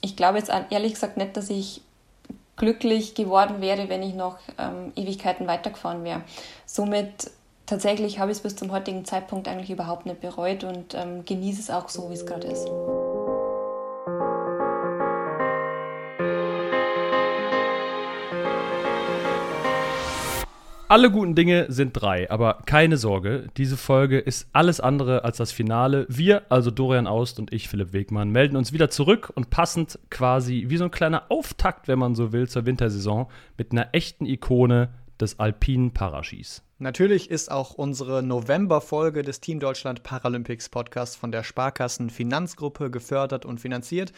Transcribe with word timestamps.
ich 0.00 0.16
glaube 0.16 0.38
jetzt 0.38 0.50
ehrlich 0.70 0.94
gesagt 0.94 1.16
nicht, 1.16 1.36
dass 1.36 1.50
ich 1.50 1.82
glücklich 2.56 3.14
geworden 3.14 3.60
wäre, 3.60 3.88
wenn 3.88 4.02
ich 4.02 4.14
noch 4.14 4.38
ähm, 4.58 4.92
Ewigkeiten 4.94 5.46
weitergefahren 5.46 6.04
wäre. 6.04 6.22
Somit 6.66 7.30
tatsächlich 7.66 8.18
habe 8.18 8.30
ich 8.30 8.38
es 8.38 8.42
bis 8.42 8.56
zum 8.56 8.70
heutigen 8.70 9.04
Zeitpunkt 9.04 9.48
eigentlich 9.48 9.70
überhaupt 9.70 10.04
nicht 10.04 10.20
bereut 10.20 10.64
und 10.64 10.94
ähm, 10.94 11.24
genieße 11.24 11.60
es 11.60 11.70
auch 11.70 11.88
so, 11.88 12.10
wie 12.10 12.14
es 12.14 12.26
gerade 12.26 12.46
ist. 12.46 12.68
Alle 20.90 21.12
guten 21.12 21.36
Dinge 21.36 21.66
sind 21.68 21.92
drei, 21.92 22.28
aber 22.32 22.64
keine 22.66 22.96
Sorge, 22.96 23.46
diese 23.56 23.76
Folge 23.76 24.18
ist 24.18 24.48
alles 24.52 24.80
andere 24.80 25.22
als 25.22 25.36
das 25.36 25.52
Finale. 25.52 26.04
Wir, 26.08 26.42
also 26.48 26.72
Dorian 26.72 27.06
Aust 27.06 27.38
und 27.38 27.52
ich, 27.52 27.68
Philipp 27.68 27.92
Wegmann, 27.92 28.30
melden 28.30 28.56
uns 28.56 28.72
wieder 28.72 28.90
zurück 28.90 29.30
und 29.36 29.50
passend 29.50 30.00
quasi 30.10 30.64
wie 30.66 30.76
so 30.76 30.82
ein 30.82 30.90
kleiner 30.90 31.30
Auftakt, 31.30 31.86
wenn 31.86 32.00
man 32.00 32.16
so 32.16 32.32
will, 32.32 32.48
zur 32.48 32.66
Wintersaison 32.66 33.28
mit 33.56 33.70
einer 33.70 33.90
echten 33.92 34.26
Ikone 34.26 34.88
des 35.20 35.38
alpinen 35.38 35.92
Paraskis. 35.92 36.64
Natürlich 36.80 37.30
ist 37.30 37.52
auch 37.52 37.74
unsere 37.74 38.24
November-Folge 38.24 39.22
des 39.22 39.40
Team 39.40 39.60
Deutschland 39.60 40.02
Paralympics 40.02 40.70
Podcasts 40.70 41.14
von 41.14 41.30
der 41.30 41.44
Sparkassen 41.44 42.10
Finanzgruppe 42.10 42.90
gefördert 42.90 43.44
und 43.44 43.60
finanziert. 43.60 44.12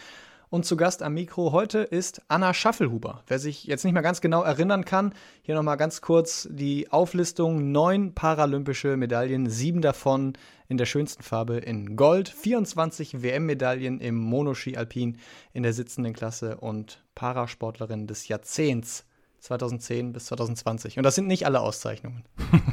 Und 0.52 0.66
zu 0.66 0.76
Gast 0.76 1.02
am 1.02 1.14
Mikro 1.14 1.52
heute 1.52 1.78
ist 1.78 2.20
Anna 2.28 2.52
Schaffelhuber. 2.52 3.22
Wer 3.26 3.38
sich 3.38 3.64
jetzt 3.64 3.84
nicht 3.84 3.94
mehr 3.94 4.02
ganz 4.02 4.20
genau 4.20 4.42
erinnern 4.42 4.84
kann, 4.84 5.14
hier 5.40 5.54
nochmal 5.54 5.78
ganz 5.78 6.02
kurz 6.02 6.46
die 6.50 6.92
Auflistung. 6.92 7.72
Neun 7.72 8.12
paralympische 8.12 8.98
Medaillen, 8.98 9.48
sieben 9.48 9.80
davon 9.80 10.34
in 10.68 10.76
der 10.76 10.84
schönsten 10.84 11.22
Farbe 11.22 11.56
in 11.56 11.96
Gold, 11.96 12.28
24 12.28 13.22
WM-Medaillen 13.22 13.98
im 13.98 14.16
Monoski 14.16 14.76
Alpin 14.76 15.16
in 15.54 15.62
der 15.62 15.72
sitzenden 15.72 16.12
Klasse 16.12 16.58
und 16.58 17.02
Parasportlerin 17.14 18.06
des 18.06 18.28
Jahrzehnts 18.28 19.06
2010 19.42 20.12
bis 20.12 20.26
2020. 20.26 20.98
Und 20.98 21.02
das 21.02 21.16
sind 21.16 21.26
nicht 21.26 21.46
alle 21.46 21.60
Auszeichnungen. 21.60 22.22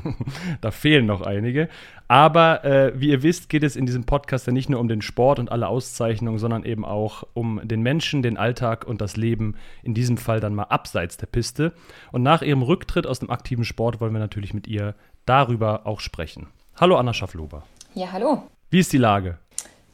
da 0.62 0.70
fehlen 0.70 1.08
noch 1.08 1.22
einige. 1.22 1.68
Aber 2.08 2.64
äh, 2.64 2.94
wie 2.96 3.10
ihr 3.10 3.24
wisst, 3.24 3.50
geht 3.50 3.64
es 3.64 3.76
in 3.76 3.88
diesem 3.88 4.06
Podcast 4.06 4.46
ja 4.46 4.54
nicht 4.54 4.70
nur 4.70 4.80
um 4.80 4.88
den 4.88 5.02
Sport 5.02 5.40
und 5.40 5.52
alle 5.52 5.68
Auszeichnungen, 5.68 6.38
sondern 6.38 6.64
eben 6.64 6.86
auch 6.86 7.24
um 7.34 7.60
den 7.64 7.82
Menschen, 7.82 8.22
den 8.22 8.38
Alltag 8.38 8.86
und 8.86 9.02
das 9.02 9.18
Leben, 9.18 9.56
in 9.82 9.96
diesem 9.96 10.18
Fall 10.18 10.40
dann 10.40 10.54
mal 10.54 10.64
abseits 10.64 11.18
der 11.18 11.26
Piste. 11.26 11.74
Und 12.12 12.22
nach 12.22 12.44
ihrem 12.44 12.62
Rücktritt 12.62 13.08
aus 13.08 13.18
dem 13.18 13.32
aktiven 13.32 13.66
Sport 13.66 14.00
wollen 14.00 14.14
wir 14.14 14.20
natürlich 14.20 14.54
mit 14.54 14.68
ihr 14.68 14.94
darüber 15.26 15.88
auch 15.88 16.00
sprechen. 16.00 16.48
Hallo 16.80 16.98
Anna 16.98 17.14
Schafflober. 17.14 17.64
Ja, 17.96 18.12
hallo. 18.12 18.44
Wie 18.70 18.80
ist 18.80 18.94
die 18.94 19.00
Lage? 19.00 19.40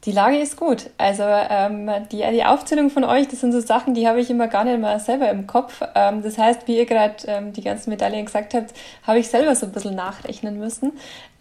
Die 0.04 0.12
Lage 0.12 0.38
ist 0.38 0.56
gut. 0.56 0.90
Also 0.98 1.24
ähm, 1.24 1.90
die, 2.12 2.22
die 2.30 2.44
Aufzählung 2.44 2.90
von 2.90 3.02
euch, 3.02 3.26
das 3.28 3.40
sind 3.40 3.52
so 3.52 3.60
Sachen, 3.60 3.94
die 3.94 4.06
habe 4.06 4.20
ich 4.20 4.30
immer 4.30 4.46
gar 4.46 4.64
nicht 4.64 4.80
mal 4.80 5.00
selber 5.00 5.28
im 5.30 5.46
Kopf. 5.46 5.82
Ähm, 5.94 6.22
das 6.22 6.38
heißt, 6.38 6.68
wie 6.68 6.76
ihr 6.76 6.86
gerade 6.86 7.16
ähm, 7.26 7.52
die 7.52 7.62
ganzen 7.62 7.90
Medaillen 7.90 8.26
gesagt 8.26 8.54
habt, 8.54 8.72
habe 9.02 9.18
ich 9.18 9.28
selber 9.28 9.54
so 9.56 9.66
ein 9.66 9.72
bisschen 9.72 9.96
nachrechnen 9.96 10.58
müssen. 10.58 10.92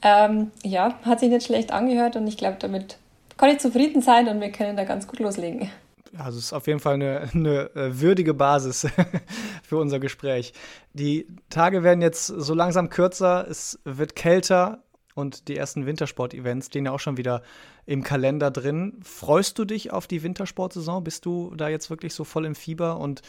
Ähm, 0.02 0.52
ja, 0.64 0.96
hat 1.04 1.20
sich 1.20 1.30
nicht 1.30 1.46
schlecht 1.46 1.72
angehört 1.72 2.16
und 2.16 2.26
ich 2.28 2.38
glaube, 2.38 2.58
damit 2.60 2.98
kann 3.38 3.50
ich 3.50 3.60
zufrieden 3.60 4.02
sein 4.02 4.28
und 4.28 4.40
wir 4.42 4.52
können 4.52 4.78
da 4.78 4.84
ganz 4.84 5.08
gut 5.08 5.20
loslegen. 5.20 5.70
Also 6.18 6.40
es 6.40 6.46
ist 6.46 6.54
auf 6.54 6.68
jeden 6.68 6.80
Fall 6.80 6.96
eine, 6.96 7.30
eine 7.34 7.76
äh, 7.76 8.00
würdige 8.00 8.34
Basis 8.34 8.88
für 9.64 9.78
unser 9.78 10.00
Gespräch. 10.00 10.54
Die 10.94 11.28
Tage 11.50 11.84
werden 11.84 12.02
jetzt 12.02 12.28
so 12.28 12.54
langsam 12.54 12.90
kürzer, 12.90 13.46
es 13.50 13.80
wird 13.84 14.16
kälter 14.16 14.85
und 15.16 15.48
die 15.48 15.58
ersten 15.58 15.86
Wintersport-Events 15.86 16.68
stehen 16.68 16.86
ja 16.86 16.92
auch 16.92 17.00
schon 17.00 17.18
wieder 17.18 17.42
im 17.86 18.04
Kalender 18.04 18.52
drin. 18.52 19.00
Freust 19.02 19.58
du 19.58 19.66
dich 19.66 19.92
auf 19.92 20.08
die 20.08 20.22
Wintersportsaison? 20.22 21.04
Bist 21.04 21.26
du 21.26 21.54
da 21.56 21.70
jetzt 21.70 21.90
wirklich 21.90 22.14
so 22.14 22.24
voll 22.24 22.46
im 22.46 22.54
Fieber 22.54 23.00
und 23.00 23.22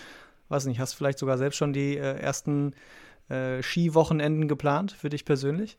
weiß 0.48 0.66
nicht, 0.66 0.80
hast 0.80 0.94
vielleicht 0.94 1.18
sogar 1.18 1.38
selbst 1.38 1.56
schon 1.56 1.72
die 1.72 1.96
äh, 1.96 2.18
ersten 2.18 2.74
äh, 3.28 3.62
Skiwochenenden 3.62 4.48
geplant 4.48 4.92
für 4.92 5.08
dich 5.08 5.24
persönlich? 5.24 5.78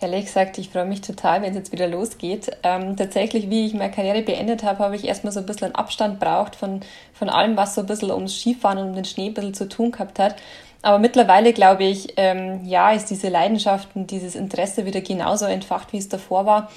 Ehrlich 0.00 0.26
gesagt, 0.26 0.58
ich 0.58 0.68
freue 0.68 0.86
mich 0.86 1.00
total, 1.00 1.40
wenn 1.40 1.50
es 1.50 1.56
jetzt 1.56 1.72
wieder 1.72 1.88
losgeht. 1.88 2.50
Ähm, 2.62 2.96
tatsächlich, 2.96 3.48
wie 3.48 3.66
ich 3.66 3.74
meine 3.74 3.90
Karriere 3.90 4.22
beendet 4.22 4.62
habe, 4.62 4.80
habe 4.80 4.96
ich 4.96 5.04
erstmal 5.04 5.32
so 5.32 5.40
ein 5.40 5.46
bisschen 5.46 5.74
Abstand 5.74 6.20
braucht 6.20 6.54
von, 6.54 6.80
von 7.14 7.30
allem, 7.30 7.56
was 7.56 7.74
so 7.74 7.80
ein 7.80 7.86
bisschen 7.86 8.10
ums 8.10 8.38
Skifahren 8.38 8.78
und 8.78 8.88
um 8.88 8.94
den 8.94 9.04
Schnee 9.06 9.28
ein 9.28 9.34
bisschen 9.34 9.54
zu 9.54 9.68
tun 9.68 9.90
gehabt 9.90 10.18
hat. 10.18 10.36
Aber 10.82 10.98
mittlerweile 10.98 11.52
glaube 11.52 11.84
ich, 11.84 12.14
ähm, 12.16 12.64
ja, 12.64 12.92
ist 12.92 13.06
diese 13.06 13.28
Leidenschaft 13.28 13.88
und 13.94 14.10
dieses 14.10 14.34
Interesse 14.34 14.86
wieder 14.86 15.00
genauso 15.00 15.46
entfacht, 15.46 15.92
wie 15.92 15.98
es 15.98 16.08
davor 16.08 16.46
war. 16.46 16.70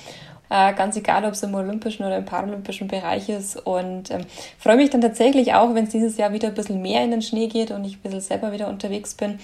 Äh, 0.49 0.73
ganz 0.73 0.97
egal, 0.97 1.25
ob 1.25 1.33
es 1.33 1.43
im 1.43 1.53
olympischen 1.53 2.05
oder 2.05 2.17
im 2.17 2.25
paralympischen 2.25 2.87
Bereich 2.87 3.29
ist. 3.29 3.55
Und 3.55 4.09
ähm, 4.09 4.25
freue 4.57 4.77
mich 4.77 4.89
dann 4.89 5.01
tatsächlich 5.01 5.53
auch, 5.53 5.75
wenn 5.75 5.83
es 5.83 5.91
dieses 5.91 6.17
Jahr 6.17 6.33
wieder 6.33 6.47
ein 6.47 6.55
bisschen 6.55 6.81
mehr 6.81 7.03
in 7.03 7.11
den 7.11 7.21
Schnee 7.21 7.47
geht 7.47 7.69
und 7.69 7.85
ich 7.85 7.97
ein 7.97 8.01
bisschen 8.01 8.21
selber 8.21 8.51
wieder 8.51 8.67
unterwegs 8.67 9.13
bin. 9.13 9.39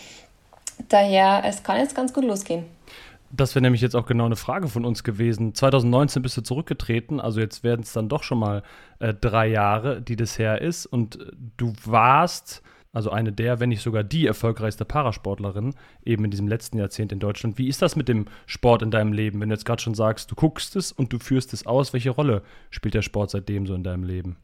Daher, 0.90 1.44
es 1.46 1.62
kann 1.64 1.78
jetzt 1.78 1.96
ganz 1.96 2.12
gut 2.12 2.26
losgehen. 2.26 2.66
Das 3.32 3.54
wäre 3.54 3.62
nämlich 3.62 3.82
jetzt 3.82 3.96
auch 3.96 4.06
genau 4.06 4.26
eine 4.26 4.36
Frage 4.36 4.68
von 4.68 4.86
uns 4.86 5.04
gewesen. 5.04 5.54
2019 5.54 6.22
bist 6.22 6.38
du 6.38 6.42
zurückgetreten, 6.42 7.20
also 7.20 7.40
jetzt 7.40 7.64
werden 7.64 7.82
es 7.82 7.94
dann 7.94 8.08
doch 8.08 8.24
schon 8.24 8.40
mal 8.40 8.64
äh, 9.00 9.14
drei 9.14 9.48
Jahre, 9.48 10.02
die 10.02 10.16
das 10.16 10.40
her 10.40 10.62
ist. 10.62 10.86
Und 10.86 11.20
du 11.58 11.74
warst 11.84 12.64
also 12.95 13.11
eine 13.11 13.33
der, 13.33 13.59
wenn 13.59 13.69
nicht 13.69 13.81
sogar 13.81 14.03
die 14.03 14.25
erfolgreichste 14.25 14.85
Parasportlerin, 14.85 15.75
eben 16.06 16.23
in 16.23 16.31
diesem 16.31 16.47
letzten 16.47 16.78
Jahrzehnt 16.78 17.11
in 17.11 17.19
Deutschland. 17.19 17.57
Wie 17.57 17.67
ist 17.67 17.81
das 17.81 17.95
mit 17.95 18.07
dem 18.07 18.25
Sport 18.45 18.81
in 18.81 18.89
deinem 18.89 19.11
Leben? 19.11 19.41
Wenn 19.41 19.50
du 19.50 19.56
jetzt 19.56 19.66
gerade 19.66 19.81
schon 19.81 19.95
sagst, 19.95 20.31
du 20.31 20.35
guckst 20.35 20.75
es 20.78 20.94
und 20.94 21.11
du 21.11 21.19
führst 21.19 21.53
es 21.53 21.67
aus, 21.67 21.91
welche 21.91 22.11
Rolle 22.11 22.41
spielt 22.69 22.94
der 22.94 23.01
Sport 23.01 23.31
seitdem 23.31 23.67
so 23.67 23.75
in 23.75 23.83
deinem 23.83 24.03
Leben? 24.03 24.38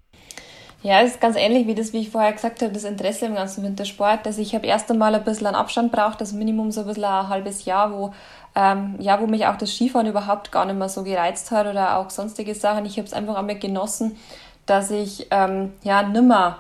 Ja, 0.84 1.02
es 1.02 1.12
ist 1.12 1.22
ganz 1.22 1.38
ähnlich 1.38 1.68
wie 1.68 1.76
das, 1.76 1.94
wie 1.94 2.00
ich 2.00 2.10
vorher 2.10 2.34
gesagt 2.34 2.62
habe, 2.62 2.74
das 2.74 2.84
Interesse 2.84 3.28
im 3.28 3.36
ganzen 3.36 3.64
Wintersport. 3.64 4.26
Also 4.26 4.42
ich 4.42 4.54
habe 4.54 4.66
erst 4.66 4.92
einmal 4.92 5.16
ein 5.16 5.24
bisschen 5.24 5.48
einen 5.48 5.56
Abstand 5.56 5.92
braucht, 5.92 6.20
das 6.20 6.34
Minimum 6.34 6.72
so 6.72 6.82
ein 6.82 6.88
bisschen 6.88 7.06
ein 7.06 7.30
halbes 7.30 7.66
Jahr, 7.66 7.94
wo 7.94 8.14
ähm, 8.54 8.96
ja, 9.00 9.22
wo 9.22 9.28
mich 9.28 9.46
auch 9.46 9.56
das 9.56 9.74
Skifahren 9.74 10.08
überhaupt 10.08 10.52
gar 10.52 10.66
nicht 10.66 10.78
mehr 10.78 10.90
so 10.90 11.04
gereizt 11.04 11.52
hat 11.52 11.68
oder 11.68 11.98
auch 11.98 12.10
sonstige 12.10 12.54
Sachen. 12.54 12.86
Ich 12.86 12.98
habe 12.98 13.08
es 13.08 13.14
einfach 13.14 13.36
einmal 13.36 13.58
genossen, 13.58 14.18
dass 14.66 14.92
ich 14.92 15.28
ähm, 15.32 15.72
ja 15.84 16.04
nimmer 16.04 16.58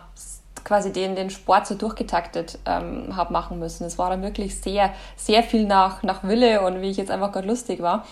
quasi 0.64 0.92
den, 0.92 1.16
den 1.16 1.30
Sport 1.30 1.68
so 1.68 1.76
durchgetaktet 1.76 2.60
ähm, 2.66 3.16
habe 3.16 3.34
machen 3.34 3.60
müssen. 3.60 3.86
Es 3.86 3.98
war 3.98 4.10
dann 4.10 4.22
wirklich 4.22 4.60
sehr, 4.60 4.94
sehr 5.16 5.44
viel 5.44 5.66
nach, 5.66 6.04
nach 6.04 6.24
Wille 6.24 6.62
und 6.62 6.82
wie 6.82 6.90
ich 6.90 6.98
jetzt 6.98 7.12
einfach 7.12 7.32
gerade 7.32 7.48
lustig 7.48 7.82
war. 7.82 8.06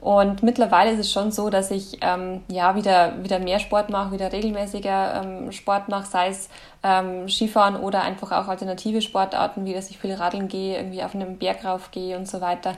Und 0.00 0.44
mittlerweile 0.44 0.92
ist 0.92 1.00
es 1.00 1.12
schon 1.12 1.32
so, 1.32 1.50
dass 1.50 1.72
ich 1.72 1.98
ähm, 2.02 2.42
ja 2.48 2.76
wieder, 2.76 3.14
wieder 3.22 3.40
mehr 3.40 3.58
Sport 3.58 3.90
mache, 3.90 4.12
wieder 4.12 4.32
regelmäßiger 4.32 5.22
ähm, 5.24 5.52
Sport 5.52 5.88
mache, 5.88 6.06
sei 6.06 6.28
es 6.28 6.48
ähm, 6.84 7.28
Skifahren 7.28 7.74
oder 7.74 8.02
einfach 8.02 8.30
auch 8.30 8.46
alternative 8.46 9.02
Sportarten, 9.02 9.64
wie 9.64 9.74
dass 9.74 9.90
ich 9.90 9.98
viel 9.98 10.14
Radeln 10.14 10.46
gehe, 10.46 10.76
irgendwie 10.76 11.02
auf 11.02 11.16
einen 11.16 11.38
Berg 11.38 11.64
rauf 11.64 11.90
gehe 11.90 12.16
und 12.16 12.28
so 12.28 12.40
weiter. 12.40 12.74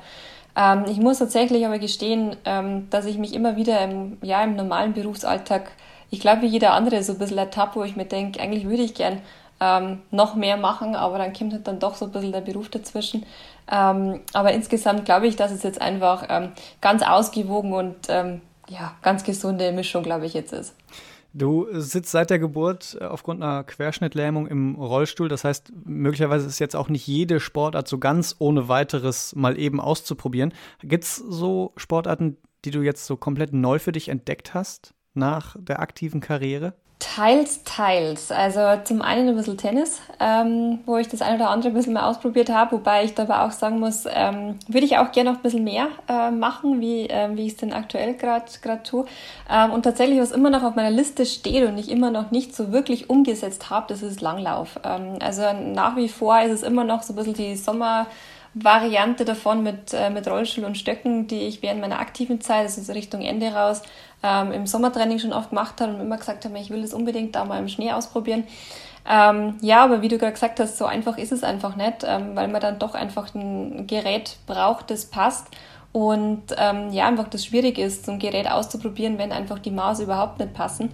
Ähm, 0.56 0.84
ich 0.88 0.98
muss 0.98 1.18
tatsächlich 1.18 1.66
aber 1.66 1.78
gestehen, 1.78 2.36
ähm, 2.46 2.88
dass 2.88 3.04
ich 3.04 3.18
mich 3.18 3.34
immer 3.34 3.56
wieder 3.56 3.82
im, 3.82 4.16
ja, 4.22 4.42
im 4.42 4.56
normalen 4.56 4.94
Berufsalltag 4.94 5.70
ich 6.10 6.20
glaube, 6.20 6.42
wie 6.42 6.46
jeder 6.46 6.72
andere 6.72 7.02
so 7.02 7.12
ein 7.12 7.18
bisschen 7.18 7.38
ertappt, 7.38 7.76
wo 7.76 7.84
ich 7.84 7.96
mir 7.96 8.04
denke, 8.04 8.40
eigentlich 8.40 8.68
würde 8.68 8.82
ich 8.82 8.94
gern 8.94 9.20
ähm, 9.60 10.00
noch 10.10 10.34
mehr 10.34 10.56
machen, 10.56 10.94
aber 10.96 11.18
dann 11.18 11.32
kommt 11.32 11.52
halt 11.52 11.66
dann 11.66 11.78
doch 11.78 11.94
so 11.94 12.06
ein 12.06 12.12
bisschen 12.12 12.32
der 12.32 12.40
Beruf 12.40 12.68
dazwischen. 12.68 13.24
Ähm, 13.70 14.20
aber 14.32 14.52
insgesamt 14.52 15.04
glaube 15.04 15.26
ich, 15.26 15.36
dass 15.36 15.52
es 15.52 15.62
jetzt 15.62 15.80
einfach 15.80 16.26
ähm, 16.28 16.52
ganz 16.80 17.02
ausgewogen 17.02 17.72
und 17.72 17.96
ähm, 18.08 18.40
ja, 18.68 18.94
ganz 19.02 19.24
gesunde 19.24 19.72
Mischung, 19.72 20.02
glaube 20.02 20.26
ich, 20.26 20.34
jetzt 20.34 20.52
ist. 20.52 20.74
Du 21.32 21.68
sitzt 21.72 22.10
seit 22.10 22.30
der 22.30 22.40
Geburt 22.40 22.96
äh, 23.00 23.04
aufgrund 23.04 23.42
einer 23.42 23.62
Querschnittlähmung 23.62 24.48
im 24.48 24.74
Rollstuhl. 24.74 25.28
Das 25.28 25.44
heißt, 25.44 25.72
möglicherweise 25.84 26.46
ist 26.46 26.58
jetzt 26.58 26.74
auch 26.74 26.88
nicht 26.88 27.06
jede 27.06 27.38
Sportart 27.38 27.86
so 27.86 27.98
ganz 27.98 28.34
ohne 28.38 28.68
weiteres 28.68 29.36
mal 29.36 29.58
eben 29.58 29.80
auszuprobieren. 29.80 30.52
Gibt 30.82 31.04
es 31.04 31.16
so 31.16 31.72
Sportarten, 31.76 32.36
die 32.64 32.72
du 32.72 32.82
jetzt 32.82 33.06
so 33.06 33.16
komplett 33.16 33.52
neu 33.52 33.78
für 33.78 33.92
dich 33.92 34.08
entdeckt 34.08 34.54
hast? 34.54 34.94
Nach 35.14 35.56
der 35.58 35.80
aktiven 35.80 36.20
Karriere? 36.20 36.74
Teils, 37.00 37.64
teils. 37.64 38.30
Also 38.30 38.60
zum 38.84 39.00
einen 39.00 39.30
ein 39.30 39.34
bisschen 39.34 39.56
Tennis, 39.56 40.02
ähm, 40.20 40.80
wo 40.84 40.98
ich 40.98 41.08
das 41.08 41.22
eine 41.22 41.36
oder 41.36 41.48
andere 41.48 41.70
ein 41.70 41.74
bisschen 41.74 41.94
mehr 41.94 42.06
ausprobiert 42.06 42.50
habe, 42.50 42.72
wobei 42.72 43.04
ich 43.04 43.14
dabei 43.14 43.40
auch 43.40 43.52
sagen 43.52 43.80
muss, 43.80 44.04
ähm, 44.06 44.58
würde 44.68 44.84
ich 44.84 44.98
auch 44.98 45.10
gerne 45.10 45.30
noch 45.30 45.38
ein 45.38 45.42
bisschen 45.42 45.64
mehr 45.64 45.88
äh, 46.08 46.30
machen, 46.30 46.82
wie, 46.82 47.08
äh, 47.08 47.30
wie 47.34 47.46
ich 47.46 47.52
es 47.52 47.58
denn 47.58 47.72
aktuell 47.72 48.14
gerade 48.14 48.44
tue. 48.82 49.06
Ähm, 49.50 49.70
und 49.72 49.82
tatsächlich, 49.82 50.20
was 50.20 50.30
immer 50.30 50.50
noch 50.50 50.62
auf 50.62 50.74
meiner 50.76 50.90
Liste 50.90 51.24
steht 51.24 51.66
und 51.66 51.78
ich 51.78 51.90
immer 51.90 52.10
noch 52.10 52.30
nicht 52.32 52.54
so 52.54 52.70
wirklich 52.70 53.08
umgesetzt 53.08 53.70
habe, 53.70 53.86
das 53.88 54.02
ist 54.02 54.20
Langlauf. 54.20 54.78
Ähm, 54.84 55.16
also 55.20 55.42
nach 55.54 55.96
wie 55.96 56.10
vor 56.10 56.42
ist 56.42 56.52
es 56.52 56.62
immer 56.62 56.84
noch 56.84 57.02
so 57.02 57.14
ein 57.14 57.16
bisschen 57.16 57.34
die 57.34 57.56
Sommer- 57.56 58.06
Variante 58.54 59.24
davon 59.24 59.62
mit, 59.62 59.94
äh, 59.94 60.10
mit 60.10 60.26
Rollstuhl 60.26 60.64
und 60.64 60.76
Stöcken, 60.76 61.28
die 61.28 61.42
ich 61.42 61.62
während 61.62 61.80
meiner 61.80 62.00
aktiven 62.00 62.40
Zeit, 62.40 62.62
also 62.62 62.82
so 62.82 62.92
Richtung 62.92 63.22
Ende 63.22 63.52
raus, 63.52 63.82
ähm, 64.22 64.52
im 64.52 64.66
Sommertraining 64.66 65.18
schon 65.18 65.32
oft 65.32 65.50
gemacht 65.50 65.80
habe 65.80 65.94
und 65.94 66.00
immer 66.00 66.18
gesagt 66.18 66.44
habe, 66.44 66.58
ich 66.58 66.70
will 66.70 66.82
das 66.82 66.94
unbedingt 66.94 67.34
da 67.34 67.44
mal 67.44 67.58
im 67.58 67.68
Schnee 67.68 67.92
ausprobieren. 67.92 68.44
Ähm, 69.08 69.56
ja, 69.60 69.82
aber 69.82 70.02
wie 70.02 70.08
du 70.08 70.18
gerade 70.18 70.32
gesagt 70.32 70.60
hast, 70.60 70.76
so 70.76 70.84
einfach 70.84 71.16
ist 71.16 71.32
es 71.32 71.42
einfach 71.42 71.76
nicht, 71.76 72.04
ähm, 72.04 72.36
weil 72.36 72.48
man 72.48 72.60
dann 72.60 72.78
doch 72.78 72.94
einfach 72.94 73.34
ein 73.34 73.86
Gerät 73.86 74.36
braucht, 74.46 74.90
das 74.90 75.06
passt. 75.06 75.46
Und 75.92 76.42
ähm, 76.56 76.92
ja, 76.92 77.06
einfach 77.06 77.28
das 77.28 77.44
schwierig 77.44 77.78
ist, 77.78 78.06
so 78.06 78.12
ein 78.12 78.18
Gerät 78.18 78.48
auszuprobieren, 78.48 79.18
wenn 79.18 79.32
einfach 79.32 79.58
die 79.58 79.72
Maße 79.72 80.04
überhaupt 80.04 80.38
nicht 80.38 80.54
passen. 80.54 80.90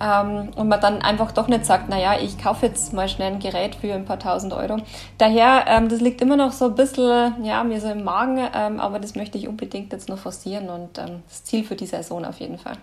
Ähm, 0.00 0.50
und 0.56 0.68
man 0.68 0.80
dann 0.80 1.02
einfach 1.02 1.32
doch 1.32 1.48
nicht 1.48 1.64
sagt, 1.64 1.88
naja, 1.88 2.16
ich 2.20 2.38
kaufe 2.38 2.66
jetzt 2.66 2.92
mal 2.92 3.08
schnell 3.08 3.32
ein 3.32 3.38
Gerät 3.38 3.74
für 3.76 3.92
ein 3.92 4.04
paar 4.04 4.18
tausend 4.18 4.52
Euro. 4.52 4.78
Daher, 5.18 5.64
ähm, 5.68 5.88
das 5.88 6.00
liegt 6.00 6.20
immer 6.20 6.36
noch 6.36 6.52
so 6.52 6.66
ein 6.66 6.74
bisschen, 6.74 7.44
ja, 7.44 7.64
mir 7.64 7.80
so 7.80 7.88
im 7.88 8.04
Magen, 8.04 8.38
ähm, 8.54 8.80
aber 8.80 8.98
das 8.98 9.14
möchte 9.14 9.38
ich 9.38 9.48
unbedingt 9.48 9.92
jetzt 9.92 10.08
noch 10.08 10.18
forcieren 10.18 10.68
und 10.68 10.98
ähm, 10.98 11.22
das 11.28 11.44
Ziel 11.44 11.64
für 11.64 11.76
die 11.76 11.86
Saison 11.86 12.24
auf 12.24 12.40
jeden 12.40 12.58
Fall. 12.58 12.76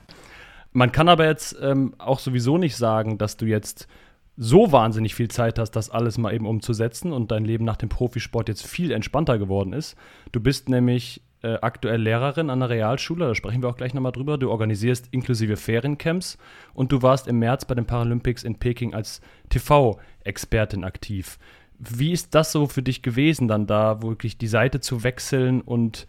Man 0.71 0.91
kann 0.91 1.07
aber 1.07 1.25
jetzt 1.25 1.55
ähm, 1.61 1.93
auch 1.99 2.19
sowieso 2.19 2.57
nicht 2.57 2.75
sagen, 2.75 3.17
dass 3.17 3.37
du 3.37 3.45
jetzt 3.45 3.87
so 4.35 4.71
wahnsinnig 4.71 5.13
viel 5.13 5.27
Zeit 5.27 5.59
hast, 5.59 5.71
das 5.71 5.91
alles 5.91 6.17
mal 6.17 6.33
eben 6.33 6.47
umzusetzen 6.47 7.13
und 7.13 7.31
dein 7.31 7.45
Leben 7.45 7.65
nach 7.65 7.77
dem 7.77 7.89
Profisport 7.89 8.49
jetzt 8.49 8.65
viel 8.65 8.91
entspannter 8.91 9.37
geworden 9.37 9.73
ist. 9.73 9.95
Du 10.31 10.39
bist 10.39 10.69
nämlich 10.69 11.21
äh, 11.43 11.57
aktuell 11.61 12.01
Lehrerin 12.01 12.49
an 12.49 12.61
der 12.61 12.69
Realschule, 12.69 13.27
da 13.27 13.35
sprechen 13.35 13.61
wir 13.61 13.69
auch 13.69 13.75
gleich 13.75 13.93
nochmal 13.93 14.13
drüber. 14.13 14.37
Du 14.37 14.49
organisierst 14.49 15.09
inklusive 15.11 15.57
Feriencamps 15.57 16.37
und 16.73 16.91
du 16.91 17.01
warst 17.01 17.27
im 17.27 17.39
März 17.39 17.65
bei 17.65 17.75
den 17.75 17.85
Paralympics 17.85 18.43
in 18.43 18.57
Peking 18.57 18.93
als 18.93 19.21
TV-Expertin 19.49 20.83
aktiv. 20.83 21.37
Wie 21.77 22.13
ist 22.13 22.33
das 22.33 22.51
so 22.53 22.67
für 22.67 22.81
dich 22.81 23.01
gewesen, 23.01 23.47
dann 23.47 23.67
da 23.67 24.01
wirklich 24.01 24.37
die 24.37 24.47
Seite 24.47 24.79
zu 24.79 25.03
wechseln 25.03 25.61
und 25.61 26.07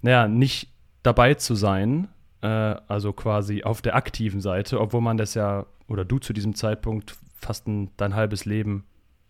naja, 0.00 0.28
nicht 0.28 0.72
dabei 1.02 1.34
zu 1.34 1.54
sein, 1.54 2.08
äh, 2.40 2.46
also 2.46 3.12
quasi 3.12 3.62
auf 3.62 3.82
der 3.82 3.94
aktiven 3.96 4.40
Seite, 4.40 4.80
obwohl 4.80 5.02
man 5.02 5.18
das 5.18 5.34
ja, 5.34 5.66
oder 5.88 6.06
du 6.06 6.18
zu 6.18 6.32
diesem 6.32 6.54
Zeitpunkt 6.54 7.18
fast 7.36 7.68
ein, 7.68 7.90
dein 7.98 8.14
halbes 8.14 8.46
Leben 8.46 8.86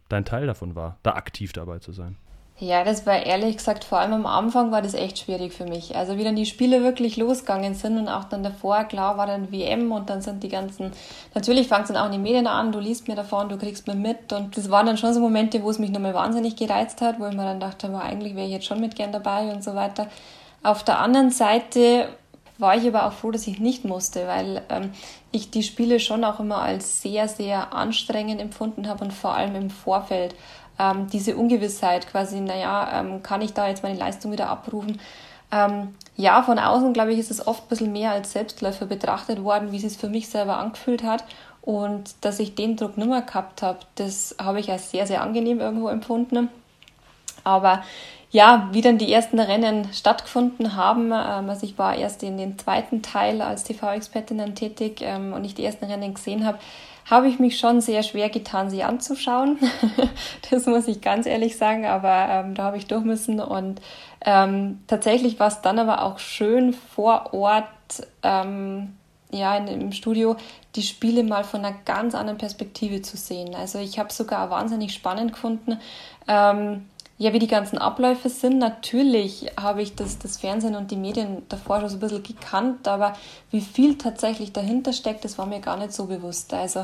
dein 0.09 0.25
Teil 0.25 0.47
davon 0.47 0.77
war, 0.77 0.99
da 1.03 1.15
aktiv 1.15 1.53
dabei 1.53 1.81
zu 1.81 1.93
sein? 1.93 2.17
Ja, 2.63 2.85
das 2.85 3.07
war 3.07 3.25
ehrlich 3.25 3.57
gesagt, 3.57 3.85
vor 3.85 4.01
allem 4.01 4.13
am 4.13 4.27
Anfang 4.27 4.71
war 4.71 4.83
das 4.83 4.93
echt 4.93 5.19
schwierig 5.19 5.55
für 5.55 5.65
mich. 5.65 5.97
Also 5.97 6.19
wie 6.19 6.25
dann 6.25 6.37
die 6.37 6.45
Spiele 6.45 6.83
wirklich 6.83 7.17
losgegangen 7.17 7.75
sind 7.75 7.97
und 7.97 8.07
auch 8.07 8.25
dann 8.25 8.43
davor, 8.43 8.85
klar, 8.85 9.17
war 9.17 9.27
dann 9.27 9.51
WM 9.51 9.91
und 9.93 10.11
dann 10.11 10.21
sind 10.21 10.43
die 10.43 10.51
ganzen, 10.51 10.93
natürlich 11.35 11.69
fängt 11.69 11.85
es 11.85 11.89
dann 11.89 11.97
auch 11.97 12.05
in 12.05 12.13
den 12.13 12.23
Medien 12.23 12.47
an, 12.47 12.71
du 12.71 12.79
liest 12.79 13.09
mir 13.09 13.15
davon, 13.15 13.49
du 13.49 13.57
kriegst 13.57 13.87
mir 13.87 13.95
mit 13.95 14.35
und 14.35 14.59
das 14.59 14.71
waren 14.71 14.85
dann 14.85 14.99
schon 14.99 15.15
so 15.15 15.21
Momente, 15.21 15.63
wo 15.63 15.71
es 15.71 15.79
mich 15.79 15.91
nochmal 15.91 16.13
wahnsinnig 16.13 16.55
gereizt 16.55 17.01
hat, 17.01 17.19
wo 17.19 17.27
ich 17.29 17.35
mir 17.35 17.45
dann 17.45 17.61
dachte, 17.61 17.87
aber 17.87 18.03
eigentlich 18.03 18.37
wäre 18.37 18.47
ich 18.47 18.53
jetzt 18.53 18.67
schon 18.67 18.81
mit 18.81 18.95
gern 18.95 19.11
dabei 19.11 19.51
und 19.51 19.65
so 19.65 19.75
weiter. 19.75 20.09
Auf 20.63 20.85
der 20.85 20.99
anderen 20.99 21.31
Seite 21.31 22.11
war 22.59 22.77
ich 22.77 22.87
aber 22.87 23.07
auch 23.07 23.15
froh, 23.15 23.31
dass 23.31 23.47
ich 23.47 23.59
nicht 23.59 23.87
musste, 23.87 24.27
weil 24.27 24.61
ähm, 24.69 24.93
ich 25.33 25.51
die 25.51 25.63
Spiele 25.63 25.99
schon 25.99 26.25
auch 26.25 26.41
immer 26.41 26.61
als 26.61 27.01
sehr, 27.01 27.27
sehr 27.27 27.73
anstrengend 27.73 28.39
empfunden 28.39 28.87
habe 28.87 29.05
und 29.05 29.15
vor 29.15 29.33
allem 29.33 29.55
im 29.55 29.71
Vorfeld 29.71 30.35
ähm, 30.81 31.09
diese 31.13 31.37
Ungewissheit 31.37 32.09
quasi, 32.09 32.41
naja, 32.41 33.01
ähm, 33.01 33.23
kann 33.23 33.43
ich 33.43 33.53
da 33.53 33.69
jetzt 33.69 33.83
meine 33.83 33.99
Leistung 33.99 34.33
wieder 34.33 34.49
abrufen? 34.49 34.99
Ähm, 35.53 35.95
ja, 36.17 36.43
von 36.43 36.59
außen, 36.59 36.93
glaube 36.93 37.13
ich, 37.13 37.19
ist 37.19 37.31
es 37.31 37.47
oft 37.47 37.65
ein 37.65 37.69
bisschen 37.69 37.93
mehr 37.93 38.13
als 38.13 38.33
Selbstläufer 38.33 38.87
betrachtet 38.87 39.43
worden, 39.43 39.73
wie 39.73 39.77
es 39.77 39.83
sich 39.83 39.99
für 39.99 40.09
mich 40.09 40.29
selber 40.29 40.57
angefühlt 40.57 41.03
hat. 41.03 41.25
Und 41.63 42.15
dass 42.23 42.39
ich 42.39 42.55
den 42.55 42.77
Druck 42.77 42.97
nicht 42.97 43.09
mehr 43.09 43.23
gehabt 43.23 43.63
habe, 43.63 43.81
das 43.97 44.35
habe 44.41 44.61
ich 44.61 44.71
als 44.71 44.91
sehr, 44.91 45.07
sehr 45.07 45.23
angenehm 45.23 45.61
irgendwo 45.61 45.89
empfunden. 45.89 46.49
Aber 47.45 47.83
ja, 48.31 48.69
wie 48.73 48.81
dann 48.81 48.97
die 48.97 49.13
ersten 49.13 49.41
Rennen 49.41 49.93
stattgefunden 49.93 50.77
haben, 50.77 51.07
ähm, 51.07 51.51
also 51.51 51.67
ich 51.67 51.77
war 51.79 51.97
erst 51.97 52.23
in 52.23 52.39
den 52.39 52.59
zweiten 52.59 53.03
Teil 53.03 53.43
als 53.43 53.65
TV-Expertin 53.65 54.39
dann 54.39 54.55
tätig 54.55 55.01
ähm, 55.03 55.33
und 55.33 55.45
ich 55.45 55.55
die 55.55 55.65
ersten 55.65 55.85
Rennen 55.85 56.15
gesehen 56.15 56.47
habe, 56.47 56.59
habe 57.11 57.29
ich 57.29 57.41
mich 57.41 57.59
schon 57.59 57.81
sehr 57.81 58.05
schwer 58.05 58.31
getan, 58.31 58.71
sie 58.71 58.85
anzuschauen. 58.85 59.59
das 60.51 60.67
muss 60.67 60.87
ich 60.87 61.01
ganz 61.01 61.27
ehrlich 61.27 61.57
sagen, 61.57 61.85
aber 61.85 62.29
ähm, 62.31 62.55
da 62.55 62.63
habe 62.65 62.77
ich 62.77 62.87
durch 62.87 63.05
müssen. 63.05 63.41
Und 63.41 63.81
ähm, 64.25 64.81
tatsächlich 64.87 65.41
war 65.41 65.49
es 65.49 65.61
dann 65.61 65.81
aber 65.81 66.03
auch 66.03 66.21
schön 66.21 66.73
vor 66.73 67.35
Ort, 67.35 67.67
ähm, 68.23 68.97
ja, 69.33 69.57
in, 69.57 69.67
im 69.67 69.93
Studio, 69.93 70.37
die 70.77 70.83
Spiele 70.83 71.25
mal 71.25 71.43
von 71.43 71.65
einer 71.65 71.77
ganz 71.85 72.15
anderen 72.15 72.39
Perspektive 72.39 73.03
zu 73.03 73.17
sehen. 73.17 73.57
Also 73.57 73.79
ich 73.81 73.99
habe 73.99 74.13
sogar 74.13 74.51
wahnsinnig 74.51 74.95
spannend 74.95 75.33
gefunden. 75.33 75.81
Ähm, 76.29 76.87
ja, 77.21 77.35
wie 77.35 77.39
die 77.39 77.49
ganzen 77.49 77.77
Abläufe 77.77 78.31
sind. 78.31 78.57
Natürlich 78.57 79.53
habe 79.61 79.83
ich 79.83 79.95
das, 79.95 80.19
das 80.19 80.39
Fernsehen 80.39 80.75
und 80.75 80.91
die 80.91 80.97
Medien 80.97 81.43
davor 81.51 81.81
schon 81.81 81.91
so 81.91 81.97
ein 81.97 82.01
bisschen 82.01 82.23
gekannt, 82.23 82.89
aber 82.89 83.13
wie 83.51 83.61
viel 83.61 83.99
tatsächlich 83.99 84.55
dahinter 84.55 84.95
steckt, 84.95 85.23
das 85.27 85.37
war 85.37 85.45
mir 85.45 85.61
gar 85.61 85.77
nicht 85.77 85.93
so 85.93 86.07
bewusst. 86.07 86.55
Also 86.55 86.83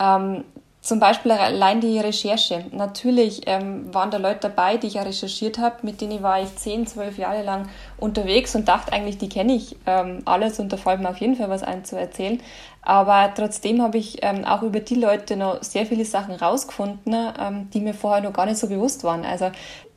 ähm, 0.00 0.44
zum 0.84 1.00
Beispiel 1.00 1.32
allein 1.32 1.80
die 1.80 1.98
Recherche. 1.98 2.66
Natürlich 2.70 3.40
ähm, 3.46 3.92
waren 3.94 4.10
da 4.10 4.18
Leute 4.18 4.50
dabei, 4.50 4.76
die 4.76 4.88
ich 4.88 4.94
ja 4.94 5.02
recherchiert 5.02 5.56
habe, 5.56 5.76
mit 5.80 6.02
denen 6.02 6.22
war 6.22 6.42
ich 6.42 6.54
zehn, 6.56 6.86
zwölf 6.86 7.16
Jahre 7.16 7.42
lang 7.42 7.70
unterwegs 7.96 8.54
und 8.54 8.68
dachte 8.68 8.92
eigentlich, 8.92 9.16
die 9.16 9.30
kenne 9.30 9.54
ich 9.54 9.76
ähm, 9.86 10.20
alles 10.26 10.60
und 10.60 10.70
da 10.70 10.76
fällt 10.76 11.00
mir 11.00 11.08
auf 11.08 11.16
jeden 11.16 11.36
Fall 11.36 11.48
was 11.48 11.62
ein 11.62 11.86
zu 11.86 11.98
erzählen. 11.98 12.38
Aber 12.82 13.32
trotzdem 13.34 13.80
habe 13.80 13.96
ich 13.96 14.18
ähm, 14.22 14.44
auch 14.44 14.60
über 14.60 14.80
die 14.80 14.96
Leute 14.96 15.36
noch 15.36 15.62
sehr 15.62 15.86
viele 15.86 16.04
Sachen 16.04 16.34
rausgefunden, 16.34 17.32
ähm, 17.40 17.70
die 17.72 17.80
mir 17.80 17.94
vorher 17.94 18.22
noch 18.22 18.34
gar 18.34 18.44
nicht 18.44 18.58
so 18.58 18.68
bewusst 18.68 19.04
waren. 19.04 19.24
Also, 19.24 19.52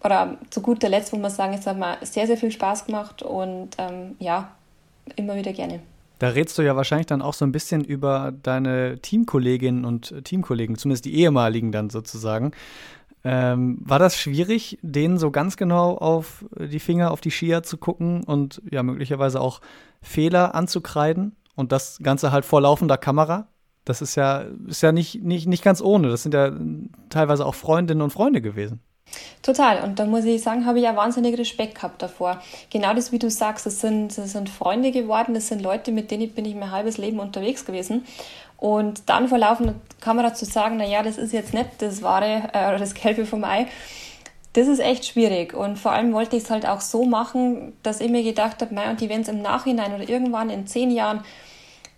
oder 0.06 0.38
zu 0.52 0.62
guter 0.62 0.88
Letzt, 0.88 1.12
wo 1.12 1.18
man 1.18 1.32
sagen, 1.32 1.54
es 1.54 1.68
hat 1.68 1.78
mir 1.78 1.98
sehr, 2.04 2.28
sehr 2.28 2.38
viel 2.38 2.52
Spaß 2.52 2.86
gemacht 2.86 3.24
und 3.24 3.72
ähm, 3.78 4.16
ja, 4.20 4.52
immer 5.18 5.36
wieder 5.36 5.52
gerne. 5.52 5.82
Da 6.20 6.30
redest 6.30 6.58
du 6.58 6.64
ja 6.64 6.76
wahrscheinlich 6.76 7.08
dann 7.08 7.22
auch 7.22 7.34
so 7.34 7.46
ein 7.46 7.52
bisschen 7.52 7.84
über 7.84 8.34
deine 8.44 9.00
Teamkolleginnen 9.00 9.86
und 9.86 10.24
Teamkollegen, 10.24 10.78
zumindest 10.78 11.06
die 11.06 11.16
ehemaligen 11.16 11.72
dann 11.72 11.90
sozusagen. 11.90 12.52
Ähm, 13.24 13.80
war 13.82 14.00
das 14.00 14.18
schwierig, 14.18 14.80
denen 14.82 15.18
so 15.18 15.32
ganz 15.32 15.58
genau 15.58 15.98
auf 15.98 16.46
die 16.58 16.80
Finger, 16.80 17.12
auf 17.12 17.22
die 17.22 17.32
Skier 17.32 17.64
zu 17.64 17.78
gucken 17.78 18.24
und 18.24 18.62
ja 18.70 18.84
möglicherweise 18.84 19.42
auch 19.42 19.62
Fehler 20.02 20.56
anzukreiden 20.56 21.36
und 21.56 21.72
das 21.72 22.00
Ganze 22.02 22.32
halt 22.32 22.46
vor 22.46 22.62
laufender 22.62 22.98
Kamera? 22.98 23.50
Das 23.84 24.02
ist 24.02 24.16
ja, 24.16 24.46
ist 24.68 24.82
ja 24.82 24.92
nicht, 24.92 25.24
nicht, 25.24 25.48
nicht 25.48 25.64
ganz 25.64 25.82
ohne. 25.82 26.10
Das 26.10 26.24
sind 26.24 26.34
ja 26.34 26.52
teilweise 27.10 27.46
auch 27.46 27.56
Freundinnen 27.56 28.02
und 28.02 28.12
Freunde 28.12 28.42
gewesen. 28.42 28.82
Total. 29.42 29.84
Und 29.84 30.00
da 30.00 30.06
muss 30.06 30.26
ich 30.26 30.42
sagen, 30.42 30.66
habe 30.66 30.80
ich 30.80 30.84
ja 30.84 30.96
wahnsinnig 30.96 31.38
Respekt 31.38 31.76
gehabt 31.76 32.02
davor. 32.02 32.42
Genau 32.70 32.94
das, 32.94 33.12
wie 33.12 33.20
du 33.20 33.30
sagst, 33.30 33.66
das 33.66 33.80
sind, 33.80 34.18
das 34.18 34.34
sind 34.34 34.50
Freunde 34.50 34.92
geworden, 34.92 35.34
das 35.34 35.48
sind 35.48 35.62
Leute, 35.62 35.92
mit 35.92 36.12
denen 36.12 36.30
bin 36.32 36.46
ich 36.46 36.56
mein 36.56 36.72
halbes 36.72 36.98
Leben 36.98 37.20
unterwegs 37.20 37.66
gewesen. 37.66 38.06
Und 38.58 39.04
dann 39.08 39.28
vor 39.28 39.38
laufender 39.38 39.76
Kamera 40.02 40.34
zu 40.34 40.46
sagen, 40.46 40.78
naja, 40.78 41.04
das 41.04 41.18
ist 41.18 41.32
jetzt 41.32 41.54
nicht 41.54 41.70
das 41.80 42.02
wahre 42.02 42.50
äh, 42.54 42.68
oder 42.68 42.80
das 42.80 42.94
Gelbe 42.94 43.26
vom 43.26 43.44
Ei, 43.44 43.68
das 44.54 44.68
ist 44.68 44.80
echt 44.80 45.06
schwierig. 45.06 45.54
Und 45.54 45.78
vor 45.78 45.92
allem 45.92 46.14
wollte 46.14 46.36
ich 46.36 46.44
es 46.44 46.50
halt 46.50 46.66
auch 46.66 46.82
so 46.82 47.06
machen, 47.06 47.74
dass 47.84 48.02
ich 48.02 48.10
mir 48.10 48.24
gedacht 48.24 48.62
habe, 48.62 48.76
und 48.90 49.00
die, 49.00 49.10
wenn 49.10 49.22
es 49.22 49.28
im 49.28 49.42
Nachhinein 49.42 49.94
oder 49.94 50.10
irgendwann 50.10 50.50
in 50.50 50.66
zehn 50.66 50.90
Jahren 50.90 51.24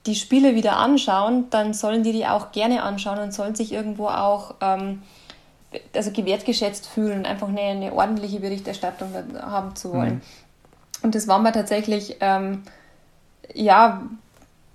die 0.06 0.16
Spiele 0.16 0.56
wieder 0.56 0.78
anschauen, 0.78 1.50
dann 1.50 1.74
sollen 1.74 2.04
die 2.04 2.12
die 2.12 2.26
auch 2.26 2.52
gerne 2.52 2.84
anschauen 2.84 3.20
und 3.20 3.34
sollen 3.34 3.56
sich 3.56 3.72
irgendwo 3.72 4.08
auch 4.08 4.56
ähm, 4.62 5.02
also 5.96 6.12
gewertgeschätzt 6.12 6.88
fühlen, 6.88 7.26
einfach 7.26 7.48
eine, 7.48 7.62
eine 7.62 7.94
ordentliche 7.94 8.40
Berichterstattung 8.40 9.14
haben 9.42 9.76
zu 9.76 9.94
wollen. 9.94 10.16
Mhm. 10.16 10.22
Und 11.04 11.16
das 11.16 11.28
war 11.28 11.40
mir 11.40 11.52
tatsächlich, 11.52 12.18
ähm, 12.20 12.64
ja, 13.54 14.02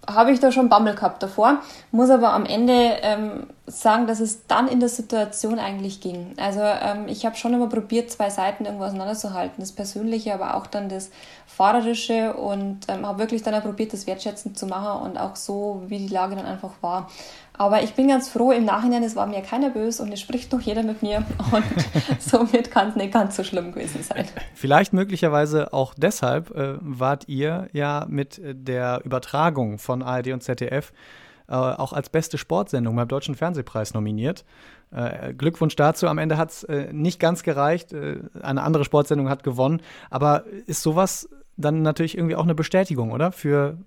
habe 0.06 0.32
ich 0.32 0.40
da 0.40 0.52
schon 0.52 0.68
Bammel 0.68 0.94
gehabt 0.94 1.22
davor, 1.22 1.58
muss 1.90 2.10
aber 2.10 2.32
am 2.32 2.44
Ende 2.46 2.98
ähm, 3.02 3.46
sagen, 3.66 4.06
dass 4.06 4.20
es 4.20 4.46
dann 4.46 4.68
in 4.68 4.78
der 4.78 4.90
Situation 4.90 5.58
eigentlich 5.58 6.00
ging. 6.00 6.34
Also 6.36 6.60
ähm, 6.60 7.08
ich 7.08 7.24
habe 7.24 7.36
schon 7.36 7.54
immer 7.54 7.68
probiert, 7.68 8.10
zwei 8.10 8.28
Seiten 8.28 8.66
irgendwo 8.66 8.84
auseinanderzuhalten, 8.84 9.56
das 9.60 9.72
Persönliche, 9.72 10.34
aber 10.34 10.56
auch 10.56 10.66
dann 10.66 10.90
das 10.90 11.10
Fahrerische 11.46 12.34
und 12.34 12.80
ähm, 12.88 13.06
habe 13.06 13.20
wirklich 13.20 13.42
dann 13.42 13.54
auch 13.54 13.62
probiert, 13.62 13.94
das 13.94 14.06
wertschätzend 14.06 14.58
zu 14.58 14.66
machen 14.66 15.02
und 15.02 15.16
auch 15.16 15.36
so, 15.36 15.82
wie 15.86 15.98
die 15.98 16.12
Lage 16.12 16.36
dann 16.36 16.44
einfach 16.44 16.72
war. 16.82 17.08
Aber 17.56 17.82
ich 17.82 17.94
bin 17.94 18.08
ganz 18.08 18.28
froh 18.28 18.50
im 18.50 18.64
Nachhinein, 18.64 19.02
es 19.02 19.16
war 19.16 19.26
mir 19.26 19.40
keiner 19.40 19.70
böse 19.70 20.02
und 20.02 20.12
es 20.12 20.20
spricht 20.20 20.52
doch 20.52 20.60
jeder 20.60 20.82
mit 20.82 21.02
mir 21.02 21.18
und 21.52 21.64
somit 22.18 22.70
kann 22.70 22.88
es 22.88 22.96
nicht 22.96 23.14
ganz 23.14 23.36
so 23.36 23.44
schlimm 23.44 23.72
gewesen 23.72 24.02
sein. 24.02 24.26
Vielleicht 24.54 24.92
möglicherweise 24.92 25.72
auch 25.72 25.94
deshalb 25.96 26.50
äh, 26.50 26.74
wart 26.80 27.28
ihr 27.28 27.68
ja 27.72 28.04
mit 28.10 28.42
der 28.44 29.00
Übertragung 29.04 29.78
von 29.78 30.02
ARD 30.02 30.32
und 30.32 30.42
ZDF 30.42 30.92
äh, 31.48 31.54
auch 31.54 31.92
als 31.92 32.08
beste 32.08 32.38
Sportsendung 32.38 32.96
beim 32.96 33.08
Deutschen 33.08 33.34
Fernsehpreis 33.34 33.94
nominiert. 33.94 34.44
Äh, 34.90 35.34
Glückwunsch 35.34 35.76
dazu. 35.76 36.08
Am 36.08 36.18
Ende 36.18 36.38
hat 36.38 36.50
es 36.50 36.64
äh, 36.64 36.92
nicht 36.92 37.20
ganz 37.20 37.42
gereicht. 37.42 37.92
Äh, 37.92 38.20
eine 38.42 38.62
andere 38.62 38.84
Sportsendung 38.84 39.28
hat 39.28 39.42
gewonnen. 39.42 39.80
Aber 40.10 40.44
ist 40.66 40.82
sowas 40.82 41.28
dann 41.56 41.82
natürlich 41.82 42.16
irgendwie 42.16 42.36
auch 42.36 42.44
eine 42.44 42.54
Bestätigung, 42.54 43.12
oder? 43.12 43.30
Für 43.30 43.78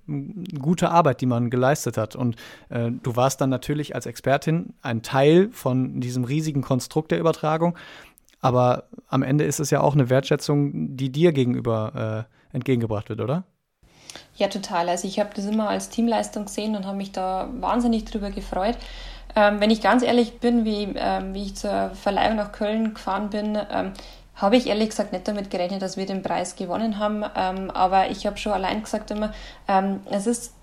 gute 0.59 0.89
Arbeit, 0.89 1.21
die 1.21 1.25
man 1.25 1.49
geleistet 1.49 1.97
hat. 1.97 2.15
Und 2.15 2.35
äh, 2.69 2.91
du 2.91 3.15
warst 3.15 3.41
dann 3.41 3.49
natürlich 3.49 3.95
als 3.95 4.05
Expertin 4.05 4.73
ein 4.81 5.01
Teil 5.01 5.49
von 5.51 5.99
diesem 5.99 6.23
riesigen 6.23 6.61
Konstrukt 6.61 7.11
der 7.11 7.19
Übertragung. 7.19 7.77
Aber 8.39 8.83
am 9.07 9.23
Ende 9.23 9.43
ist 9.43 9.59
es 9.59 9.69
ja 9.71 9.81
auch 9.81 9.93
eine 9.93 10.09
Wertschätzung, 10.09 10.95
die 10.95 11.11
dir 11.11 11.33
gegenüber 11.33 12.27
äh, 12.51 12.55
entgegengebracht 12.55 13.09
wird, 13.09 13.19
oder? 13.19 13.43
Ja, 14.35 14.47
total. 14.47 14.89
Also 14.89 15.07
ich 15.07 15.19
habe 15.19 15.29
das 15.35 15.45
immer 15.45 15.69
als 15.69 15.89
Teamleistung 15.89 16.45
gesehen 16.45 16.75
und 16.75 16.85
habe 16.85 16.97
mich 16.97 17.11
da 17.11 17.49
wahnsinnig 17.59 18.05
drüber 18.05 18.29
gefreut. 18.29 18.77
Ähm, 19.35 19.59
wenn 19.59 19.69
ich 19.69 19.81
ganz 19.81 20.03
ehrlich 20.03 20.39
bin, 20.39 20.65
wie, 20.65 20.93
ähm, 20.95 21.33
wie 21.33 21.43
ich 21.43 21.55
zur 21.55 21.91
Verleihung 21.91 22.37
nach 22.37 22.51
Köln 22.51 22.93
gefahren 22.93 23.29
bin, 23.29 23.57
ähm, 23.71 23.93
habe 24.35 24.55
ich 24.55 24.67
ehrlich 24.67 24.89
gesagt 24.89 25.13
nicht 25.13 25.27
damit 25.27 25.49
gerechnet, 25.49 25.81
dass 25.81 25.97
wir 25.97 26.05
den 26.05 26.21
Preis 26.21 26.55
gewonnen 26.55 26.99
haben. 26.99 27.23
Ähm, 27.35 27.71
aber 27.71 28.09
ich 28.09 28.25
habe 28.25 28.37
schon 28.37 28.53
allein 28.53 28.83
gesagt 28.83 29.11
immer, 29.11 29.33
ähm, 29.67 30.01
es 30.09 30.27
ist 30.27 30.53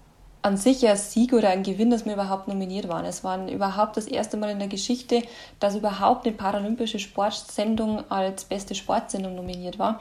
an 0.44 0.58
sich 0.58 0.86
ein 0.86 0.96
Sieg 0.98 1.32
oder 1.32 1.48
ein 1.48 1.62
Gewinn, 1.62 1.88
dass 1.88 2.04
wir 2.04 2.12
überhaupt 2.12 2.48
nominiert 2.48 2.86
waren. 2.86 3.06
Es 3.06 3.24
war 3.24 3.48
überhaupt 3.48 3.96
das 3.96 4.06
erste 4.06 4.36
Mal 4.36 4.50
in 4.50 4.58
der 4.58 4.68
Geschichte, 4.68 5.22
dass 5.58 5.74
überhaupt 5.74 6.26
eine 6.26 6.36
paralympische 6.36 6.98
Sportsendung 6.98 8.10
als 8.10 8.44
beste 8.44 8.74
Sportsendung 8.74 9.34
nominiert 9.36 9.78
war. 9.78 10.00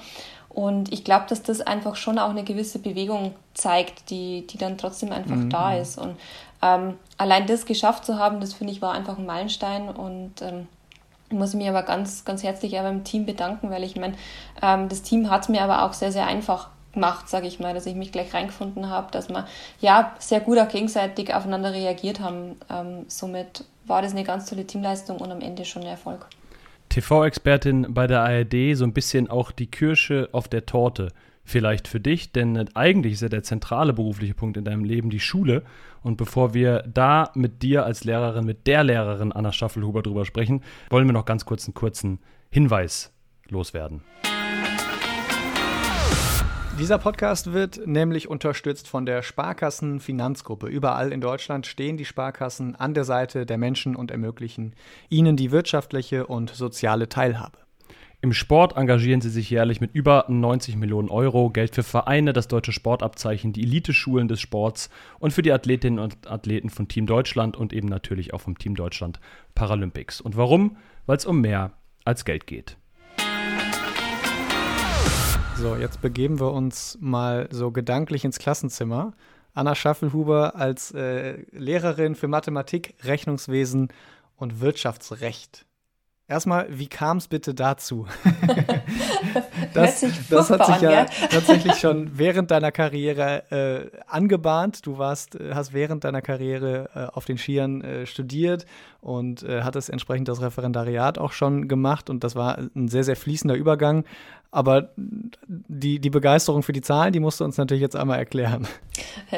Und 0.53 0.93
ich 0.93 1.03
glaube, 1.03 1.25
dass 1.27 1.41
das 1.41 1.61
einfach 1.61 1.95
schon 1.95 2.19
auch 2.19 2.29
eine 2.29 2.43
gewisse 2.43 2.79
Bewegung 2.79 3.33
zeigt, 3.53 4.09
die, 4.09 4.45
die 4.47 4.57
dann 4.57 4.77
trotzdem 4.77 5.11
einfach 5.11 5.35
mhm. 5.35 5.49
da 5.49 5.75
ist. 5.75 5.97
Und 5.97 6.15
ähm, 6.61 6.97
allein 7.17 7.47
das 7.47 7.65
geschafft 7.65 8.05
zu 8.05 8.19
haben, 8.19 8.39
das 8.39 8.53
finde 8.53 8.73
ich 8.73 8.81
war 8.81 8.93
einfach 8.93 9.17
ein 9.17 9.25
Meilenstein. 9.25 9.89
Und 9.89 10.41
ähm, 10.41 10.67
ich 11.29 11.37
muss 11.37 11.55
mich 11.55 11.67
aber 11.67 11.83
ganz, 11.83 12.23
ganz 12.23 12.43
herzlich 12.43 12.77
auch 12.77 12.83
beim 12.83 13.03
Team 13.03 13.25
bedanken, 13.25 13.71
weil 13.71 13.83
ich 13.83 13.95
meine, 13.95 14.13
ähm, 14.61 14.89
das 14.89 15.01
Team 15.01 15.29
hat 15.29 15.43
es 15.43 15.49
mir 15.49 15.63
aber 15.63 15.83
auch 15.83 15.93
sehr, 15.93 16.11
sehr 16.11 16.27
einfach 16.27 16.69
gemacht, 16.93 17.27
sage 17.27 17.47
ich 17.47 17.59
mal, 17.59 17.73
dass 17.73 17.87
ich 17.87 17.95
mich 17.95 18.11
gleich 18.11 18.33
reingefunden 18.33 18.89
habe, 18.89 19.11
dass 19.11 19.29
wir 19.29 19.47
ja 19.81 20.13
sehr 20.19 20.39
gut 20.39 20.59
auch 20.59 20.67
gegenseitig 20.67 21.33
aufeinander 21.33 21.73
reagiert 21.73 22.19
haben. 22.19 22.57
Ähm, 22.69 23.05
somit 23.07 23.65
war 23.85 24.01
das 24.01 24.11
eine 24.11 24.23
ganz 24.23 24.47
tolle 24.47 24.65
Teamleistung 24.65 25.17
und 25.17 25.31
am 25.31 25.41
Ende 25.41 25.65
schon 25.65 25.81
ein 25.81 25.89
Erfolg. 25.89 26.27
TV-Expertin 26.93 27.87
bei 27.89 28.05
der 28.05 28.21
ARD, 28.21 28.75
so 28.75 28.83
ein 28.83 28.93
bisschen 28.93 29.27
auch 29.27 29.51
die 29.51 29.65
Kirsche 29.65 30.29
auf 30.31 30.47
der 30.47 30.67
Torte. 30.67 31.11
Vielleicht 31.43 31.87
für 31.87 31.99
dich, 31.99 32.31
denn 32.31 32.69
eigentlich 32.75 33.13
ist 33.13 33.21
ja 33.21 33.29
der 33.29 33.41
zentrale 33.41 33.93
berufliche 33.93 34.35
Punkt 34.35 34.57
in 34.57 34.63
deinem 34.63 34.83
Leben 34.83 35.09
die 35.09 35.19
Schule. 35.19 35.63
Und 36.03 36.17
bevor 36.17 36.53
wir 36.53 36.83
da 36.83 37.31
mit 37.33 37.63
dir 37.63 37.83
als 37.83 38.03
Lehrerin, 38.03 38.45
mit 38.45 38.67
der 38.67 38.83
Lehrerin 38.83 39.31
Anna 39.31 39.51
Schaffelhuber 39.51 40.03
drüber 40.03 40.23
sprechen, 40.23 40.61
wollen 40.91 41.07
wir 41.07 41.13
noch 41.13 41.25
ganz 41.25 41.45
kurz 41.45 41.65
einen 41.65 41.73
kurzen 41.73 42.19
Hinweis 42.51 43.11
loswerden. 43.49 44.03
Dieser 46.83 46.97
Podcast 46.97 47.53
wird 47.53 47.87
nämlich 47.87 48.27
unterstützt 48.27 48.89
von 48.89 49.05
der 49.05 49.23
Sparkassen 49.23 50.01
Finanzgruppe. 50.01 50.67
Überall 50.67 51.13
in 51.13 51.21
Deutschland 51.21 51.65
stehen 51.65 51.95
die 51.95 52.03
Sparkassen 52.03 52.75
an 52.75 52.93
der 52.93 53.05
Seite 53.05 53.45
der 53.45 53.57
Menschen 53.57 53.95
und 53.95 54.11
ermöglichen 54.11 54.75
ihnen 55.07 55.37
die 55.37 55.51
wirtschaftliche 55.51 56.27
und 56.27 56.49
soziale 56.49 57.07
Teilhabe. 57.07 57.57
Im 58.19 58.33
Sport 58.33 58.75
engagieren 58.75 59.21
sie 59.21 59.29
sich 59.29 59.49
jährlich 59.49 59.79
mit 59.79 59.95
über 59.95 60.25
90 60.27 60.75
Millionen 60.75 61.07
Euro, 61.07 61.51
Geld 61.51 61.73
für 61.73 61.83
Vereine, 61.83 62.33
das 62.33 62.49
deutsche 62.49 62.73
Sportabzeichen, 62.73 63.53
die 63.53 63.63
Eliteschulen 63.63 64.27
des 64.27 64.41
Sports 64.41 64.89
und 65.19 65.31
für 65.31 65.41
die 65.41 65.53
Athletinnen 65.53 65.99
und 65.99 66.29
Athleten 66.29 66.69
von 66.69 66.89
Team 66.89 67.05
Deutschland 67.05 67.55
und 67.55 67.71
eben 67.71 67.87
natürlich 67.87 68.33
auch 68.33 68.41
vom 68.41 68.57
Team 68.57 68.75
Deutschland 68.75 69.21
Paralympics. 69.55 70.19
Und 70.19 70.35
warum? 70.35 70.75
Weil 71.05 71.15
es 71.15 71.25
um 71.25 71.39
mehr 71.39 71.71
als 72.03 72.25
Geld 72.25 72.45
geht. 72.45 72.75
So, 75.63 75.77
jetzt 75.77 76.01
begeben 76.01 76.41
wir 76.41 76.51
uns 76.51 76.97
mal 76.99 77.47
so 77.49 77.71
gedanklich 77.71 78.25
ins 78.25 78.37
Klassenzimmer. 78.37 79.13
Anna 79.53 79.75
Schaffelhuber 79.75 80.57
als 80.57 80.91
äh, 80.91 81.45
Lehrerin 81.51 82.15
für 82.15 82.27
Mathematik, 82.27 82.95
Rechnungswesen 83.05 83.87
und 84.35 84.59
Wirtschaftsrecht. 84.59 85.65
Erstmal, 86.27 86.67
wie 86.69 86.87
kam 86.87 87.17
es 87.17 87.29
bitte 87.29 87.53
dazu? 87.53 88.07
das, 89.73 90.05
das 90.29 90.49
hat 90.49 90.65
sich 90.65 90.81
ja 90.81 91.05
tatsächlich 91.29 91.75
schon 91.75 92.17
während 92.17 92.51
deiner 92.51 92.71
Karriere 92.71 93.91
äh, 93.93 93.97
angebahnt. 94.07 94.85
Du 94.85 94.97
warst, 94.97 95.35
äh, 95.35 95.53
hast 95.53 95.71
während 95.71 96.03
deiner 96.03 96.21
Karriere 96.21 96.89
äh, 96.93 97.15
auf 97.15 97.23
den 97.23 97.37
Skiern 97.37 97.81
äh, 97.81 98.05
studiert 98.05 98.65
und 98.99 99.43
äh, 99.43 99.61
hattest 99.61 99.89
entsprechend 99.89 100.27
das 100.27 100.41
Referendariat 100.41 101.19
auch 101.19 101.31
schon 101.31 101.69
gemacht 101.69 102.09
und 102.09 102.23
das 102.25 102.35
war 102.35 102.57
ein 102.57 102.89
sehr, 102.89 103.03
sehr 103.05 103.15
fließender 103.15 103.55
Übergang. 103.55 104.03
Aber 104.53 104.89
die, 105.47 105.97
die 105.97 106.11
Begeisterung 106.11 106.61
für 106.61 106.73
die 106.73 106.81
Zahlen, 106.81 107.11
die 107.11 107.19
musst 107.19 107.39
du 107.39 107.43
uns 107.43 107.57
natürlich 107.57 107.81
jetzt 107.81 107.95
einmal 107.95 108.19
erklären. 108.19 108.67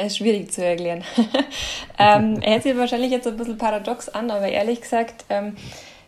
Schwierig 0.09 0.51
zu 0.51 0.61
erklären. 0.61 1.05
ähm, 1.97 2.41
er 2.41 2.55
hört 2.55 2.63
sich 2.63 2.77
wahrscheinlich 2.77 3.11
jetzt 3.11 3.25
ein 3.25 3.37
bisschen 3.37 3.57
paradox 3.57 4.09
an, 4.09 4.29
aber 4.29 4.49
ehrlich 4.49 4.81
gesagt, 4.81 5.23
ähm, 5.29 5.55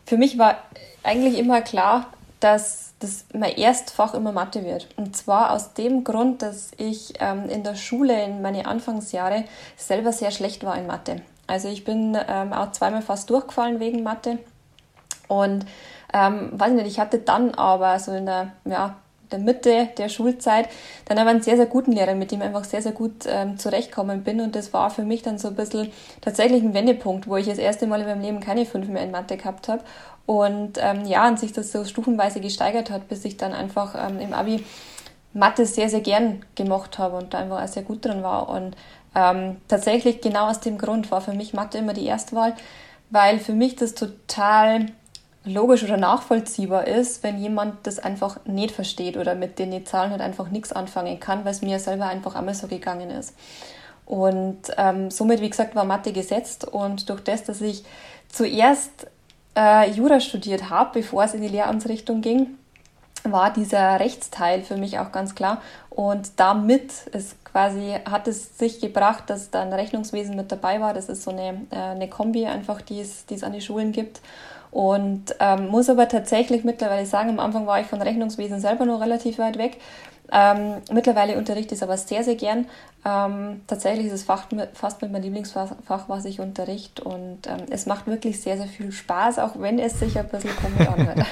für 0.05 0.17
mich 0.17 0.37
war 0.37 0.57
eigentlich 1.03 1.37
immer 1.37 1.61
klar, 1.61 2.07
dass 2.41 2.95
das 2.99 3.23
mein 3.33 3.55
Erstfach 3.55 4.13
immer 4.13 4.33
Mathe 4.33 4.65
wird. 4.65 4.89
Und 4.97 5.15
zwar 5.15 5.51
aus 5.51 5.73
dem 5.73 6.03
Grund, 6.03 6.41
dass 6.41 6.71
ich 6.75 7.13
ähm, 7.21 7.47
in 7.47 7.63
der 7.63 7.75
Schule 7.75 8.21
in 8.25 8.41
meine 8.41 8.65
Anfangsjahre 8.65 9.45
selber 9.77 10.11
sehr 10.11 10.31
schlecht 10.31 10.65
war 10.65 10.77
in 10.77 10.85
Mathe. 10.85 11.21
Also 11.47 11.69
ich 11.69 11.85
bin 11.85 12.17
ähm, 12.27 12.51
auch 12.51 12.73
zweimal 12.73 13.01
fast 13.01 13.29
durchgefallen 13.29 13.79
wegen 13.79 14.03
Mathe. 14.03 14.39
Und 15.29 15.65
ähm, 16.13 16.49
weiß 16.53 16.73
nicht, 16.73 16.87
ich 16.87 16.99
hatte 16.99 17.19
dann 17.19 17.53
aber 17.55 17.99
so 17.99 18.11
in 18.13 18.25
der 18.25 18.51
ja, 18.65 18.95
der 19.31 19.39
Mitte 19.39 19.89
der 19.97 20.09
Schulzeit 20.09 20.69
dann 21.05 21.17
aber 21.17 21.29
einen 21.29 21.41
sehr, 21.41 21.57
sehr 21.57 21.65
guten 21.65 21.91
Lehrer, 21.91 22.15
mit 22.15 22.31
dem 22.31 22.41
ich 22.41 22.47
einfach 22.47 22.63
sehr, 22.63 22.81
sehr 22.81 22.91
gut 22.91 23.25
ähm, 23.27 23.57
zurechtkommen 23.57 24.23
bin. 24.23 24.41
Und 24.41 24.55
das 24.55 24.73
war 24.73 24.89
für 24.89 25.03
mich 25.03 25.21
dann 25.21 25.37
so 25.37 25.49
ein 25.49 25.55
bisschen 25.55 25.91
tatsächlich 26.21 26.63
ein 26.63 26.73
Wendepunkt, 26.73 27.27
wo 27.27 27.35
ich 27.37 27.47
das 27.47 27.57
erste 27.57 27.87
Mal 27.87 28.01
in 28.01 28.07
meinem 28.07 28.21
Leben 28.21 28.39
keine 28.39 28.65
fünf 28.65 28.87
mehr 28.87 29.03
in 29.03 29.11
Mathe 29.11 29.37
gehabt 29.37 29.67
habe. 29.67 29.83
Und 30.25 30.77
ähm, 30.81 31.05
ja, 31.05 31.27
und 31.27 31.39
sich 31.39 31.53
das 31.53 31.71
so 31.71 31.85
stufenweise 31.85 32.41
gesteigert 32.41 32.89
hat, 32.89 33.07
bis 33.07 33.23
ich 33.25 33.37
dann 33.37 33.53
einfach 33.53 33.95
ähm, 33.95 34.19
im 34.19 34.33
Abi 34.33 34.63
Mathe 35.33 35.65
sehr, 35.65 35.89
sehr 35.89 36.01
gern 36.01 36.45
gemacht 36.55 36.97
habe 36.97 37.17
und 37.17 37.33
da 37.33 37.39
einfach 37.39 37.63
auch 37.63 37.67
sehr 37.67 37.83
gut 37.83 38.05
drin 38.05 38.23
war. 38.23 38.49
Und 38.49 38.75
ähm, 39.15 39.57
tatsächlich 39.67 40.21
genau 40.21 40.49
aus 40.49 40.59
dem 40.59 40.77
Grund 40.77 41.11
war 41.11 41.21
für 41.21 41.33
mich 41.33 41.53
Mathe 41.53 41.77
immer 41.77 41.93
die 41.93 42.05
Erstwahl, 42.05 42.55
weil 43.09 43.39
für 43.39 43.53
mich 43.53 43.75
das 43.75 43.93
total 43.93 44.87
logisch 45.47 45.83
oder 45.83 45.97
nachvollziehbar 45.97 46.87
ist, 46.87 47.23
wenn 47.23 47.37
jemand 47.37 47.87
das 47.87 47.99
einfach 47.99 48.39
nicht 48.45 48.71
versteht 48.71 49.17
oder 49.17 49.35
mit 49.35 49.59
den 49.59 49.85
Zahlen 49.85 50.11
halt 50.11 50.21
einfach 50.21 50.49
nichts 50.49 50.71
anfangen 50.71 51.19
kann, 51.19 51.45
weil 51.45 51.51
es 51.51 51.61
mir 51.61 51.79
selber 51.79 52.07
einfach 52.07 52.35
einmal 52.35 52.53
so 52.53 52.67
gegangen 52.67 53.09
ist. 53.09 53.33
Und 54.05 54.59
ähm, 54.77 55.11
somit, 55.11 55.41
wie 55.41 55.49
gesagt, 55.49 55.75
war 55.75 55.83
Mathe 55.83 56.13
gesetzt 56.13 56.65
und 56.65 57.09
durch 57.09 57.21
das, 57.21 57.43
dass 57.43 57.59
ich 57.61 57.83
zuerst 58.29 59.07
äh, 59.57 59.89
Jura 59.91 60.19
studiert 60.19 60.69
habe, 60.69 60.99
bevor 60.99 61.23
es 61.23 61.33
in 61.33 61.41
die 61.41 61.49
Lehramtsrichtung 61.49 62.21
ging, 62.21 62.57
war 63.23 63.51
dieser 63.51 63.99
Rechtsteil 63.99 64.61
für 64.61 64.77
mich 64.77 64.99
auch 64.99 65.11
ganz 65.11 65.35
klar. 65.35 65.61
Und 65.89 66.39
damit 66.39 67.07
ist 67.11 67.43
quasi, 67.43 67.95
hat 68.09 68.27
es 68.27 68.57
sich 68.57 68.79
gebracht, 68.79 69.29
dass 69.29 69.49
dann 69.49 69.73
Rechnungswesen 69.73 70.35
mit 70.35 70.51
dabei 70.51 70.79
war. 70.79 70.93
Das 70.93 71.09
ist 71.09 71.23
so 71.23 71.31
eine, 71.31 71.65
äh, 71.71 71.75
eine 71.75 72.07
Kombi 72.07 72.45
einfach, 72.45 72.81
die 72.81 73.01
es, 73.01 73.25
die 73.25 73.33
es 73.33 73.43
an 73.43 73.53
die 73.53 73.61
Schulen 73.61 73.91
gibt. 73.91 74.21
Und 74.71 75.35
ähm, 75.39 75.67
muss 75.67 75.89
aber 75.89 76.07
tatsächlich 76.07 76.63
mittlerweile 76.63 77.05
sagen, 77.05 77.29
am 77.29 77.39
Anfang 77.39 77.65
war 77.65 77.79
ich 77.79 77.87
von 77.87 78.01
Rechnungswesen 78.01 78.59
selber 78.59 78.85
noch 78.85 79.01
relativ 79.01 79.39
weit 79.39 79.57
weg. 79.57 79.77
Ähm, 80.31 80.81
mittlerweile 80.91 81.37
unterrichte 81.37 81.73
ich 81.73 81.79
es 81.79 81.83
aber 81.83 81.97
sehr, 81.97 82.23
sehr 82.23 82.35
gern. 82.35 82.67
Ähm, 83.05 83.61
tatsächlich 83.67 84.07
ist 84.07 84.13
es 84.13 84.23
fast 84.23 84.51
mit, 84.51 84.75
fast 84.75 85.01
mit 85.01 85.11
meinem 85.11 85.23
Lieblingsfach, 85.23 85.71
was 86.07 86.25
ich 86.25 86.39
unterrichte. 86.39 87.03
Und 87.03 87.47
ähm, 87.47 87.65
es 87.69 87.85
macht 87.85 88.07
wirklich 88.07 88.41
sehr, 88.41 88.57
sehr 88.57 88.67
viel 88.67 88.91
Spaß, 88.91 89.39
auch 89.39 89.59
wenn 89.59 89.79
es 89.79 89.99
sich 89.99 90.17
ein 90.19 90.27
bisschen 90.27 90.55
komisch 90.57 90.87
anhört. 90.87 91.19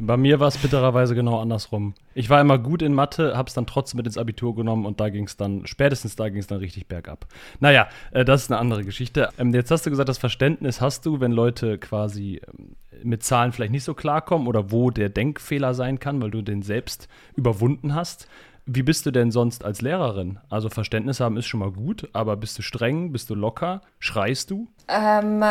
Bei 0.00 0.16
mir 0.16 0.40
war 0.40 0.48
es 0.48 0.56
bittererweise 0.56 1.14
genau 1.14 1.40
andersrum. 1.40 1.94
Ich 2.14 2.30
war 2.30 2.40
immer 2.40 2.58
gut 2.58 2.82
in 2.82 2.94
Mathe, 2.94 3.36
habe 3.36 3.48
es 3.48 3.54
dann 3.54 3.66
trotzdem 3.66 3.98
mit 3.98 4.06
ins 4.06 4.16
Abitur 4.18 4.54
genommen 4.54 4.86
und 4.86 4.98
da 4.98 5.10
ging 5.10 5.26
es 5.26 5.36
dann, 5.36 5.66
spätestens 5.66 6.16
da 6.16 6.28
ging 6.28 6.38
es 6.38 6.46
dann 6.46 6.58
richtig 6.58 6.86
bergab. 6.86 7.26
Naja, 7.60 7.88
äh, 8.10 8.24
das 8.24 8.42
ist 8.42 8.50
eine 8.50 8.60
andere 8.60 8.84
Geschichte. 8.84 9.28
Ähm, 9.38 9.52
jetzt 9.52 9.70
hast 9.70 9.84
du 9.84 9.90
gesagt, 9.90 10.08
das 10.08 10.18
Verständnis 10.18 10.80
hast 10.80 11.04
du, 11.04 11.20
wenn 11.20 11.32
Leute 11.32 11.78
quasi 11.78 12.40
ähm, 12.46 12.76
mit 13.02 13.22
Zahlen 13.22 13.52
vielleicht 13.52 13.72
nicht 13.72 13.84
so 13.84 13.94
klarkommen 13.94 14.48
oder 14.48 14.70
wo 14.70 14.90
der 14.90 15.08
Denkfehler 15.08 15.74
sein 15.74 15.98
kann, 16.00 16.20
weil 16.22 16.30
du 16.30 16.42
den 16.42 16.62
selbst 16.62 17.08
überwunden 17.36 17.94
hast. 17.94 18.26
Wie 18.66 18.82
bist 18.82 19.04
du 19.06 19.10
denn 19.10 19.30
sonst 19.30 19.64
als 19.64 19.80
Lehrerin? 19.80 20.38
Also 20.48 20.68
Verständnis 20.68 21.20
haben 21.20 21.36
ist 21.36 21.46
schon 21.46 21.60
mal 21.60 21.72
gut, 21.72 22.08
aber 22.12 22.36
bist 22.36 22.58
du 22.58 22.62
streng, 22.62 23.10
bist 23.10 23.30
du 23.30 23.34
locker, 23.34 23.80
schreist 23.98 24.50
du? 24.50 24.68
Ähm, 24.88 25.42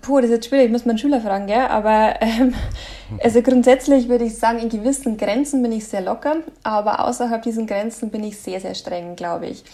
puh, 0.00 0.20
das 0.20 0.26
ist 0.26 0.36
jetzt 0.36 0.48
schwierig, 0.48 0.66
ich 0.66 0.72
muss 0.72 0.84
meinen 0.84 0.98
Schüler 0.98 1.20
fragen, 1.20 1.46
gell? 1.46 1.66
aber 1.66 2.20
ähm, 2.20 2.54
also 3.22 3.42
grundsätzlich 3.42 4.08
würde 4.08 4.24
ich 4.24 4.38
sagen, 4.38 4.58
in 4.58 4.68
gewissen 4.68 5.16
Grenzen 5.16 5.62
bin 5.62 5.72
ich 5.72 5.86
sehr 5.86 6.02
locker, 6.02 6.36
aber 6.62 7.04
außerhalb 7.04 7.42
diesen 7.42 7.66
Grenzen 7.66 8.10
bin 8.10 8.22
ich 8.22 8.38
sehr, 8.38 8.60
sehr 8.60 8.74
streng, 8.74 9.16
glaube 9.16 9.46
ich. 9.46 9.64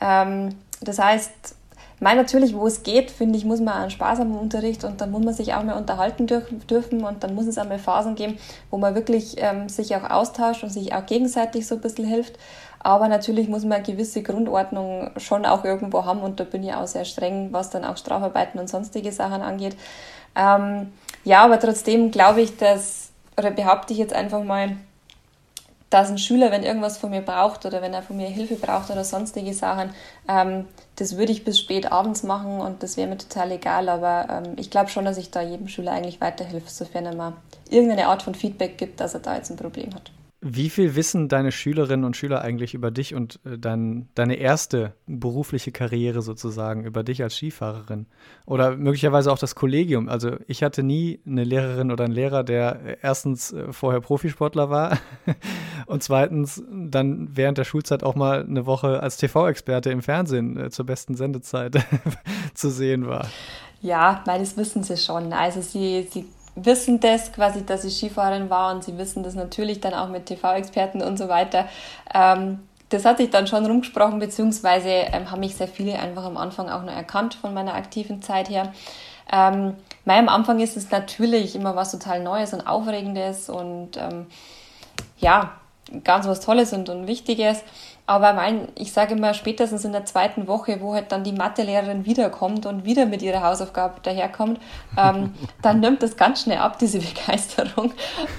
Ähm, 0.00 0.50
das 0.80 0.98
heißt, 0.98 1.55
Nein, 1.98 2.18
natürlich, 2.18 2.54
wo 2.54 2.66
es 2.66 2.82
geht, 2.82 3.10
finde 3.10 3.38
ich, 3.38 3.46
muss 3.46 3.60
man 3.60 3.74
einen 3.74 3.90
Spaß 3.90 4.20
am 4.20 4.36
Unterricht 4.36 4.84
und 4.84 5.00
dann 5.00 5.10
muss 5.10 5.24
man 5.24 5.32
sich 5.32 5.54
auch 5.54 5.62
mal 5.62 5.78
unterhalten 5.78 6.26
dürfen 6.26 7.04
und 7.04 7.24
dann 7.24 7.34
muss 7.34 7.46
es 7.46 7.56
einmal 7.56 7.78
Phasen 7.78 8.14
geben, 8.14 8.38
wo 8.70 8.76
man 8.76 8.94
wirklich 8.94 9.36
ähm, 9.38 9.70
sich 9.70 9.96
auch 9.96 10.10
austauscht 10.10 10.62
und 10.62 10.68
sich 10.68 10.94
auch 10.94 11.06
gegenseitig 11.06 11.66
so 11.66 11.76
ein 11.76 11.80
bisschen 11.80 12.04
hilft. 12.04 12.38
Aber 12.80 13.08
natürlich 13.08 13.48
muss 13.48 13.62
man 13.62 13.72
eine 13.72 13.82
gewisse 13.82 14.22
Grundordnung 14.22 15.10
schon 15.16 15.46
auch 15.46 15.64
irgendwo 15.64 16.04
haben 16.04 16.20
und 16.20 16.38
da 16.38 16.44
bin 16.44 16.62
ich 16.62 16.74
auch 16.74 16.86
sehr 16.86 17.06
streng, 17.06 17.48
was 17.52 17.70
dann 17.70 17.84
auch 17.84 17.96
Strafarbeiten 17.96 18.60
und 18.60 18.68
sonstige 18.68 19.10
Sachen 19.10 19.40
angeht. 19.40 19.76
Ähm, 20.36 20.92
ja, 21.24 21.44
aber 21.44 21.58
trotzdem 21.58 22.10
glaube 22.10 22.42
ich, 22.42 22.58
dass, 22.58 23.08
oder 23.38 23.50
behaupte 23.50 23.94
ich 23.94 23.98
jetzt 23.98 24.12
einfach 24.12 24.44
mal, 24.44 24.76
dass 25.90 26.10
ein 26.10 26.18
Schüler, 26.18 26.50
wenn 26.50 26.62
irgendwas 26.62 26.98
von 26.98 27.10
mir 27.10 27.20
braucht 27.20 27.64
oder 27.64 27.80
wenn 27.80 27.94
er 27.94 28.02
von 28.02 28.16
mir 28.16 28.28
Hilfe 28.28 28.56
braucht 28.56 28.90
oder 28.90 29.04
sonstige 29.04 29.54
Sachen, 29.54 29.90
ähm, 30.28 30.66
das 30.96 31.16
würde 31.16 31.32
ich 31.32 31.44
bis 31.44 31.60
spät 31.60 31.92
abends 31.92 32.22
machen 32.22 32.60
und 32.60 32.82
das 32.82 32.96
wäre 32.96 33.08
mir 33.08 33.18
total 33.18 33.52
egal. 33.52 33.88
Aber 33.88 34.26
ähm, 34.30 34.54
ich 34.56 34.70
glaube 34.70 34.90
schon, 34.90 35.04
dass 35.04 35.18
ich 35.18 35.30
da 35.30 35.42
jedem 35.42 35.68
Schüler 35.68 35.92
eigentlich 35.92 36.20
weiterhelfe, 36.20 36.70
sofern 36.70 37.06
er 37.06 37.14
mal 37.14 37.34
irgendeine 37.70 38.08
Art 38.08 38.22
von 38.22 38.34
Feedback 38.34 38.78
gibt, 38.78 39.00
dass 39.00 39.14
er 39.14 39.20
da 39.20 39.36
jetzt 39.36 39.50
ein 39.50 39.56
Problem 39.56 39.94
hat. 39.94 40.10
Wie 40.48 40.70
viel 40.70 40.94
wissen 40.94 41.28
deine 41.28 41.50
Schülerinnen 41.50 42.04
und 42.04 42.16
Schüler 42.16 42.40
eigentlich 42.40 42.74
über 42.74 42.92
dich 42.92 43.14
und 43.14 43.40
äh, 43.44 43.58
dein, 43.58 44.08
deine 44.14 44.36
erste 44.36 44.94
berufliche 45.06 45.72
Karriere 45.72 46.22
sozusagen, 46.22 46.84
über 46.84 47.02
dich 47.02 47.22
als 47.22 47.34
Skifahrerin? 47.36 48.06
Oder 48.44 48.76
möglicherweise 48.76 49.32
auch 49.32 49.38
das 49.38 49.56
Kollegium? 49.56 50.08
Also 50.08 50.36
ich 50.46 50.62
hatte 50.62 50.84
nie 50.84 51.20
eine 51.26 51.42
Lehrerin 51.42 51.90
oder 51.90 52.04
einen 52.04 52.14
Lehrer, 52.14 52.44
der 52.44 52.80
äh, 52.84 52.96
erstens 53.02 53.52
äh, 53.52 53.72
vorher 53.72 54.00
Profisportler 54.00 54.70
war 54.70 54.98
und 55.86 56.04
zweitens 56.04 56.62
dann 56.70 57.28
während 57.32 57.58
der 57.58 57.64
Schulzeit 57.64 58.04
auch 58.04 58.14
mal 58.14 58.44
eine 58.44 58.66
Woche 58.66 59.02
als 59.02 59.16
TV-Experte 59.16 59.90
im 59.90 60.02
Fernsehen 60.02 60.70
zur 60.70 60.86
besten 60.86 61.16
Sendezeit 61.16 61.84
zu 62.54 62.70
sehen 62.70 63.08
war. 63.08 63.26
Ja, 63.80 64.22
meines 64.26 64.56
wissen 64.56 64.82
sie 64.84 64.96
schon. 64.96 65.32
Also 65.32 65.60
sie, 65.60 66.06
sie 66.10 66.24
wissen 66.56 66.98
das 67.00 67.32
quasi, 67.32 67.64
dass 67.64 67.84
ich 67.84 67.96
Skifahrerin 67.96 68.50
war 68.50 68.74
und 68.74 68.82
sie 68.82 68.98
wissen 68.98 69.22
das 69.22 69.34
natürlich 69.34 69.80
dann 69.80 69.94
auch 69.94 70.08
mit 70.08 70.26
TV-Experten 70.26 71.02
und 71.02 71.18
so 71.18 71.28
weiter. 71.28 71.68
Ähm, 72.12 72.60
das 72.88 73.04
hat 73.04 73.18
sich 73.18 73.30
dann 73.30 73.46
schon 73.46 73.66
rumgesprochen, 73.66 74.18
beziehungsweise 74.18 74.88
ähm, 74.88 75.30
haben 75.30 75.40
mich 75.40 75.56
sehr 75.56 75.68
viele 75.68 75.98
einfach 75.98 76.24
am 76.24 76.36
Anfang 76.36 76.68
auch 76.68 76.82
noch 76.82 76.94
erkannt 76.94 77.34
von 77.34 77.52
meiner 77.52 77.74
aktiven 77.74 78.22
Zeit 78.22 78.48
her. 78.48 78.72
Ähm, 79.30 79.74
am 80.06 80.28
Anfang 80.28 80.60
ist 80.60 80.76
es 80.76 80.90
natürlich 80.90 81.56
immer 81.56 81.74
was 81.74 81.90
total 81.90 82.22
Neues 82.22 82.54
und 82.54 82.66
Aufregendes 82.66 83.48
und 83.48 83.96
ähm, 83.96 84.26
ja, 85.18 85.52
ganz 86.04 86.26
was 86.26 86.40
Tolles 86.40 86.72
und, 86.72 86.88
und 86.88 87.06
Wichtiges. 87.06 87.62
Aber 88.06 88.32
mein, 88.34 88.68
ich 88.76 88.92
sage 88.92 89.14
immer, 89.14 89.34
spätestens 89.34 89.84
in 89.84 89.90
der 89.90 90.04
zweiten 90.04 90.46
Woche, 90.46 90.80
wo 90.80 90.94
halt 90.94 91.10
dann 91.10 91.24
die 91.24 91.32
Mathelehrerin 91.32 92.06
wiederkommt 92.06 92.64
und 92.64 92.84
wieder 92.84 93.04
mit 93.04 93.20
ihrer 93.20 93.42
Hausaufgabe 93.42 94.00
daherkommt, 94.00 94.60
ähm, 94.96 95.34
dann 95.62 95.80
nimmt 95.80 96.02
das 96.02 96.16
ganz 96.16 96.42
schnell 96.42 96.58
ab, 96.58 96.78
diese 96.78 96.98
Begeisterung. 97.00 97.92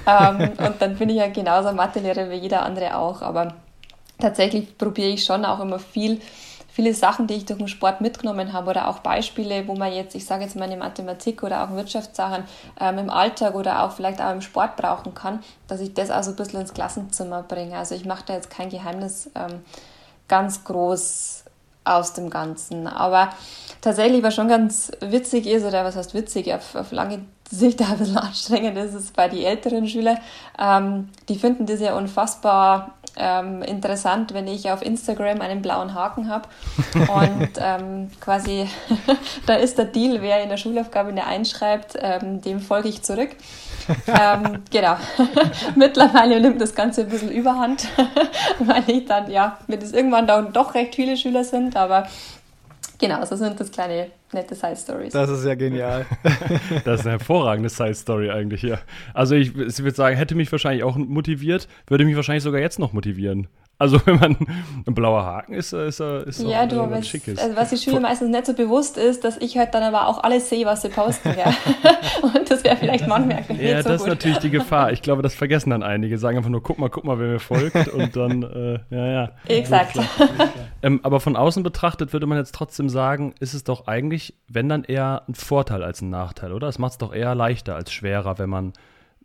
Ähm, 0.07 0.51
und 0.57 0.81
dann 0.81 0.95
bin 0.95 1.09
ich 1.09 1.17
ja 1.17 1.27
genauso 1.27 1.73
Mathelehrer 1.73 2.29
wie 2.29 2.35
jeder 2.35 2.63
andere 2.63 2.95
auch. 2.95 3.21
Aber 3.21 3.55
tatsächlich 4.19 4.77
probiere 4.77 5.09
ich 5.09 5.25
schon 5.25 5.43
auch 5.43 5.59
immer 5.59 5.79
viel 5.79 6.21
viele 6.77 6.93
Sachen, 6.93 7.25
die 7.25 7.33
ich 7.33 7.45
durch 7.45 7.57
den 7.57 7.67
Sport 7.67 8.01
mitgenommen 8.01 8.53
habe 8.53 8.69
oder 8.69 8.87
auch 8.87 8.99
Beispiele, 8.99 9.67
wo 9.67 9.73
man 9.73 9.91
jetzt, 9.91 10.13
ich 10.13 10.27
sage 10.27 10.43
jetzt 10.43 10.55
mal 10.55 10.65
eine 10.65 10.77
Mathematik 10.77 11.41
oder 11.41 11.63
auch 11.63 11.71
Wirtschaftssachen 11.71 12.43
ähm, 12.79 12.99
im 12.99 13.09
Alltag 13.09 13.55
oder 13.55 13.81
auch 13.81 13.93
vielleicht 13.93 14.21
auch 14.21 14.31
im 14.31 14.41
Sport 14.41 14.75
brauchen 14.75 15.15
kann, 15.15 15.39
dass 15.67 15.81
ich 15.81 15.95
das 15.95 16.11
also 16.11 16.29
ein 16.29 16.35
bisschen 16.35 16.61
ins 16.61 16.75
Klassenzimmer 16.75 17.41
bringe. 17.41 17.75
Also 17.75 17.95
ich 17.95 18.05
mache 18.05 18.25
da 18.27 18.33
jetzt 18.35 18.51
kein 18.51 18.69
Geheimnis 18.69 19.31
ähm, 19.33 19.63
ganz 20.27 20.65
groß 20.65 21.45
aus 21.83 22.13
dem 22.13 22.29
Ganzen. 22.29 22.85
Aber 22.85 23.31
tatsächlich, 23.81 24.21
was 24.21 24.35
schon 24.35 24.47
ganz 24.47 24.91
witzig 25.01 25.47
ist, 25.47 25.65
oder 25.65 25.83
was 25.83 25.95
heißt 25.95 26.13
witzig, 26.13 26.53
auf, 26.53 26.75
auf 26.75 26.91
lange 26.91 27.25
Sicht 27.49 27.81
ein 27.89 27.97
bisschen 27.97 28.19
anstrengend 28.19 28.77
ist, 28.77 28.93
ist 28.93 29.15
bei 29.15 29.27
den 29.27 29.41
älteren 29.41 29.87
Schülern. 29.87 30.19
Ähm, 30.59 31.09
die 31.27 31.39
finden 31.39 31.65
das 31.65 31.79
ja 31.79 31.95
unfassbar 31.95 32.96
ähm, 33.17 33.61
interessant, 33.61 34.33
wenn 34.33 34.47
ich 34.47 34.69
auf 34.71 34.81
Instagram 34.81 35.41
einen 35.41 35.61
blauen 35.61 35.93
Haken 35.93 36.29
habe 36.29 36.47
und 36.93 37.49
ähm, 37.59 38.09
quasi 38.21 38.67
da 39.45 39.55
ist 39.55 39.77
der 39.77 39.85
Deal, 39.85 40.21
wer 40.21 40.41
in 40.43 40.49
der 40.49 40.57
Schulaufgabe 40.57 41.09
eine 41.09 41.25
einschreibt, 41.25 41.97
ähm, 41.99 42.41
dem 42.41 42.59
folge 42.59 42.89
ich 42.89 43.01
zurück. 43.01 43.31
ähm, 44.07 44.63
genau. 44.69 44.97
Mittlerweile 45.75 46.41
nimmt 46.41 46.59
das 46.59 46.75
Ganze 46.75 47.01
ein 47.01 47.09
bisschen 47.09 47.31
Überhand, 47.31 47.87
weil 48.59 48.83
ich 48.87 49.05
dann, 49.05 49.31
ja, 49.31 49.57
wenn 49.67 49.81
es 49.81 49.93
irgendwann 49.93 50.27
dann 50.27 50.51
doch 50.51 50.73
recht 50.73 50.95
viele 50.95 51.15
Schüler 51.15 51.45
sind, 51.45 51.77
aber 51.77 52.07
genau, 52.97 53.23
so 53.25 53.35
sind 53.35 53.59
das 53.59 53.71
kleine 53.71 54.11
nette 54.33 54.55
Side 54.55 54.75
Stories. 54.75 55.13
Das 55.13 55.29
ist 55.29 55.45
ja 55.45 55.55
genial. 55.55 56.05
das 56.85 56.99
ist 56.99 57.05
eine 57.05 57.17
hervorragende 57.17 57.69
Side 57.69 57.95
Story 57.95 58.29
eigentlich 58.29 58.61
hier. 58.61 58.79
Also 59.13 59.35
ich, 59.35 59.55
ich 59.55 59.79
würde 59.79 59.95
sagen, 59.95 60.15
hätte 60.15 60.35
mich 60.35 60.51
wahrscheinlich 60.51 60.83
auch 60.83 60.95
motiviert, 60.95 61.67
würde 61.87 62.05
mich 62.05 62.15
wahrscheinlich 62.15 62.43
sogar 62.43 62.61
jetzt 62.61 62.79
noch 62.79 62.93
motivieren. 62.93 63.47
Also 63.79 63.99
wenn 64.05 64.19
man 64.19 64.37
ein 64.85 64.95
blauer 64.95 65.23
Haken 65.23 65.53
ist, 65.53 65.73
ist 65.73 65.99
er 65.99 66.25
ist 66.25 66.41
Ja, 66.41 66.65
du, 66.65 66.81
aber 66.81 67.01
schick 67.03 67.27
ist. 67.27 67.39
Also 67.39 67.55
was 67.55 67.69
die 67.69 67.77
Schüler 67.77 67.99
meistens 67.99 68.29
nicht 68.29 68.45
so 68.45 68.53
bewusst 68.53 68.97
ist, 68.97 69.23
dass 69.23 69.37
ich 69.37 69.57
halt 69.57 69.73
dann 69.73 69.83
aber 69.83 70.07
auch 70.07 70.23
alles 70.23 70.49
sehe, 70.49 70.65
was 70.65 70.81
sie 70.81 70.89
posten. 70.89 71.33
Ja. 71.37 71.53
Und 72.21 72.49
das 72.49 72.63
wäre 72.63 72.75
vielleicht 72.75 73.07
manchmal 73.07 73.43
Ja, 73.59 73.83
so 73.83 73.89
das 73.89 74.01
ist 74.01 74.07
natürlich 74.07 74.39
die 74.39 74.49
Gefahr. 74.49 74.91
Ich 74.97 75.01
glaube, 75.01 75.21
das 75.21 75.35
vergessen 75.35 75.69
dann 75.69 75.83
einige. 75.83 76.17
Sagen 76.17 76.37
einfach 76.37 76.49
nur, 76.49 76.63
guck 76.63 76.79
mal, 76.79 76.89
guck 76.89 77.03
mal, 77.03 77.19
wer 77.19 77.27
mir 77.27 77.39
folgt. 77.39 77.87
Und 77.89 78.15
dann, 78.15 78.43
äh, 78.43 78.79
ja, 78.89 79.07
ja. 79.07 79.31
Exakt. 79.47 79.99
ähm, 80.81 80.99
aber 81.03 81.19
von 81.19 81.35
außen 81.35 81.61
betrachtet 81.61 82.13
würde 82.13 82.25
man 82.25 82.37
jetzt 82.37 82.55
trotzdem 82.55 82.89
sagen, 82.89 83.35
ist 83.39 83.53
es 83.53 83.63
doch 83.63 83.87
eigentlich, 83.87 84.33
wenn 84.47 84.69
dann 84.69 84.83
eher 84.83 85.23
ein 85.27 85.35
Vorteil 85.35 85.83
als 85.83 86.01
ein 86.01 86.09
Nachteil, 86.09 86.51
oder? 86.51 86.67
Es 86.67 86.79
macht 86.79 86.93
es 86.93 86.97
doch 86.97 87.13
eher 87.13 87.35
leichter 87.35 87.75
als 87.75 87.91
schwerer, 87.91 88.39
wenn 88.39 88.49
man 88.49 88.73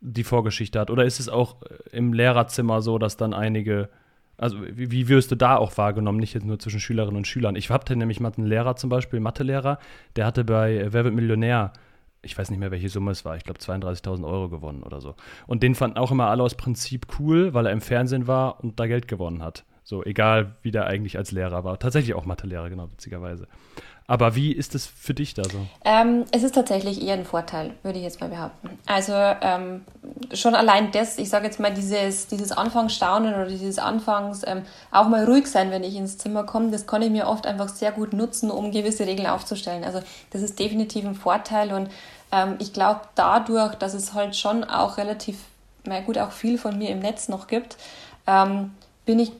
die 0.01 0.25
Vorgeschichte 0.25 0.79
hat. 0.79 0.91
Oder 0.91 1.05
ist 1.05 1.21
es 1.21 1.29
auch 1.29 1.57
im 1.91 2.13
Lehrerzimmer 2.13 2.83
so, 2.83 2.99
dass 2.99 3.17
dann 3.17 3.33
einige 3.33 3.89
also 4.39 4.59
wie, 4.63 4.91
wie, 4.91 5.09
wirst 5.09 5.31
du 5.31 5.37
da 5.37 5.57
auch 5.57 5.77
wahrgenommen, 5.77 6.19
nicht 6.19 6.35
jetzt 6.35 6.47
nur 6.47 6.59
zwischen 6.59 6.81
Schülerinnen 6.81 7.17
und 7.17 7.27
Schülern? 7.27 7.57
Ich 7.57 7.71
hatte 7.71 7.97
nämlich 7.97 8.21
mal 8.21 8.33
einen 8.37 8.47
Lehrer 8.47 8.77
zum 8.77 8.91
Beispiel, 8.91 9.21
Mathelehrer, 9.21 9.79
der 10.17 10.27
hatte 10.27 10.45
bei 10.45 10.93
Wer 10.93 11.05
wird 11.05 11.15
Millionär, 11.15 11.73
ich 12.23 12.37
weiß 12.37 12.51
nicht 12.51 12.59
mehr, 12.59 12.71
welche 12.71 12.89
Summe 12.89 13.11
es 13.11 13.25
war, 13.25 13.37
ich 13.37 13.45
glaube 13.45 13.61
32.000 13.61 14.27
Euro 14.27 14.49
gewonnen 14.49 14.83
oder 14.83 15.01
so. 15.01 15.15
Und 15.47 15.63
den 15.63 15.75
fanden 15.75 15.99
auch 15.99 16.11
immer 16.11 16.29
alle 16.29 16.43
aus 16.43 16.57
Prinzip 16.57 17.07
cool, 17.19 17.55
weil 17.55 17.67
er 17.67 17.73
im 17.73 17.81
Fernsehen 17.81 18.27
war 18.27 18.63
und 18.63 18.81
da 18.81 18.87
Geld 18.87 19.09
gewonnen 19.09 19.43
hat. 19.43 19.65
So, 19.85 20.05
egal 20.05 20.55
wie 20.63 20.71
der 20.71 20.87
eigentlich 20.87 21.19
als 21.19 21.33
Lehrer 21.33 21.65
war. 21.65 21.79
Tatsächlich 21.79 22.15
auch 22.15 22.25
Mathelehrer, 22.25 22.71
genau, 22.71 22.91
witzigerweise. 22.91 23.49
Aber 24.07 24.35
wie 24.35 24.53
ist 24.53 24.75
es 24.75 24.87
für 24.87 25.15
dich 25.15 25.35
da 25.35 25.45
so? 25.45 25.67
Ähm, 25.85 26.25
es 26.33 26.43
ist 26.43 26.55
tatsächlich 26.55 27.03
eher 27.03 27.15
ein 27.15 27.25
Vorteil, 27.25 27.73
würde 27.83 27.99
ich 27.99 28.05
jetzt 28.05 28.21
mal 28.21 28.29
behaupten. 28.29 28.69
Also 28.87 29.13
ähm, 29.15 29.83
schon 30.35 30.55
allein 30.55 30.91
das, 30.91 31.19
ich 31.19 31.29
sage 31.29 31.47
jetzt 31.47 31.61
mal, 31.61 31.73
dieses, 31.73 32.27
dieses 32.27 32.53
Anfangsstaunen 32.53 33.33
oder 33.33 33.47
dieses 33.47 33.79
Anfangs 33.79 34.43
ähm, 34.47 34.63
auch 34.91 35.09
mal 35.09 35.25
ruhig 35.25 35.47
sein, 35.47 35.71
wenn 35.71 35.85
ich 35.85 35.97
ins 35.97 36.19
Zimmer 36.19 36.45
komme, 36.45 36.71
das 36.71 36.87
kann 36.87 37.03
ich 37.03 37.11
mir 37.11 37.27
oft 37.27 37.47
einfach 37.47 37.69
sehr 37.69 37.93
gut 37.93 38.13
nutzen, 38.13 38.51
um 38.51 38.73
gewisse 38.73 39.07
Regeln 39.07 39.29
aufzustellen. 39.29 39.85
Also 39.85 40.03
das 40.31 40.43
ist 40.43 40.59
definitiv 40.59 41.07
ein 41.07 41.15
Vorteil 41.15 41.73
und 41.73 41.89
ähm, 42.33 42.57
ich 42.59 42.73
glaube 42.73 43.03
dadurch, 43.15 43.77
dass 43.77 43.95
es 43.95 44.15
halt 44.15 44.37
schon 44.37 44.65
auch 44.65 44.99
relativ, 44.99 45.39
na 45.85 46.01
gut, 46.01 46.19
auch 46.19 46.33
viel 46.33 46.59
von 46.59 46.77
mir 46.77 46.91
im 46.91 46.99
Netz 46.99 47.29
noch 47.29 47.47
gibt, 47.47 47.77
ähm, 48.27 48.73
bin 49.05 49.19
ich 49.19 49.33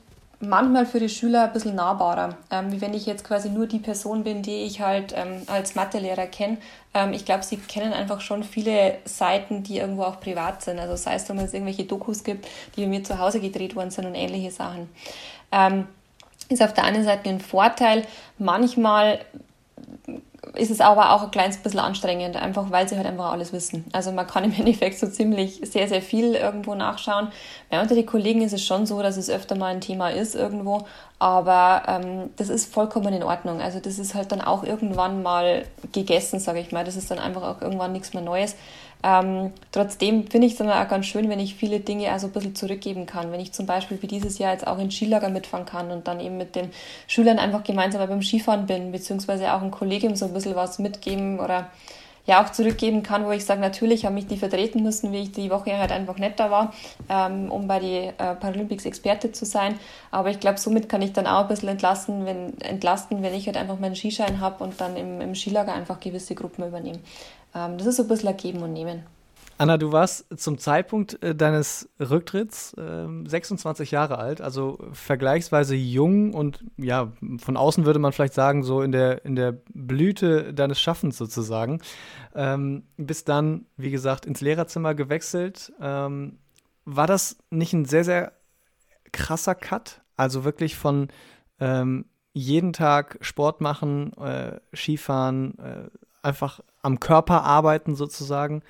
manchmal 0.43 0.85
für 0.85 0.99
die 0.99 1.09
Schüler 1.09 1.45
ein 1.45 1.53
bisschen 1.53 1.75
nahbarer, 1.75 2.37
ähm, 2.51 2.71
wie 2.71 2.81
wenn 2.81 2.93
ich 2.93 3.05
jetzt 3.05 3.23
quasi 3.23 3.49
nur 3.49 3.67
die 3.67 3.79
Person 3.79 4.23
bin, 4.23 4.41
die 4.41 4.63
ich 4.63 4.81
halt 4.81 5.13
ähm, 5.15 5.43
als 5.47 5.75
Mathelehrer 5.75 6.27
kenne. 6.27 6.57
Ähm, 6.93 7.13
ich 7.13 7.25
glaube, 7.25 7.43
sie 7.43 7.57
kennen 7.57 7.93
einfach 7.93 8.21
schon 8.21 8.43
viele 8.43 8.97
Seiten, 9.05 9.63
die 9.63 9.77
irgendwo 9.77 10.03
auch 10.03 10.19
privat 10.19 10.61
sind. 10.61 10.79
Also 10.79 10.95
sei 10.95 11.15
es, 11.15 11.27
wenn 11.29 11.37
es 11.39 11.53
irgendwelche 11.53 11.85
Dokus 11.85 12.23
gibt, 12.23 12.47
die 12.75 12.81
bei 12.81 12.87
mir 12.87 13.03
zu 13.03 13.19
Hause 13.19 13.39
gedreht 13.39 13.75
worden 13.75 13.91
sind 13.91 14.05
und 14.05 14.15
ähnliche 14.15 14.51
Sachen. 14.51 14.89
Ähm, 15.51 15.87
ist 16.49 16.61
auf 16.61 16.73
der 16.73 16.83
einen 16.83 17.03
Seite 17.03 17.29
ein 17.29 17.39
Vorteil. 17.39 18.03
Manchmal 18.37 19.19
ist 20.55 20.69
es 20.69 20.81
aber 20.81 21.11
auch 21.11 21.23
ein 21.23 21.31
kleines 21.31 21.57
bisschen 21.57 21.79
anstrengend, 21.79 22.35
einfach 22.35 22.69
weil 22.69 22.87
sie 22.87 22.95
halt 22.95 23.07
einfach 23.07 23.31
alles 23.31 23.53
wissen. 23.53 23.85
Also 23.91 24.11
man 24.11 24.27
kann 24.27 24.43
im 24.43 24.53
Endeffekt 24.57 24.99
so 24.99 25.07
ziemlich 25.07 25.61
sehr, 25.63 25.87
sehr 25.87 26.01
viel 26.01 26.35
irgendwo 26.35 26.75
nachschauen. 26.75 27.29
Bei 27.69 27.81
unter 27.81 27.95
den 27.95 28.05
Kollegen 28.05 28.41
ist 28.41 28.53
es 28.53 28.63
schon 28.63 28.85
so, 28.85 29.01
dass 29.01 29.17
es 29.17 29.29
öfter 29.29 29.55
mal 29.55 29.73
ein 29.73 29.81
Thema 29.81 30.09
ist 30.09 30.35
irgendwo, 30.35 30.85
aber 31.19 31.83
ähm, 31.87 32.29
das 32.35 32.49
ist 32.49 32.71
vollkommen 32.71 33.13
in 33.13 33.23
Ordnung. 33.23 33.61
Also 33.61 33.79
das 33.79 33.97
ist 33.97 34.13
halt 34.13 34.31
dann 34.31 34.41
auch 34.41 34.63
irgendwann 34.63 35.23
mal 35.23 35.65
gegessen, 35.91 36.39
sage 36.39 36.59
ich 36.59 36.71
mal. 36.71 36.83
Das 36.83 36.95
ist 36.95 37.09
dann 37.09 37.19
einfach 37.19 37.43
auch 37.43 37.61
irgendwann 37.61 37.91
nichts 37.91 38.13
mehr 38.13 38.23
Neues. 38.23 38.55
Ähm, 39.03 39.51
trotzdem 39.71 40.27
finde 40.27 40.47
ich 40.47 40.53
es 40.53 40.59
immer 40.61 40.81
auch 40.81 40.87
ganz 40.87 41.05
schön, 41.07 41.29
wenn 41.29 41.39
ich 41.39 41.55
viele 41.55 41.81
Dinge 41.81 42.11
also 42.11 42.27
ein 42.27 42.33
bisschen 42.33 42.55
zurückgeben 42.55 43.05
kann. 43.05 43.31
Wenn 43.31 43.41
ich 43.41 43.51
zum 43.51 43.65
Beispiel 43.65 44.01
wie 44.01 44.07
dieses 44.07 44.37
Jahr 44.37 44.53
jetzt 44.53 44.65
auch 44.65 44.79
in 44.79 44.91
Skilager 44.91 45.29
mitfahren 45.29 45.65
kann 45.65 45.91
und 45.91 46.07
dann 46.07 46.21
eben 46.21 46.37
mit 46.37 46.55
den 46.55 46.69
Schülern 47.07 47.37
einfach 47.37 47.63
gemeinsam 47.63 48.07
beim 48.07 48.21
Skifahren 48.21 48.65
bin, 48.65 48.91
beziehungsweise 48.91 49.53
auch 49.53 49.61
ein 49.61 49.71
Kollegium 49.71 50.15
so 50.15 50.25
ein 50.25 50.33
bisschen 50.33 50.55
was 50.55 50.79
mitgeben 50.79 51.39
oder 51.39 51.69
ja 52.25 52.43
auch 52.43 52.51
zurückgeben 52.51 53.03
kann, 53.03 53.25
wo 53.25 53.31
ich 53.31 53.43
sage, 53.45 53.59
natürlich 53.59 54.05
haben 54.05 54.13
mich 54.13 54.27
die 54.27 54.37
vertreten 54.37 54.81
müssen, 54.81 55.11
wie 55.11 55.23
ich 55.23 55.31
die 55.31 55.49
Woche 55.49 55.77
halt 55.77 55.91
einfach 55.91 56.17
nicht 56.17 56.39
da 56.39 56.49
war, 56.49 56.73
ähm, 57.09 57.51
um 57.51 57.67
bei 57.67 57.79
die 57.79 57.97
äh, 57.97 58.35
Paralympics 58.35 58.85
Experte 58.85 59.31
zu 59.31 59.45
sein. 59.45 59.77
Aber 60.11 60.29
ich 60.29 60.39
glaube, 60.39 60.57
somit 60.57 60.87
kann 60.87 61.01
ich 61.01 61.11
dann 61.11 61.27
auch 61.27 61.41
ein 61.41 61.47
bisschen 61.49 61.69
entlasten, 61.69 62.25
wenn, 62.25 62.57
entlasten, 62.61 63.21
wenn 63.21 63.33
ich 63.33 63.47
halt 63.47 63.57
einfach 63.57 63.79
meinen 63.79 63.95
Skischein 63.95 64.39
habe 64.39 64.63
und 64.63 64.79
dann 64.79 64.95
im, 64.95 65.19
im 65.19 65.35
Skilager 65.35 65.73
einfach 65.73 65.99
gewisse 65.99 66.35
Gruppen 66.35 66.65
übernehme. 66.65 66.99
Ähm, 67.55 67.77
das 67.77 67.87
ist 67.87 67.97
so 67.97 68.03
ein 68.03 68.09
bisschen 68.09 68.29
ein 68.29 68.37
Geben 68.37 68.61
und 68.61 68.73
Nehmen. 68.73 69.03
Anna, 69.57 69.77
du 69.77 69.91
warst 69.91 70.25
zum 70.39 70.57
Zeitpunkt 70.57 71.21
äh, 71.21 71.35
deines 71.35 71.87
Rücktritts 71.99 72.73
äh, 72.73 73.07
26 73.25 73.91
Jahre 73.91 74.17
alt, 74.17 74.41
also 74.41 74.79
vergleichsweise 74.93 75.75
jung 75.75 76.33
und 76.33 76.65
ja, 76.77 77.13
von 77.37 77.55
außen 77.55 77.85
würde 77.85 77.99
man 77.99 78.11
vielleicht 78.13 78.33
sagen, 78.33 78.63
so 78.63 78.81
in 78.81 78.91
der, 78.91 79.23
in 79.25 79.35
der 79.35 79.55
Blüte 79.73 80.53
deines 80.53 80.81
Schaffens 80.81 81.17
sozusagen. 81.17 81.81
Ähm, 82.35 82.83
bist 82.97 83.29
dann, 83.29 83.67
wie 83.77 83.91
gesagt, 83.91 84.25
ins 84.25 84.41
Lehrerzimmer 84.41 84.95
gewechselt. 84.95 85.71
Ähm, 85.79 86.39
war 86.85 87.07
das 87.07 87.37
nicht 87.51 87.73
ein 87.73 87.85
sehr, 87.85 88.03
sehr 88.03 88.33
krasser 89.11 89.55
Cut? 89.55 90.01
Also 90.15 90.43
wirklich 90.43 90.75
von 90.75 91.09
ähm, 91.59 92.05
jeden 92.33 92.73
Tag 92.73 93.17
Sport 93.21 93.61
machen, 93.61 94.13
äh, 94.17 94.59
Skifahren, 94.73 95.57
äh, 95.59 95.89
einfach 96.23 96.59
am 96.83 96.99
Körper 96.99 97.43
arbeiten 97.43 97.95
sozusagen 97.95 98.61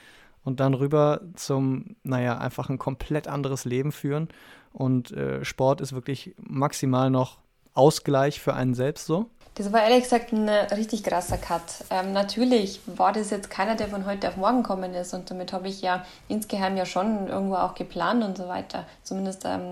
und 0.46 0.60
dann 0.60 0.74
rüber 0.74 1.22
zum, 1.36 1.96
naja, 2.04 2.38
einfach 2.38 2.70
ein 2.70 2.78
komplett 2.78 3.28
anderes 3.28 3.66
Leben 3.66 3.92
führen. 3.92 4.30
und 4.72 5.12
äh, 5.12 5.46
Sport 5.46 5.82
ist 5.82 5.94
wirklich 5.94 6.34
maximal 6.42 7.10
noch 7.10 7.38
Ausgleich 7.76 8.40
für 8.40 8.54
einen 8.54 8.74
selbst 8.74 9.06
so? 9.06 9.30
Das 9.56 9.72
war 9.72 9.84
ehrlich 9.84 10.04
gesagt 10.04 10.32
ein 10.32 10.50
richtig 10.50 11.04
krasser 11.04 11.38
Cut. 11.38 11.62
Ähm, 11.92 12.12
natürlich 12.12 12.80
war 12.88 13.14
das 13.14 13.30
jetzt 13.30 13.52
keiner, 13.52 13.76
der 13.76 13.88
von 13.88 14.06
heute 14.06 14.28
auf 14.28 14.38
morgen 14.38 14.64
gekommen 14.64 14.96
ist 14.96 15.14
und 15.14 15.30
damit 15.30 15.54
habe 15.54 15.68
ich 15.68 15.82
ja 15.82 16.06
insgeheim 16.28 16.76
ja 16.76 16.86
schon 16.86 17.28
irgendwo 17.28 17.56
auch 17.56 17.76
geplant 17.76 18.24
und 18.24 18.36
so 18.36 18.48
weiter. 18.48 18.86
Zumindest 19.04 19.44
ähm, 19.46 19.72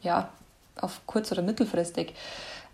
ja 0.00 0.30
auf 0.80 1.02
kurz- 1.06 1.30
oder 1.30 1.42
mittelfristig. 1.42 2.14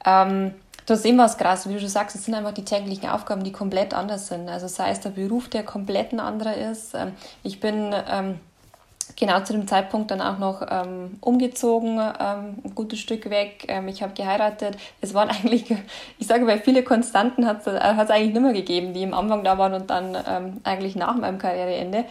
Ähm, 0.05 0.55
Trotzdem 0.87 1.17
war 1.17 1.27
es 1.27 1.39
krass, 1.39 1.69
wie 1.69 1.75
du 1.75 1.81
schon 1.81 1.89
sagst, 1.89 2.15
es 2.15 2.25
sind 2.25 2.35
einfach 2.35 2.53
die 2.53 2.65
täglichen 2.65 3.09
Aufgaben, 3.09 3.43
die 3.43 3.53
komplett 3.53 3.95
anders 3.95 4.29
sind. 4.29 4.49
Also 4.49 4.69
sei 4.69 4.91
es 4.91 5.01
der 5.01 5.11
Beruf, 5.11 5.49
der 5.49 5.63
komplett 5.63 6.13
ein 6.13 6.21
anderer 6.21 6.57
ist. 6.57 6.95
Ähm, 6.95 7.13
ich 7.43 7.59
bin 7.59 7.95
ähm, 8.11 8.39
genau 9.17 9.41
zu 9.41 9.55
dem 9.55 9.67
Zeitpunkt 9.67 10.11
dann 10.11 10.21
auch 10.21 10.39
noch 10.39 10.63
ähm, 10.69 11.17
umgezogen, 11.21 11.99
ähm, 11.99 12.57
ein 12.65 12.73
gutes 12.75 12.99
Stück 12.99 13.31
weg. 13.31 13.65
Ähm, 13.69 13.89
ich 13.89 14.03
habe 14.03 14.13
geheiratet. 14.13 14.77
Es 15.01 15.15
waren 15.15 15.31
eigentlich, 15.31 15.75
ich 16.19 16.27
sage, 16.27 16.47
weil 16.47 16.59
viele 16.59 16.83
Konstanten 16.83 17.47
hat 17.47 17.67
es 17.67 17.67
äh, 17.67 17.79
eigentlich 17.79 18.35
nicht 18.35 18.43
mehr 18.43 18.53
gegeben, 18.53 18.93
die 18.93 19.05
am 19.05 19.15
Anfang 19.15 19.43
da 19.43 19.57
waren 19.57 19.75
und 19.75 19.89
dann 19.89 20.17
ähm, 20.29 20.61
eigentlich 20.65 20.97
nach 20.97 21.17
meinem 21.17 21.39
Karriereende. 21.39 22.05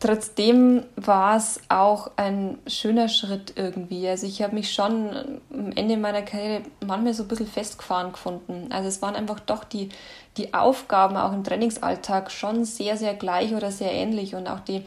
Trotzdem 0.00 0.84
war 0.96 1.36
es 1.36 1.60
auch 1.68 2.12
ein 2.16 2.58
schöner 2.66 3.08
Schritt 3.08 3.52
irgendwie. 3.56 4.08
Also 4.08 4.26
ich 4.26 4.40
habe 4.40 4.54
mich 4.54 4.72
schon 4.72 5.40
am 5.52 5.72
Ende 5.72 5.98
meiner 5.98 6.22
Karriere 6.22 6.62
manchmal 6.84 7.12
so 7.12 7.24
ein 7.24 7.28
bisschen 7.28 7.46
festgefahren 7.46 8.12
gefunden. 8.12 8.68
Also 8.70 8.88
es 8.88 9.02
waren 9.02 9.14
einfach 9.14 9.40
doch 9.40 9.62
die, 9.62 9.90
die 10.38 10.54
Aufgaben 10.54 11.18
auch 11.18 11.34
im 11.34 11.44
Trainingsalltag 11.44 12.30
schon 12.30 12.64
sehr, 12.64 12.96
sehr 12.96 13.12
gleich 13.12 13.52
oder 13.54 13.70
sehr 13.70 13.92
ähnlich 13.92 14.34
und 14.34 14.48
auch 14.48 14.60
die, 14.60 14.84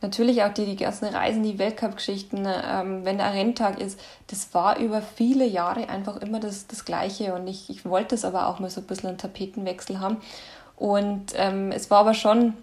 natürlich 0.00 0.44
auch 0.44 0.54
die, 0.54 0.66
die 0.66 0.76
ganzen 0.76 1.06
Reisen, 1.06 1.42
die 1.42 1.58
Weltcup-Geschichten, 1.58 2.46
ähm, 2.46 3.04
wenn 3.04 3.18
der 3.18 3.34
Renntag 3.34 3.80
ist, 3.80 3.98
das 4.28 4.54
war 4.54 4.78
über 4.78 5.02
viele 5.02 5.44
Jahre 5.44 5.88
einfach 5.88 6.18
immer 6.18 6.38
das, 6.38 6.68
das 6.68 6.84
Gleiche 6.84 7.34
und 7.34 7.48
ich, 7.48 7.68
ich 7.68 7.84
wollte 7.84 8.14
es 8.14 8.24
aber 8.24 8.46
auch 8.46 8.60
mal 8.60 8.70
so 8.70 8.80
ein 8.80 8.86
bisschen 8.86 9.08
einen 9.08 9.18
Tapetenwechsel 9.18 9.98
haben. 9.98 10.18
Und 10.76 11.32
ähm, 11.34 11.72
es 11.72 11.90
war 11.90 11.98
aber 11.98 12.14
schon 12.14 12.54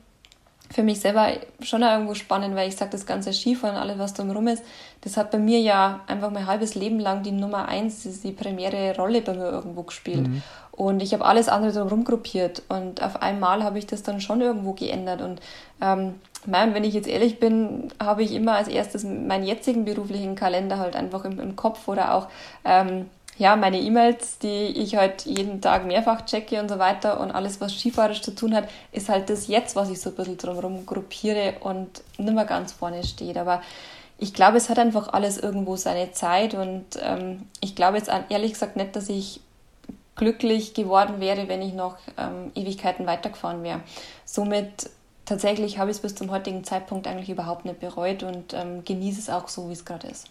für 0.71 0.83
mich 0.83 0.99
selber 0.99 1.29
schon 1.61 1.81
irgendwo 1.81 2.13
spannend, 2.13 2.55
weil 2.55 2.67
ich 2.67 2.75
sage, 2.75 2.91
das 2.91 3.05
ganze 3.05 3.33
Skifahren, 3.33 3.75
alles 3.75 3.97
was 3.97 4.13
drumherum 4.13 4.47
ist, 4.47 4.63
das 5.01 5.17
hat 5.17 5.31
bei 5.31 5.39
mir 5.39 5.59
ja 5.59 6.01
einfach 6.07 6.29
mein 6.29 6.45
halbes 6.45 6.75
Leben 6.75 6.99
lang 6.99 7.23
die 7.23 7.31
Nummer 7.31 7.67
eins, 7.67 8.03
die 8.21 8.31
primäre 8.31 8.95
Rolle 8.95 9.21
bei 9.21 9.33
mir 9.33 9.49
irgendwo 9.49 9.83
gespielt. 9.83 10.27
Mhm. 10.27 10.43
Und 10.71 11.01
ich 11.01 11.13
habe 11.13 11.25
alles 11.25 11.49
andere 11.49 11.73
drumherum 11.73 12.05
gruppiert 12.05 12.63
und 12.69 13.03
auf 13.03 13.21
einmal 13.21 13.63
habe 13.63 13.79
ich 13.79 13.87
das 13.87 14.03
dann 14.03 14.21
schon 14.21 14.39
irgendwo 14.39 14.73
geändert. 14.73 15.21
Und 15.21 15.41
ähm, 15.81 16.15
mein, 16.45 16.73
wenn 16.73 16.83
ich 16.83 16.93
jetzt 16.93 17.07
ehrlich 17.07 17.39
bin, 17.39 17.89
habe 18.01 18.23
ich 18.23 18.33
immer 18.33 18.53
als 18.53 18.67
erstes 18.67 19.03
meinen 19.03 19.43
jetzigen 19.43 19.83
beruflichen 19.83 20.35
Kalender 20.35 20.77
halt 20.77 20.95
einfach 20.95 21.25
im, 21.25 21.39
im 21.39 21.55
Kopf 21.55 21.87
oder 21.87 22.13
auch 22.13 22.27
ähm, 22.63 23.07
ja, 23.39 23.55
meine 23.55 23.79
E-Mails, 23.79 24.37
die 24.39 24.67
ich 24.67 24.97
halt 24.97 25.25
jeden 25.25 25.61
Tag 25.61 25.85
mehrfach 25.85 26.25
checke 26.25 26.59
und 26.59 26.67
so 26.67 26.77
weiter 26.77 27.21
und 27.21 27.31
alles, 27.31 27.61
was 27.61 27.73
skifahrerisch 27.73 28.21
zu 28.21 28.35
tun 28.35 28.53
hat, 28.53 28.67
ist 28.91 29.07
halt 29.07 29.29
das 29.29 29.47
jetzt, 29.47 29.77
was 29.77 29.89
ich 29.89 30.01
so 30.01 30.09
ein 30.09 30.15
bisschen 30.17 30.37
drumherum 30.37 30.85
gruppiere 30.85 31.55
und 31.61 32.03
nicht 32.17 32.33
mehr 32.33 32.43
ganz 32.43 32.73
vorne 32.73 33.01
steht. 33.05 33.37
Aber 33.37 33.61
ich 34.17 34.33
glaube, 34.33 34.57
es 34.57 34.67
hat 34.67 34.77
einfach 34.77 35.13
alles 35.13 35.37
irgendwo 35.37 35.77
seine 35.77 36.11
Zeit 36.11 36.53
und 36.53 36.85
ähm, 37.01 37.47
ich 37.61 37.75
glaube 37.75 37.97
jetzt 37.97 38.11
ehrlich 38.27 38.51
gesagt 38.51 38.75
nicht, 38.75 38.93
dass 38.97 39.07
ich 39.07 39.39
glücklich 40.17 40.73
geworden 40.73 41.21
wäre, 41.21 41.47
wenn 41.47 41.61
ich 41.61 41.73
noch 41.73 41.95
ähm, 42.17 42.51
Ewigkeiten 42.55 43.07
weitergefahren 43.07 43.63
wäre. 43.63 43.79
Somit 44.25 44.89
tatsächlich 45.23 45.77
habe 45.77 45.91
ich 45.91 45.97
es 45.97 46.01
bis 46.01 46.13
zum 46.13 46.29
heutigen 46.29 46.65
Zeitpunkt 46.65 47.07
eigentlich 47.07 47.29
überhaupt 47.29 47.63
nicht 47.63 47.79
bereut 47.79 48.21
und 48.23 48.53
ähm, 48.53 48.83
genieße 48.83 49.21
es 49.21 49.29
auch 49.29 49.47
so, 49.47 49.69
wie 49.69 49.73
es 49.73 49.85
gerade 49.85 50.07
ist. 50.07 50.27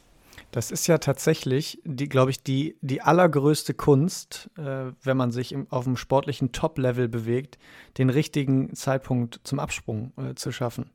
Das 0.50 0.70
ist 0.70 0.86
ja 0.86 0.98
tatsächlich, 0.98 1.80
die, 1.84 2.08
glaube 2.08 2.30
ich, 2.30 2.42
die, 2.42 2.76
die 2.80 3.02
allergrößte 3.02 3.74
Kunst, 3.74 4.50
äh, 4.56 4.92
wenn 5.02 5.16
man 5.16 5.30
sich 5.30 5.52
im, 5.52 5.66
auf 5.70 5.84
dem 5.84 5.96
sportlichen 5.96 6.52
Top-Level 6.52 7.08
bewegt, 7.08 7.58
den 7.98 8.10
richtigen 8.10 8.74
Zeitpunkt 8.74 9.40
zum 9.44 9.58
Absprung 9.58 10.12
äh, 10.16 10.34
zu 10.34 10.52
schaffen. 10.52 10.90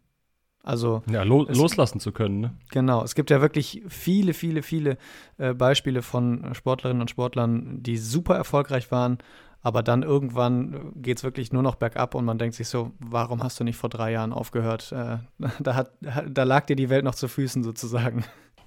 Also 0.64 1.04
ja, 1.10 1.24
lo 1.24 1.46
es, 1.46 1.58
loslassen 1.58 2.00
zu 2.00 2.14
können. 2.14 2.40
Ne? 2.40 2.58
Genau, 2.72 3.04
es 3.04 3.16
gibt 3.16 3.30
ja 3.30 3.42
wirklich 3.42 3.84
viele, 3.90 4.34
viele, 4.34 4.64
viele 4.64 4.98
äh, 5.38 5.54
Beispiele 5.54 6.02
von 6.02 6.54
Sportlerinnen 6.54 7.02
und 7.02 7.10
Sportlern, 7.10 7.84
die 7.84 7.98
super 7.98 8.36
erfolgreich 8.36 8.90
waren, 8.90 9.18
aber 9.62 9.84
dann 9.84 10.04
irgendwann 10.04 10.94
geht 10.96 11.18
es 11.18 11.24
wirklich 11.24 11.52
nur 11.52 11.64
noch 11.64 11.76
bergab 11.76 12.16
und 12.16 12.24
man 12.24 12.38
denkt 12.38 12.56
sich 12.56 12.70
so, 12.70 12.92
warum 13.00 13.44
hast 13.44 13.60
du 13.60 13.66
nicht 13.66 13.78
vor 13.78 13.90
drei 13.90 14.12
Jahren 14.12 14.32
aufgehört? 14.32 14.94
Äh, 14.94 15.18
da, 15.60 15.76
hat, 15.76 15.92
da 16.30 16.44
lag 16.44 16.66
dir 16.66 16.78
die 16.78 16.90
Welt 16.90 17.04
noch 17.04 17.16
zu 17.16 17.28
Füßen 17.28 17.64
sozusagen. 17.64 18.24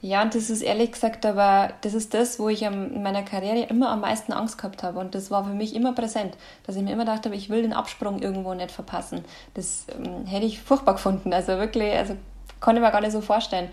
Ja, 0.07 0.23
und 0.23 0.37
das 0.37 0.51
ist 0.51 0.62
ehrlich 0.62 0.92
gesagt 0.92 1.27
aber, 1.27 1.73
das 1.81 1.92
ist 1.92 2.14
das, 2.14 2.38
wo 2.38 2.49
ich 2.49 2.62
in 2.62 3.03
meiner 3.03 3.25
Karriere 3.25 3.66
immer 3.69 3.90
am 3.90 4.03
meisten 4.03 4.33
Angst 4.33 4.57
gehabt 4.57 4.85
habe. 4.85 5.01
Und 5.01 5.16
das 5.16 5.33
war 5.33 5.42
für 5.42 5.51
mich 5.51 5.75
immer 5.75 5.95
präsent, 5.95 6.37
dass 6.64 6.77
ich 6.77 6.83
mir 6.83 6.92
immer 6.92 7.05
dachte, 7.05 7.29
ich 7.31 7.51
will 7.51 7.62
den 7.62 7.73
Absprung 7.73 8.21
irgendwo 8.23 8.55
nicht 8.55 8.71
verpassen. 8.71 9.25
Das 9.55 9.87
ähm, 9.99 10.25
hätte 10.25 10.47
ich 10.47 10.62
furchtbar 10.62 10.92
gefunden. 10.92 11.33
Also 11.33 11.59
wirklich, 11.59 11.92
also 11.92 12.14
konnte 12.61 12.81
ich 12.81 12.87
mir 12.87 12.92
gar 12.92 13.01
nicht 13.01 13.11
so 13.11 13.21
vorstellen. 13.21 13.69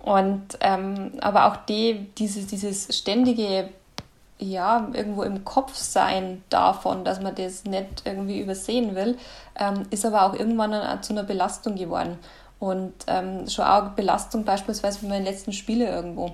Und 0.00 0.58
ähm, 0.60 1.12
aber 1.22 1.46
auch 1.46 1.56
die, 1.56 2.06
dieses, 2.18 2.48
dieses 2.48 2.94
ständige, 2.94 3.70
ja, 4.38 4.90
irgendwo 4.92 5.22
im 5.22 5.42
Kopf 5.42 5.74
sein 5.74 6.44
davon, 6.50 7.02
dass 7.02 7.22
man 7.22 7.34
das 7.34 7.64
nicht 7.64 8.02
irgendwie 8.04 8.40
übersehen 8.40 8.94
will, 8.94 9.16
ähm, 9.58 9.84
ist 9.88 10.04
aber 10.04 10.24
auch 10.24 10.34
irgendwann 10.34 11.02
zu 11.02 11.14
einer 11.14 11.22
Belastung 11.22 11.76
geworden. 11.76 12.18
Und 12.62 12.92
ähm, 13.08 13.48
schon 13.48 13.64
auch 13.64 13.88
Belastung 13.88 14.44
beispielsweise 14.44 15.00
für 15.00 15.06
meine 15.06 15.24
letzten 15.24 15.52
Spiele 15.52 15.84
irgendwo. 15.84 16.30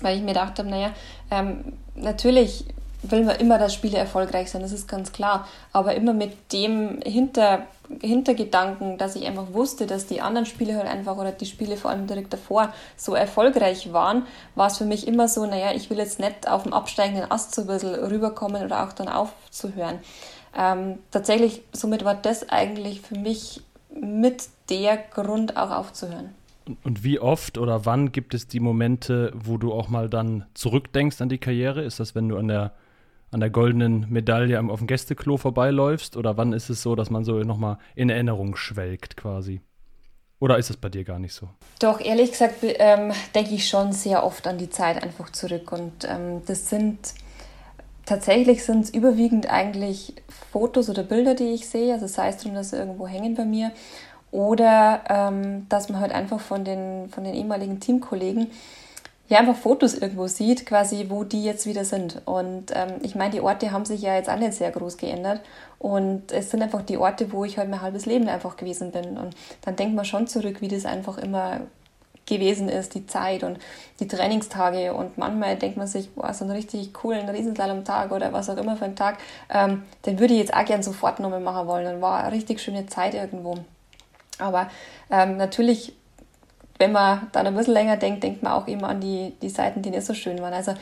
Weil 0.00 0.16
ich 0.16 0.22
mir 0.22 0.28
gedacht 0.28 0.58
habe, 0.58 0.70
naja, 0.70 0.92
ähm, 1.30 1.74
natürlich 1.94 2.64
will 3.02 3.24
man 3.24 3.36
immer, 3.36 3.58
dass 3.58 3.74
Spiele 3.74 3.98
erfolgreich 3.98 4.50
sind, 4.50 4.62
das 4.62 4.72
ist 4.72 4.88
ganz 4.88 5.12
klar. 5.12 5.46
Aber 5.70 5.96
immer 5.96 6.14
mit 6.14 6.50
dem 6.54 6.98
Hinter, 7.04 7.66
Hintergedanken, 8.00 8.96
dass 8.96 9.16
ich 9.16 9.26
einfach 9.26 9.52
wusste, 9.52 9.86
dass 9.86 10.06
die 10.06 10.22
anderen 10.22 10.46
Spiele 10.46 10.76
halt 10.76 10.86
einfach 10.86 11.18
oder 11.18 11.32
die 11.32 11.44
Spiele 11.44 11.76
vor 11.76 11.90
allem 11.90 12.06
direkt 12.06 12.32
davor 12.32 12.72
so 12.96 13.14
erfolgreich 13.14 13.92
waren, 13.92 14.26
war 14.54 14.68
es 14.68 14.78
für 14.78 14.86
mich 14.86 15.06
immer 15.06 15.28
so, 15.28 15.44
naja, 15.44 15.72
ich 15.74 15.90
will 15.90 15.98
jetzt 15.98 16.20
nicht 16.20 16.48
auf 16.48 16.62
dem 16.62 16.72
absteigenden 16.72 17.30
Ast 17.30 17.54
so 17.54 17.60
ein 17.60 17.66
bisschen 17.66 17.96
rüberkommen 17.96 18.64
oder 18.64 18.82
auch 18.82 18.94
dann 18.94 19.08
aufzuhören. 19.08 19.98
Ähm, 20.56 21.00
tatsächlich, 21.10 21.60
somit 21.74 22.02
war 22.02 22.14
das 22.14 22.48
eigentlich 22.48 23.02
für 23.02 23.18
mich 23.18 23.60
mit 24.00 24.48
der 24.70 24.96
Grund 24.96 25.56
auch 25.56 25.70
aufzuhören. 25.70 26.30
Und 26.82 27.04
wie 27.04 27.18
oft 27.18 27.58
oder 27.58 27.84
wann 27.84 28.12
gibt 28.12 28.32
es 28.34 28.48
die 28.48 28.60
Momente, 28.60 29.32
wo 29.34 29.58
du 29.58 29.72
auch 29.72 29.88
mal 29.88 30.08
dann 30.08 30.46
zurückdenkst 30.54 31.20
an 31.20 31.28
die 31.28 31.38
Karriere? 31.38 31.82
Ist 31.82 32.00
das, 32.00 32.14
wenn 32.14 32.28
du 32.28 32.38
an 32.38 32.48
der, 32.48 32.72
an 33.30 33.40
der 33.40 33.50
goldenen 33.50 34.06
Medaille 34.10 34.58
auf 34.60 34.78
dem 34.78 34.86
Gästeklo 34.86 35.36
vorbeiläufst? 35.36 36.16
Oder 36.16 36.36
wann 36.38 36.54
ist 36.54 36.70
es 36.70 36.82
so, 36.82 36.94
dass 36.94 37.10
man 37.10 37.24
so 37.24 37.38
nochmal 37.40 37.78
in 37.94 38.08
Erinnerung 38.08 38.56
schwelgt 38.56 39.16
quasi? 39.16 39.60
Oder 40.40 40.58
ist 40.58 40.70
es 40.70 40.76
bei 40.76 40.88
dir 40.88 41.04
gar 41.04 41.18
nicht 41.18 41.34
so? 41.34 41.48
Doch, 41.80 42.00
ehrlich 42.00 42.32
gesagt 42.32 42.56
ähm, 42.62 43.12
denke 43.34 43.54
ich 43.54 43.68
schon 43.68 43.92
sehr 43.92 44.24
oft 44.24 44.46
an 44.46 44.58
die 44.58 44.70
Zeit 44.70 45.02
einfach 45.02 45.30
zurück. 45.30 45.70
Und 45.70 46.04
ähm, 46.08 46.42
das 46.46 46.70
sind 46.70 46.98
tatsächlich 48.06 48.64
sind 48.64 48.84
es 48.84 48.90
überwiegend 48.90 49.50
eigentlich 49.50 50.14
Fotos 50.52 50.88
oder 50.88 51.02
Bilder, 51.02 51.34
die 51.34 51.54
ich 51.54 51.68
sehe. 51.68 51.92
Also 51.92 52.06
sei 52.06 52.28
es 52.28 52.38
drum, 52.38 52.54
dass 52.54 52.70
sie 52.70 52.76
irgendwo 52.76 53.06
hängen 53.06 53.34
bei 53.34 53.44
mir 53.44 53.72
oder 54.30 55.02
ähm, 55.08 55.66
dass 55.68 55.88
man 55.88 56.00
halt 56.00 56.12
einfach 56.12 56.40
von 56.40 56.64
den, 56.64 57.08
von 57.10 57.24
den 57.24 57.34
ehemaligen 57.34 57.80
Teamkollegen 57.80 58.48
ja 59.28 59.38
einfach 59.38 59.56
Fotos 59.56 59.94
irgendwo 59.94 60.26
sieht, 60.26 60.66
quasi, 60.66 61.06
wo 61.08 61.24
die 61.24 61.44
jetzt 61.44 61.66
wieder 61.66 61.84
sind. 61.84 62.20
Und 62.26 62.72
ähm, 62.74 62.96
ich 63.02 63.14
meine, 63.14 63.30
die 63.30 63.40
Orte 63.40 63.72
haben 63.72 63.84
sich 63.84 64.02
ja 64.02 64.14
jetzt 64.16 64.28
alle 64.28 64.52
sehr 64.52 64.70
groß 64.70 64.96
geändert. 64.96 65.40
Und 65.78 66.32
es 66.32 66.50
sind 66.50 66.62
einfach 66.62 66.82
die 66.82 66.98
Orte, 66.98 67.32
wo 67.32 67.44
ich 67.44 67.58
halt 67.58 67.70
mein 67.70 67.82
halbes 67.82 68.06
Leben 68.06 68.28
einfach 68.28 68.56
gewesen 68.56 68.90
bin. 68.90 69.16
Und 69.16 69.34
dann 69.62 69.76
denkt 69.76 69.94
man 69.94 70.04
schon 70.04 70.26
zurück, 70.26 70.60
wie 70.60 70.68
das 70.68 70.84
einfach 70.84 71.18
immer 71.18 71.60
gewesen 72.26 72.68
ist, 72.68 72.94
die 72.94 73.06
Zeit 73.06 73.42
und 73.42 73.58
die 74.00 74.08
Trainingstage. 74.08 74.94
Und 74.94 75.18
manchmal 75.18 75.56
denkt 75.56 75.76
man 75.76 75.86
sich, 75.86 76.10
boah, 76.14 76.32
so 76.32 76.44
einen 76.44 76.54
richtig 76.54 76.92
coolen 76.92 77.28
Riesenslalom-Tag 77.28 78.10
oder 78.12 78.32
was 78.32 78.50
auch 78.50 78.56
immer 78.56 78.76
für 78.76 78.86
ein 78.86 78.96
Tag, 78.96 79.18
ähm, 79.50 79.82
den 80.06 80.18
würde 80.18 80.34
ich 80.34 80.40
jetzt 80.40 80.54
auch 80.54 80.64
gern 80.64 80.82
sofort 80.82 81.20
nochmal 81.20 81.40
machen 81.40 81.66
wollen. 81.66 81.94
Und 81.94 82.02
war 82.02 82.24
eine 82.24 82.32
richtig 82.32 82.60
schöne 82.60 82.86
Zeit 82.86 83.14
irgendwo. 83.14 83.56
Aber 84.38 84.68
ähm, 85.10 85.36
natürlich, 85.36 85.94
wenn 86.78 86.92
man 86.92 87.28
dann 87.32 87.46
ein 87.46 87.54
bisschen 87.54 87.74
länger 87.74 87.96
denkt, 87.96 88.22
denkt 88.22 88.42
man 88.42 88.52
auch 88.52 88.66
immer 88.66 88.88
an 88.88 89.00
die, 89.00 89.34
die 89.40 89.48
Seiten, 89.48 89.82
die 89.82 89.90
nicht 89.90 90.04
so 90.04 90.14
schön 90.14 90.40
waren. 90.40 90.52
Also 90.52 90.74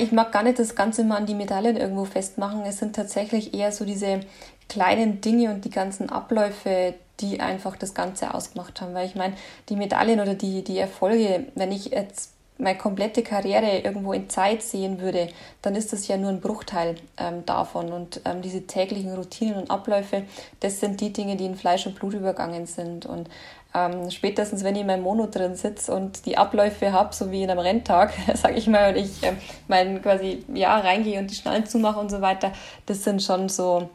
ich 0.00 0.12
mag 0.12 0.32
gar 0.32 0.42
nicht 0.42 0.58
das 0.58 0.74
Ganze 0.74 1.02
immer 1.02 1.16
an 1.16 1.26
die 1.26 1.34
Medaillen 1.34 1.76
irgendwo 1.76 2.04
festmachen. 2.04 2.62
Es 2.64 2.78
sind 2.78 2.94
tatsächlich 2.94 3.52
eher 3.52 3.72
so 3.72 3.84
diese 3.84 4.20
kleinen 4.68 5.20
Dinge 5.20 5.50
und 5.50 5.64
die 5.64 5.70
ganzen 5.70 6.08
Abläufe, 6.08 6.94
die 7.20 7.40
einfach 7.40 7.76
das 7.76 7.94
Ganze 7.94 8.34
ausgemacht 8.34 8.80
haben. 8.80 8.94
Weil 8.94 9.06
ich 9.06 9.14
meine, 9.14 9.34
die 9.68 9.76
Medaillen 9.76 10.20
oder 10.20 10.34
die, 10.34 10.64
die 10.64 10.78
Erfolge, 10.78 11.46
wenn 11.54 11.72
ich 11.72 11.86
jetzt 11.86 12.34
meine 12.56 12.78
komplette 12.78 13.22
Karriere 13.22 13.78
irgendwo 13.78 14.12
in 14.12 14.30
Zeit 14.30 14.62
sehen 14.62 15.00
würde, 15.00 15.28
dann 15.62 15.74
ist 15.74 15.92
das 15.92 16.06
ja 16.06 16.16
nur 16.16 16.30
ein 16.30 16.40
Bruchteil 16.40 16.94
ähm, 17.16 17.44
davon. 17.46 17.92
Und 17.92 18.20
ähm, 18.24 18.42
diese 18.42 18.66
täglichen 18.66 19.12
Routinen 19.14 19.56
und 19.56 19.70
Abläufe, 19.70 20.22
das 20.60 20.80
sind 20.80 21.00
die 21.00 21.12
Dinge, 21.12 21.36
die 21.36 21.46
in 21.46 21.56
Fleisch 21.56 21.86
und 21.86 21.96
Blut 21.96 22.14
übergangen 22.14 22.66
sind. 22.66 23.06
Und 23.06 23.28
ähm, 23.74 24.08
spätestens, 24.10 24.62
wenn 24.62 24.76
ich 24.76 24.82
in 24.82 24.86
meinem 24.86 25.02
Mono 25.02 25.26
drin 25.26 25.56
sitze 25.56 25.92
und 25.92 26.26
die 26.26 26.38
Abläufe 26.38 26.92
habe, 26.92 27.12
so 27.12 27.32
wie 27.32 27.42
in 27.42 27.50
einem 27.50 27.58
Renntag, 27.58 28.12
sage 28.34 28.54
ich 28.54 28.68
mal, 28.68 28.90
und 28.90 28.96
ich 28.96 29.22
äh, 29.24 29.32
mein 29.66 30.00
quasi 30.00 30.44
ja 30.54 30.78
reingehe 30.78 31.18
und 31.18 31.30
die 31.30 31.34
Schnallen 31.34 31.66
zumache 31.66 31.98
und 31.98 32.10
so 32.10 32.20
weiter, 32.20 32.52
das 32.86 33.02
sind 33.02 33.20
schon 33.20 33.48
so 33.48 33.88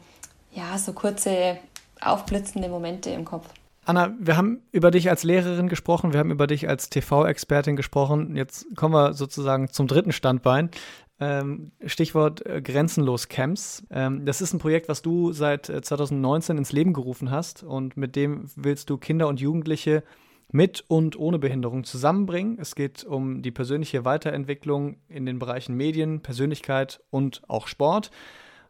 ja 0.52 0.76
so 0.76 0.92
kurze 0.92 1.58
aufblitzende 2.00 2.68
Momente 2.68 3.10
im 3.10 3.24
Kopf. 3.24 3.48
Anna, 3.84 4.14
wir 4.18 4.36
haben 4.36 4.62
über 4.72 4.90
dich 4.90 5.10
als 5.10 5.24
Lehrerin 5.24 5.68
gesprochen, 5.68 6.12
wir 6.12 6.20
haben 6.20 6.30
über 6.30 6.46
dich 6.46 6.68
als 6.68 6.90
TV-Expertin 6.90 7.76
gesprochen. 7.76 8.36
Jetzt 8.36 8.66
kommen 8.76 8.94
wir 8.94 9.14
sozusagen 9.14 9.68
zum 9.68 9.86
dritten 9.86 10.12
Standbein. 10.12 10.70
Ähm, 11.18 11.72
Stichwort 11.84 12.44
äh, 12.46 12.62
Grenzenlos 12.62 13.28
Camps. 13.28 13.82
Ähm, 13.90 14.24
das 14.24 14.40
ist 14.40 14.54
ein 14.54 14.58
Projekt, 14.58 14.88
was 14.88 15.02
du 15.02 15.32
seit 15.32 15.66
2019 15.66 16.56
äh, 16.56 16.58
ins 16.58 16.72
Leben 16.72 16.92
gerufen 16.92 17.30
hast 17.30 17.62
und 17.62 17.96
mit 17.96 18.16
dem 18.16 18.48
willst 18.54 18.88
du 18.88 18.96
Kinder 18.96 19.28
und 19.28 19.40
Jugendliche 19.40 20.02
mit 20.52 20.84
und 20.88 21.18
ohne 21.18 21.38
Behinderung 21.38 21.84
zusammenbringen. 21.84 22.58
Es 22.58 22.74
geht 22.74 23.04
um 23.04 23.42
die 23.42 23.50
persönliche 23.50 24.04
Weiterentwicklung 24.04 24.96
in 25.08 25.26
den 25.26 25.38
Bereichen 25.38 25.76
Medien, 25.76 26.22
Persönlichkeit 26.22 27.00
und 27.10 27.42
auch 27.48 27.66
Sport. 27.66 28.10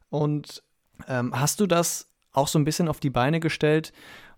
Und 0.08 0.62
ähm, 1.08 1.38
hast 1.38 1.60
du 1.60 1.66
das 1.66 2.09
auch 2.32 2.48
so 2.48 2.58
ein 2.58 2.64
bisschen 2.64 2.88
auf 2.88 3.00
die 3.00 3.10
Beine 3.10 3.40
gestellt, 3.40 3.92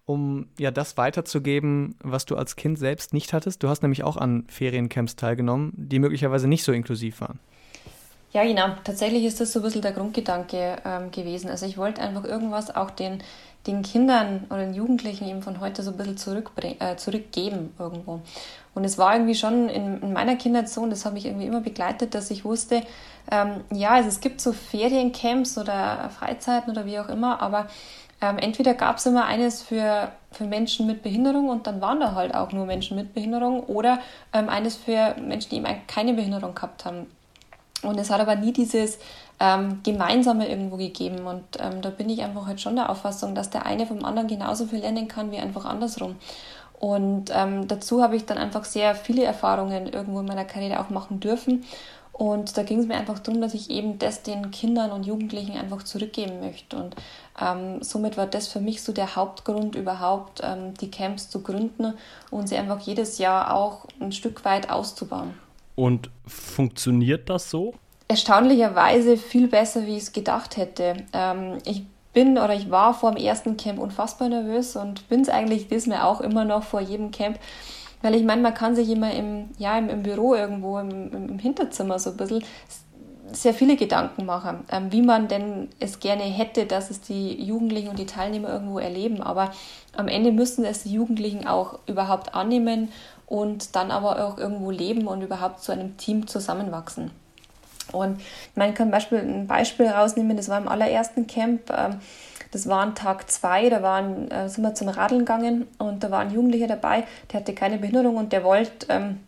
um 0.05 0.49
ja 0.59 0.71
das 0.71 0.97
weiterzugeben, 0.97 1.95
was 2.03 2.25
du 2.25 2.37
als 2.37 2.57
Kind 2.57 2.79
selbst 2.79 3.13
nicht 3.13 3.33
hattest? 3.33 3.63
Du 3.63 3.69
hast 3.69 3.83
nämlich 3.83 4.03
auch 4.05 4.17
an 4.17 4.45
Feriencamps 4.49 5.17
teilgenommen, 5.17 5.73
die 5.77 5.99
möglicherweise 5.99 6.49
nicht 6.49 6.65
so 6.65 6.73
inklusiv 6.73 7.21
waren. 7.21 7.39
Ja, 8.33 8.45
genau. 8.45 8.69
Tatsächlich 8.83 9.25
ist 9.25 9.41
das 9.41 9.53
so 9.53 9.61
ein 9.61 9.63
bisschen 9.63 9.83
der 9.83 9.93
Grundgedanke 9.93 10.77
ähm, 10.85 11.11
gewesen. 11.11 11.51
Also 11.51 11.67
ich 11.67 11.77
wollte 11.77 12.01
einfach 12.01 12.25
irgendwas 12.25 12.75
auch 12.75 12.91
den, 12.91 13.23
den 13.67 13.83
Kindern 13.83 14.45
oder 14.49 14.65
den 14.65 14.75
Jugendlichen 14.75 15.29
eben 15.29 15.43
von 15.43 15.61
heute 15.61 15.83
so 15.83 15.91
ein 15.91 15.99
bisschen 15.99 16.43
äh, 16.81 16.97
zurückgeben 16.97 17.75
irgendwo. 17.79 18.23
Und 18.75 18.85
es 18.85 18.97
war 18.97 19.15
irgendwie 19.15 19.35
schon 19.35 19.69
in, 19.69 20.01
in 20.01 20.13
meiner 20.13 20.37
Kindheit 20.37 20.69
so, 20.69 20.81
und 20.81 20.91
das 20.91 21.05
habe 21.05 21.19
ich 21.19 21.27
irgendwie 21.27 21.47
immer 21.47 21.61
begleitet, 21.61 22.15
dass 22.15 22.31
ich 22.31 22.45
wusste, 22.45 22.83
ähm, 23.31 23.61
ja, 23.71 23.91
also 23.91 24.09
es 24.09 24.21
gibt 24.21 24.41
so 24.41 24.53
Feriencamps 24.53 25.59
oder 25.59 26.11
Freizeiten 26.19 26.73
oder 26.73 26.87
wie 26.87 26.99
auch 26.99 27.09
immer, 27.09 27.43
aber 27.43 27.67
ähm, 28.23 28.39
entweder 28.39 28.75
gab 28.75 28.97
es 28.97 29.07
immer 29.07 29.27
eines 29.27 29.63
für, 29.63 30.13
für 30.31 30.45
Menschen 30.45 30.87
mit 30.87 31.03
Behinderung 31.03 31.49
und 31.49 31.67
dann 31.67 31.81
waren 31.81 32.01
da 32.01 32.15
halt 32.15 32.35
auch 32.35 32.53
nur 32.53 32.67
Menschen 32.67 32.97
mit 32.97 33.13
Behinderung 33.15 33.65
oder 33.65 33.99
ähm, 34.33 34.49
eines 34.49 34.77
für 34.77 35.17
Menschen, 35.21 35.51
die 35.51 35.57
eben 35.57 35.67
keine 35.87 36.15
Behinderung 36.15 36.55
gehabt 36.55 36.85
haben. 36.85 37.07
Und 37.83 37.99
es 37.99 38.11
hat 38.11 38.21
aber 38.21 38.37
nie 38.37 38.53
dieses 38.53 38.99
ähm, 39.41 39.81
Gemeinsame 39.83 40.49
irgendwo 40.49 40.77
gegeben. 40.77 41.27
Und 41.27 41.43
ähm, 41.59 41.83
da 41.83 41.91
bin 41.91 42.09
ich 42.09 42.23
einfach 42.23 42.47
halt 42.47 42.61
schon 42.61 42.77
der 42.77 42.91
Auffassung, 42.91 43.35
dass 43.35 43.51
der 43.51 43.67
eine 43.67 43.87
vom 43.87 44.05
anderen 44.05 44.29
genauso 44.29 44.67
viel 44.67 44.79
lernen 44.79 45.09
kann 45.09 45.33
wie 45.33 45.39
einfach 45.39 45.65
andersrum. 45.65 46.17
Und 46.83 47.31
ähm, 47.33 47.69
dazu 47.69 48.03
habe 48.03 48.17
ich 48.17 48.27
dann 48.27 48.39
einfach 48.39 48.65
sehr 48.65 48.97
viele 48.97 49.23
Erfahrungen 49.23 49.87
irgendwo 49.87 50.19
in 50.19 50.27
meiner 50.27 50.45
Karriere 50.45 50.81
auch 50.81 50.91
machen 50.91 51.21
dürfen. 51.21 51.65
Und 52.11 52.59
da 52.59 52.65
ging 52.65 52.81
es 52.81 52.89
mir 52.89 52.97
einfach 52.97 53.21
darum, 53.21 53.41
dass 53.41 53.55
ich 53.55 53.71
eben 53.71 54.01
das 54.01 54.25
den 54.25 54.51
Kindern 54.51 54.91
und 54.91 55.07
Jugendlichen 55.07 55.57
einfach 55.57 55.85
zurückgeben 55.85 56.41
möchte. 56.41 56.77
Und 56.77 56.97
ähm, 57.41 57.85
somit 57.85 58.17
war 58.17 58.27
das 58.27 58.49
für 58.49 58.59
mich 58.59 58.83
so 58.83 58.93
der 58.93 59.15
Hauptgrund 59.15 59.77
überhaupt, 59.77 60.41
ähm, 60.43 60.75
die 60.75 60.91
Camps 60.91 61.31
zu 61.31 61.45
gründen 61.45 61.95
und 62.33 62.49
sie 62.49 62.57
einfach 62.57 62.81
jedes 62.81 63.19
Jahr 63.19 63.55
auch 63.55 63.87
ein 64.01 64.11
Stück 64.11 64.45
weit 64.45 64.69
auszubauen. 64.69 65.35
Und 65.77 66.11
funktioniert 66.27 67.31
das 67.31 67.49
so? 67.49 67.75
Erstaunlicherweise 68.09 69.17
viel 69.17 69.47
besser, 69.47 69.87
wie 69.87 69.97
ich 69.97 70.03
es 70.03 70.13
gedacht 70.13 70.57
hätte. 70.57 70.97
Ähm, 71.13 71.59
ich 71.65 71.85
bin 72.13 72.39
oder 72.39 72.55
ich 72.55 72.71
war 72.71 72.95
vor 72.95 73.13
dem 73.13 73.25
ersten 73.25 73.57
Camp 73.57 73.79
unfassbar 73.79 74.29
nervös 74.29 74.77
und 74.77 75.09
bin 75.09 75.23
es 75.23 75.29
eigentlich 75.29 75.69
diesmal 75.69 76.03
auch 76.03 76.21
immer 76.21 76.45
noch 76.45 76.63
vor 76.63 76.81
jedem 76.81 77.11
Camp. 77.11 77.39
Weil 78.03 78.15
ich 78.15 78.25
meine, 78.25 78.43
man 78.43 78.55
kann 78.55 78.75
sich 78.75 78.91
immer 78.91 79.13
im, 79.13 79.51
ja, 79.59 79.79
im, 79.79 79.89
im 79.89 80.03
Büro 80.03 80.35
irgendwo, 80.35 80.79
im, 80.79 81.13
im, 81.13 81.39
Hinterzimmer 81.39 81.99
so 81.99 82.11
ein 82.11 82.17
bisschen 82.17 82.43
sehr 83.31 83.55
viele 83.55 83.77
Gedanken 83.77 84.27
machen, 84.27 84.65
ähm, 84.71 84.93
wie 84.93 85.03
man 85.03 85.29
denn 85.29 85.69
es 85.79 86.01
gerne 86.01 86.25
hätte, 86.25 86.67
dass 86.67 86.91
es 86.91 87.01
die 87.01 87.41
Jugendlichen 87.43 87.89
und 87.89 87.99
die 87.99 88.07
Teilnehmer 88.07 88.51
irgendwo 88.51 88.79
erleben. 88.79 89.23
Aber 89.23 89.53
am 89.97 90.09
Ende 90.09 90.33
müssen 90.33 90.65
es 90.65 90.83
die 90.83 90.93
Jugendlichen 90.93 91.47
auch 91.47 91.79
überhaupt 91.87 92.35
annehmen 92.35 92.89
und 93.27 93.77
dann 93.77 93.91
aber 93.91 94.27
auch 94.27 94.37
irgendwo 94.37 94.71
leben 94.71 95.07
und 95.07 95.23
überhaupt 95.23 95.63
zu 95.63 95.73
einem 95.73 95.97
Team 95.97 96.27
zusammenwachsen. 96.27 97.13
Und 97.91 98.21
man 98.55 98.75
kann 98.75 98.91
Beispiel, 98.91 99.19
ein 99.19 99.47
Beispiel 99.47 99.87
rausnehmen, 99.87 100.37
das 100.37 100.49
war 100.49 100.59
im 100.59 100.69
allerersten 100.69 101.27
Camp, 101.27 101.71
ähm, 101.71 102.01
das 102.53 102.69
war 102.69 102.81
an 102.81 102.95
Tag 102.95 103.31
zwei, 103.31 103.71
da 103.71 103.83
waren, 103.83 104.31
äh, 104.31 104.49
sind 104.49 104.63
wir 104.63 104.75
zum 104.75 104.89
Radeln 104.89 105.21
gegangen 105.21 105.67
und 105.79 106.05
da 106.05 106.11
war 106.11 106.21
ein 106.21 106.31
Jugendlicher 106.31 106.67
dabei, 106.67 107.05
der 107.33 107.41
hatte 107.41 107.55
keine 107.55 107.79
Behinderung 107.79 108.17
und 108.17 108.33
der 108.33 108.45
wollte 108.45 108.87
ähm, 108.91 109.21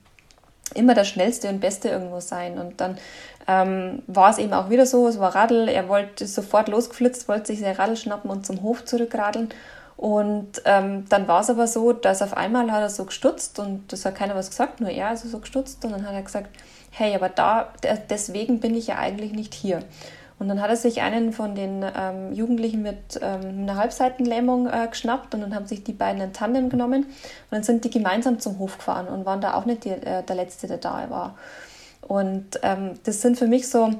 immer 0.74 0.94
der 0.94 1.04
Schnellste 1.04 1.48
und 1.48 1.60
Beste 1.60 1.88
irgendwo 1.88 2.20
sein. 2.20 2.58
Und 2.58 2.80
dann 2.80 2.98
ähm, 3.46 4.02
war 4.06 4.30
es 4.30 4.38
eben 4.38 4.52
auch 4.52 4.70
wieder 4.70 4.86
so, 4.86 5.08
es 5.08 5.18
war 5.18 5.34
Radl, 5.34 5.68
er 5.68 5.88
wollte 5.88 6.26
sofort 6.26 6.68
losgeflitzt, 6.68 7.28
wollte 7.28 7.48
sich 7.48 7.60
sein 7.60 7.76
Radl 7.76 7.96
schnappen 7.96 8.30
und 8.30 8.46
zum 8.46 8.62
Hof 8.62 8.84
zurückradeln. 8.84 9.50
Und 9.96 10.62
ähm, 10.64 11.04
dann 11.08 11.28
war 11.28 11.40
es 11.40 11.50
aber 11.50 11.66
so, 11.66 11.92
dass 11.92 12.20
auf 12.20 12.36
einmal 12.36 12.70
hat 12.72 12.80
er 12.80 12.90
so 12.90 13.04
gestutzt 13.04 13.58
und 13.58 13.92
das 13.92 14.04
hat 14.04 14.16
keiner 14.16 14.34
was 14.34 14.50
gesagt, 14.50 14.80
nur 14.80 14.90
er 14.90 15.08
also 15.08 15.28
so 15.28 15.38
gestutzt 15.38 15.84
und 15.84 15.92
dann 15.92 16.06
hat 16.06 16.14
er 16.14 16.22
gesagt, 16.22 16.48
hey, 16.96 17.14
aber 17.14 17.28
da, 17.28 17.72
deswegen 18.08 18.60
bin 18.60 18.74
ich 18.74 18.86
ja 18.86 18.98
eigentlich 18.98 19.32
nicht 19.32 19.52
hier. 19.52 19.80
Und 20.38 20.48
dann 20.48 20.60
hat 20.60 20.70
er 20.70 20.76
sich 20.76 21.00
einen 21.00 21.32
von 21.32 21.54
den 21.54 21.84
ähm, 21.96 22.32
Jugendlichen 22.32 22.82
mit 22.82 23.18
ähm, 23.20 23.62
einer 23.62 23.76
Halbseitenlähmung 23.76 24.68
äh, 24.68 24.88
geschnappt 24.88 25.34
und 25.34 25.40
dann 25.40 25.54
haben 25.54 25.66
sich 25.66 25.84
die 25.84 25.92
beiden 25.92 26.20
ein 26.20 26.32
Tandem 26.32 26.68
genommen 26.70 27.04
und 27.04 27.50
dann 27.50 27.62
sind 27.62 27.84
die 27.84 27.90
gemeinsam 27.90 28.40
zum 28.40 28.58
Hof 28.58 28.78
gefahren 28.78 29.06
und 29.06 29.26
waren 29.26 29.40
da 29.40 29.54
auch 29.54 29.64
nicht 29.64 29.84
die, 29.84 29.90
äh, 29.90 30.22
der 30.22 30.36
Letzte, 30.36 30.66
der 30.66 30.78
da 30.78 31.08
war. 31.08 31.36
Und 32.02 32.60
ähm, 32.62 32.92
das 33.04 33.22
sind 33.22 33.38
für 33.38 33.46
mich 33.46 33.68
so, 33.68 33.90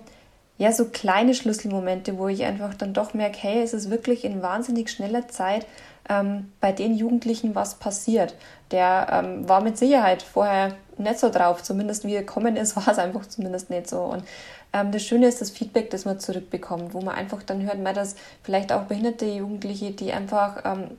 ja, 0.58 0.72
so 0.72 0.86
kleine 0.86 1.34
Schlüsselmomente, 1.34 2.18
wo 2.18 2.28
ich 2.28 2.44
einfach 2.44 2.74
dann 2.74 2.94
doch 2.94 3.14
merke, 3.14 3.38
hey, 3.40 3.62
es 3.62 3.72
ist 3.72 3.90
wirklich 3.90 4.24
in 4.24 4.42
wahnsinnig 4.42 4.90
schneller 4.90 5.26
Zeit 5.28 5.66
ähm, 6.08 6.52
bei 6.60 6.72
den 6.72 6.94
Jugendlichen 6.94 7.54
was 7.54 7.76
passiert. 7.76 8.34
Der 8.70 9.06
ähm, 9.10 9.48
war 9.48 9.60
mit 9.60 9.78
Sicherheit 9.78 10.22
vorher 10.22 10.74
nicht 10.98 11.18
so 11.18 11.30
drauf, 11.30 11.62
zumindest 11.62 12.04
wie 12.04 12.14
er 12.14 12.20
gekommen 12.22 12.56
ist, 12.56 12.76
war 12.76 12.88
es 12.88 12.98
einfach 12.98 13.26
zumindest 13.26 13.70
nicht 13.70 13.88
so. 13.88 14.00
Und 14.00 14.24
ähm, 14.72 14.92
das 14.92 15.02
Schöne 15.02 15.26
ist 15.26 15.40
das 15.40 15.50
Feedback, 15.50 15.90
das 15.90 16.04
man 16.04 16.20
zurückbekommt, 16.20 16.94
wo 16.94 17.00
man 17.00 17.14
einfach 17.14 17.42
dann 17.42 17.62
hört, 17.62 17.80
man, 17.80 17.94
dass 17.94 18.16
vielleicht 18.42 18.72
auch 18.72 18.82
behinderte 18.82 19.26
Jugendliche, 19.26 19.92
die 19.92 20.12
einfach 20.12 20.62
ähm, 20.64 20.90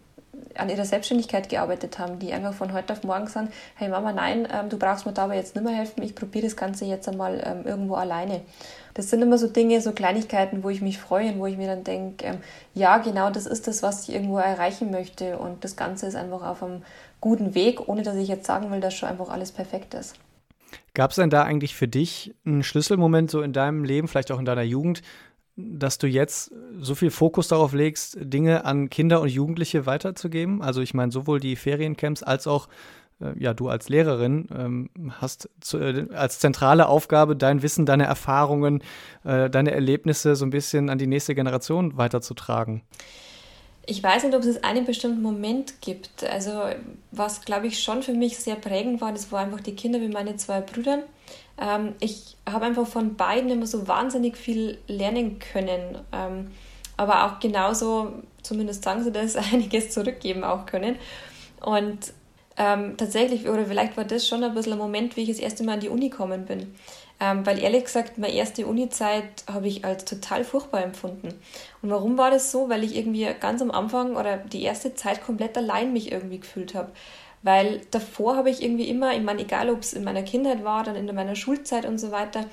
an 0.55 0.69
ihrer 0.69 0.85
Selbstständigkeit 0.85 1.49
gearbeitet 1.49 1.99
haben, 1.99 2.19
die 2.19 2.33
einfach 2.33 2.53
von 2.53 2.73
heute 2.73 2.93
auf 2.93 3.03
morgen 3.03 3.27
sagen, 3.27 3.49
hey 3.75 3.89
Mama, 3.89 4.13
nein, 4.13 4.47
ähm, 4.51 4.69
du 4.69 4.77
brauchst 4.77 5.05
mir 5.05 5.13
dabei 5.13 5.35
jetzt 5.35 5.55
nicht 5.55 5.63
mehr 5.63 5.75
helfen, 5.75 6.03
ich 6.03 6.15
probiere 6.15 6.45
das 6.45 6.55
Ganze 6.55 6.85
jetzt 6.85 7.07
einmal 7.07 7.41
ähm, 7.45 7.65
irgendwo 7.65 7.95
alleine. 7.95 8.41
Das 8.95 9.09
sind 9.09 9.21
immer 9.21 9.37
so 9.37 9.47
Dinge, 9.47 9.81
so 9.81 9.91
Kleinigkeiten, 9.91 10.63
wo 10.63 10.69
ich 10.69 10.81
mich 10.81 10.97
freue 10.97 11.33
und 11.33 11.39
wo 11.39 11.45
ich 11.45 11.57
mir 11.57 11.67
dann 11.67 11.83
denke, 11.83 12.25
ähm, 12.25 12.37
ja, 12.73 12.97
genau 12.97 13.29
das 13.29 13.45
ist 13.45 13.67
das, 13.67 13.83
was 13.83 14.07
ich 14.07 14.15
irgendwo 14.15 14.37
erreichen 14.37 14.89
möchte 14.89 15.37
und 15.37 15.63
das 15.63 15.75
Ganze 15.75 16.07
ist 16.07 16.15
einfach 16.15 16.41
auf 16.41 16.63
einem 16.63 16.81
guten 17.19 17.53
Weg, 17.55 17.87
ohne 17.89 18.03
dass 18.03 18.15
ich 18.15 18.29
jetzt 18.29 18.47
sagen 18.47 18.71
will, 18.71 18.79
dass 18.79 18.93
schon 18.93 19.09
einfach 19.09 19.29
alles 19.29 19.51
perfekt 19.51 19.93
ist. 19.93 20.15
Gab 20.93 21.11
es 21.11 21.17
denn 21.17 21.29
da 21.29 21.43
eigentlich 21.43 21.75
für 21.75 21.89
dich 21.89 22.33
einen 22.45 22.63
Schlüsselmoment 22.63 23.29
so 23.29 23.41
in 23.41 23.51
deinem 23.51 23.83
Leben, 23.83 24.07
vielleicht 24.07 24.31
auch 24.31 24.39
in 24.39 24.45
deiner 24.45 24.63
Jugend, 24.63 25.01
dass 25.57 25.97
du 25.97 26.07
jetzt 26.07 26.53
so 26.79 26.95
viel 26.95 27.11
Fokus 27.11 27.49
darauf 27.49 27.73
legst, 27.73 28.17
Dinge 28.21 28.63
an 28.63 28.89
Kinder 28.89 29.19
und 29.19 29.27
Jugendliche 29.27 29.85
weiterzugeben? 29.85 30.61
Also 30.61 30.81
ich 30.81 30.93
meine, 30.93 31.11
sowohl 31.11 31.41
die 31.41 31.57
Feriencamps 31.57 32.23
als 32.23 32.47
auch 32.47 32.69
ja, 33.37 33.53
du 33.53 33.69
als 33.69 33.89
Lehrerin 33.89 34.47
ähm, 34.53 34.89
hast 35.19 35.49
zu, 35.61 35.77
äh, 35.79 36.07
als 36.13 36.39
zentrale 36.39 36.87
Aufgabe, 36.87 37.35
dein 37.35 37.61
Wissen, 37.61 37.85
deine 37.85 38.05
Erfahrungen, 38.05 38.83
äh, 39.23 39.49
deine 39.49 39.71
Erlebnisse 39.71 40.35
so 40.35 40.45
ein 40.45 40.49
bisschen 40.49 40.89
an 40.89 40.97
die 40.97 41.07
nächste 41.07 41.35
Generation 41.35 41.97
weiterzutragen. 41.97 42.81
Ich 43.87 44.01
weiß 44.01 44.23
nicht, 44.23 44.35
ob 44.35 44.43
es 44.43 44.63
einen 44.63 44.85
bestimmten 44.85 45.21
Moment 45.21 45.79
gibt. 45.81 46.23
Also, 46.23 46.63
was 47.11 47.41
glaube 47.41 47.67
ich 47.67 47.81
schon 47.83 48.01
für 48.01 48.13
mich 48.13 48.37
sehr 48.37 48.55
prägend 48.55 48.99
war, 48.99 49.11
das 49.11 49.31
waren 49.31 49.45
einfach 49.45 49.61
die 49.61 49.75
Kinder 49.75 50.01
wie 50.01 50.09
meine 50.09 50.35
zwei 50.37 50.61
Brüder. 50.61 51.03
Ähm, 51.57 51.93
ich 51.99 52.35
habe 52.49 52.65
einfach 52.65 52.87
von 52.87 53.15
beiden 53.15 53.49
immer 53.49 53.67
so 53.67 53.87
wahnsinnig 53.87 54.37
viel 54.37 54.79
lernen 54.87 55.39
können, 55.39 55.99
ähm, 56.11 56.51
aber 56.97 57.25
auch 57.25 57.39
genauso, 57.39 58.23
zumindest 58.41 58.83
sagen 58.83 59.03
sie 59.03 59.11
das, 59.11 59.35
einiges 59.53 59.91
zurückgeben 59.91 60.43
auch 60.43 60.65
können. 60.65 60.97
Und 61.61 62.13
ähm, 62.57 62.95
tatsächlich, 62.97 63.47
oder 63.49 63.65
vielleicht 63.65 63.97
war 63.97 64.05
das 64.05 64.27
schon 64.27 64.43
ein 64.43 64.53
bisschen 64.53 64.73
ein 64.73 64.79
Moment, 64.79 65.15
wie 65.15 65.21
ich 65.23 65.29
das 65.29 65.39
erste 65.39 65.63
Mal 65.63 65.73
an 65.73 65.79
die 65.81 65.89
Uni 65.89 66.09
gekommen 66.09 66.45
bin. 66.45 66.75
Ähm, 67.19 67.45
weil 67.45 67.59
ehrlich 67.59 67.85
gesagt, 67.85 68.17
meine 68.17 68.33
erste 68.33 68.65
Uni-Zeit 68.65 69.45
habe 69.51 69.67
ich 69.67 69.85
als 69.85 70.03
total 70.05 70.43
furchtbar 70.43 70.83
empfunden. 70.83 71.29
Und 71.81 71.89
warum 71.89 72.17
war 72.17 72.29
das 72.31 72.51
so? 72.51 72.67
Weil 72.69 72.83
ich 72.83 72.95
irgendwie 72.95 73.27
ganz 73.39 73.61
am 73.61 73.71
Anfang 73.71 74.15
oder 74.17 74.37
die 74.37 74.63
erste 74.63 74.95
Zeit 74.95 75.23
komplett 75.23 75.57
allein 75.57 75.93
mich 75.93 76.11
irgendwie 76.11 76.39
gefühlt 76.39 76.75
habe 76.75 76.91
Weil 77.43 77.81
davor 77.91 78.35
habe 78.37 78.49
ich 78.49 78.61
irgendwie 78.63 78.89
immer, 78.89 79.13
ich 79.13 79.21
meine, 79.21 79.41
egal 79.41 79.69
ob 79.69 79.81
es 79.81 79.93
in 79.93 80.03
meiner 80.03 80.23
Kindheit 80.23 80.63
war, 80.63 80.83
dann 80.83 80.95
in 80.95 81.13
meiner 81.15 81.35
Schulzeit 81.35 81.85
und 81.85 81.99
so 81.99 82.11
weiter, 82.11 82.45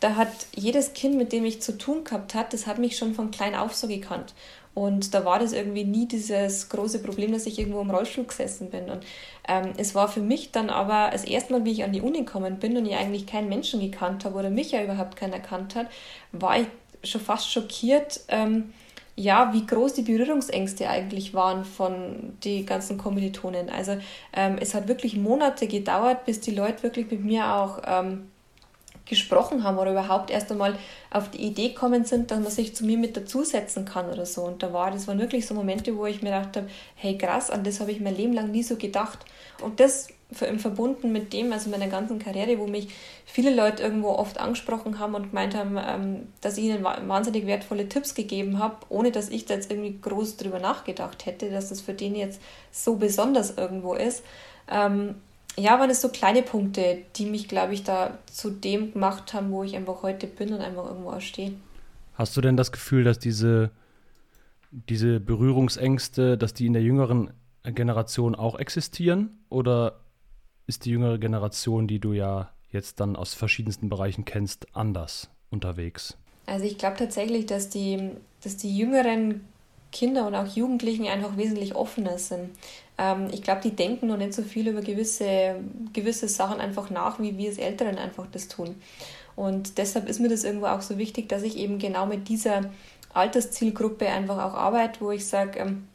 da 0.00 0.16
hat 0.16 0.28
jedes 0.54 0.92
Kind, 0.92 1.16
mit 1.16 1.32
dem 1.32 1.44
ich 1.44 1.62
zu 1.62 1.78
tun 1.78 2.04
gehabt 2.04 2.34
hat, 2.34 2.52
das 2.52 2.66
hat 2.66 2.78
mich 2.78 2.96
schon 2.98 3.14
von 3.14 3.30
klein 3.30 3.54
auf 3.54 3.74
so 3.74 3.88
gekannt. 3.88 4.34
Und 4.74 5.14
da 5.14 5.24
war 5.24 5.38
das 5.38 5.52
irgendwie 5.52 5.84
nie 5.84 6.06
dieses 6.06 6.68
große 6.68 7.00
Problem, 7.00 7.32
dass 7.32 7.46
ich 7.46 7.58
irgendwo 7.58 7.80
im 7.80 7.90
Rollstuhl 7.90 8.24
gesessen 8.24 8.70
bin. 8.70 8.90
Und 8.90 9.04
ähm, 9.48 9.72
es 9.76 9.94
war 9.94 10.08
für 10.08 10.20
mich 10.20 10.50
dann 10.50 10.68
aber 10.68 11.10
das 11.12 11.24
erste 11.24 11.52
Mal, 11.52 11.64
wie 11.64 11.72
ich 11.72 11.84
an 11.84 11.92
die 11.92 12.00
Uni 12.00 12.18
gekommen 12.18 12.58
bin 12.58 12.76
und 12.76 12.86
ich 12.86 12.96
eigentlich 12.96 13.26
keinen 13.26 13.48
Menschen 13.48 13.80
gekannt 13.80 14.24
habe 14.24 14.36
oder 14.36 14.50
mich 14.50 14.72
ja 14.72 14.82
überhaupt 14.82 15.16
keiner 15.16 15.34
erkannt 15.34 15.76
hat, 15.76 15.86
war 16.32 16.58
ich 16.58 16.66
schon 17.04 17.20
fast 17.20 17.52
schockiert, 17.52 18.20
ähm, 18.28 18.72
ja, 19.16 19.52
wie 19.52 19.64
groß 19.64 19.94
die 19.94 20.02
Berührungsängste 20.02 20.88
eigentlich 20.88 21.34
waren 21.34 21.64
von 21.64 22.32
den 22.42 22.66
ganzen 22.66 22.98
Kommilitonen. 22.98 23.70
Also 23.70 23.96
ähm, 24.32 24.56
es 24.60 24.74
hat 24.74 24.88
wirklich 24.88 25.16
Monate 25.16 25.68
gedauert, 25.68 26.24
bis 26.24 26.40
die 26.40 26.50
Leute 26.50 26.82
wirklich 26.82 27.08
mit 27.10 27.24
mir 27.24 27.54
auch 27.54 27.80
ähm, 27.86 28.28
gesprochen 29.06 29.64
haben 29.64 29.78
oder 29.78 29.92
überhaupt 29.92 30.30
erst 30.30 30.50
einmal 30.50 30.76
auf 31.10 31.30
die 31.30 31.42
Idee 31.42 31.68
gekommen 31.68 32.04
sind, 32.04 32.30
dass 32.30 32.40
man 32.40 32.50
sich 32.50 32.74
zu 32.74 32.84
mir 32.84 32.96
mit 32.96 33.16
dazusetzen 33.16 33.84
kann 33.84 34.10
oder 34.10 34.26
so. 34.26 34.42
Und 34.42 34.62
da 34.62 34.72
war, 34.72 34.90
das 34.90 35.06
waren 35.06 35.18
wirklich 35.18 35.46
so 35.46 35.54
Momente, 35.54 35.96
wo 35.96 36.06
ich 36.06 36.22
mir 36.22 36.30
gedacht 36.30 36.56
habe, 36.56 36.68
hey 36.94 37.18
krass, 37.18 37.50
an 37.50 37.64
das 37.64 37.80
habe 37.80 37.92
ich 37.92 38.00
mein 38.00 38.16
Leben 38.16 38.32
lang 38.32 38.50
nie 38.50 38.62
so 38.62 38.76
gedacht. 38.76 39.18
Und 39.62 39.80
das 39.80 40.08
im 40.42 40.58
Verbunden 40.58 41.12
mit 41.12 41.32
dem, 41.32 41.52
also 41.52 41.70
meiner 41.70 41.86
ganzen 41.86 42.18
Karriere, 42.18 42.58
wo 42.58 42.66
mich 42.66 42.88
viele 43.24 43.54
Leute 43.54 43.82
irgendwo 43.82 44.08
oft 44.08 44.38
angesprochen 44.40 44.98
haben 44.98 45.14
und 45.14 45.30
gemeint 45.30 45.54
haben, 45.54 45.78
ähm, 45.78 46.28
dass 46.40 46.58
ich 46.58 46.64
ihnen 46.64 46.82
wahnsinnig 46.82 47.46
wertvolle 47.46 47.88
Tipps 47.88 48.14
gegeben 48.14 48.58
habe, 48.58 48.76
ohne 48.88 49.12
dass 49.12 49.28
ich 49.28 49.44
da 49.44 49.54
jetzt 49.54 49.70
irgendwie 49.70 49.98
groß 50.00 50.36
drüber 50.36 50.58
nachgedacht 50.58 51.26
hätte, 51.26 51.50
dass 51.50 51.68
das 51.68 51.80
für 51.80 51.94
den 51.94 52.16
jetzt 52.16 52.40
so 52.72 52.96
besonders 52.96 53.56
irgendwo 53.56 53.94
ist. 53.94 54.24
Ja, 55.56 55.78
waren 55.78 55.90
es 55.90 56.00
so 56.00 56.08
kleine 56.08 56.42
Punkte, 56.42 56.98
die 57.16 57.26
mich, 57.26 57.48
glaube 57.48 57.74
ich, 57.74 57.84
da 57.84 58.18
zu 58.26 58.50
dem 58.50 58.92
gemacht 58.92 59.34
haben, 59.34 59.50
wo 59.52 59.62
ich 59.62 59.76
einfach 59.76 60.02
heute 60.02 60.26
bin 60.26 60.52
und 60.52 60.60
einfach 60.60 60.86
irgendwo 60.86 61.10
auch 61.10 61.20
stehe. 61.20 61.52
Hast 62.14 62.36
du 62.36 62.40
denn 62.40 62.56
das 62.56 62.72
Gefühl, 62.72 63.04
dass 63.04 63.18
diese, 63.18 63.70
diese 64.70 65.20
Berührungsängste, 65.20 66.36
dass 66.36 66.54
die 66.54 66.66
in 66.66 66.72
der 66.72 66.82
jüngeren 66.82 67.30
Generation 67.64 68.34
auch 68.34 68.58
existieren? 68.58 69.38
Oder 69.48 70.00
ist 70.66 70.84
die 70.84 70.90
jüngere 70.90 71.18
Generation, 71.18 71.86
die 71.86 72.00
du 72.00 72.12
ja 72.12 72.50
jetzt 72.70 73.00
dann 73.00 73.14
aus 73.14 73.34
verschiedensten 73.34 73.88
Bereichen 73.88 74.24
kennst, 74.24 74.74
anders 74.74 75.30
unterwegs? 75.50 76.16
Also 76.46 76.66
ich 76.66 76.78
glaube 76.78 76.96
tatsächlich, 76.96 77.46
dass 77.46 77.70
die, 77.70 78.10
dass 78.42 78.56
die 78.56 78.76
jüngeren 78.76 79.42
Kinder 79.94 80.26
und 80.26 80.34
auch 80.34 80.46
Jugendlichen 80.46 81.06
einfach 81.06 81.38
wesentlich 81.38 81.74
offener 81.74 82.18
sind. 82.18 82.50
Ähm, 82.98 83.28
ich 83.32 83.42
glaube, 83.42 83.62
die 83.62 83.70
denken 83.70 84.08
noch 84.08 84.18
nicht 84.18 84.34
so 84.34 84.42
viel 84.42 84.68
über 84.68 84.82
gewisse, 84.82 85.56
gewisse 85.94 86.28
Sachen 86.28 86.60
einfach 86.60 86.90
nach, 86.90 87.18
wie 87.20 87.38
wir 87.38 87.48
als 87.48 87.58
Älteren 87.58 87.96
einfach 87.96 88.26
das 88.30 88.48
tun. 88.48 88.74
Und 89.36 89.78
deshalb 89.78 90.08
ist 90.08 90.20
mir 90.20 90.28
das 90.28 90.44
irgendwo 90.44 90.66
auch 90.66 90.82
so 90.82 90.98
wichtig, 90.98 91.28
dass 91.28 91.42
ich 91.42 91.56
eben 91.56 91.78
genau 91.78 92.06
mit 92.06 92.28
dieser 92.28 92.70
Alterszielgruppe 93.14 94.06
einfach 94.06 94.36
auch 94.44 94.54
arbeite, 94.54 95.00
wo 95.00 95.10
ich 95.10 95.26
sage, 95.26 95.60
ähm, 95.60 95.88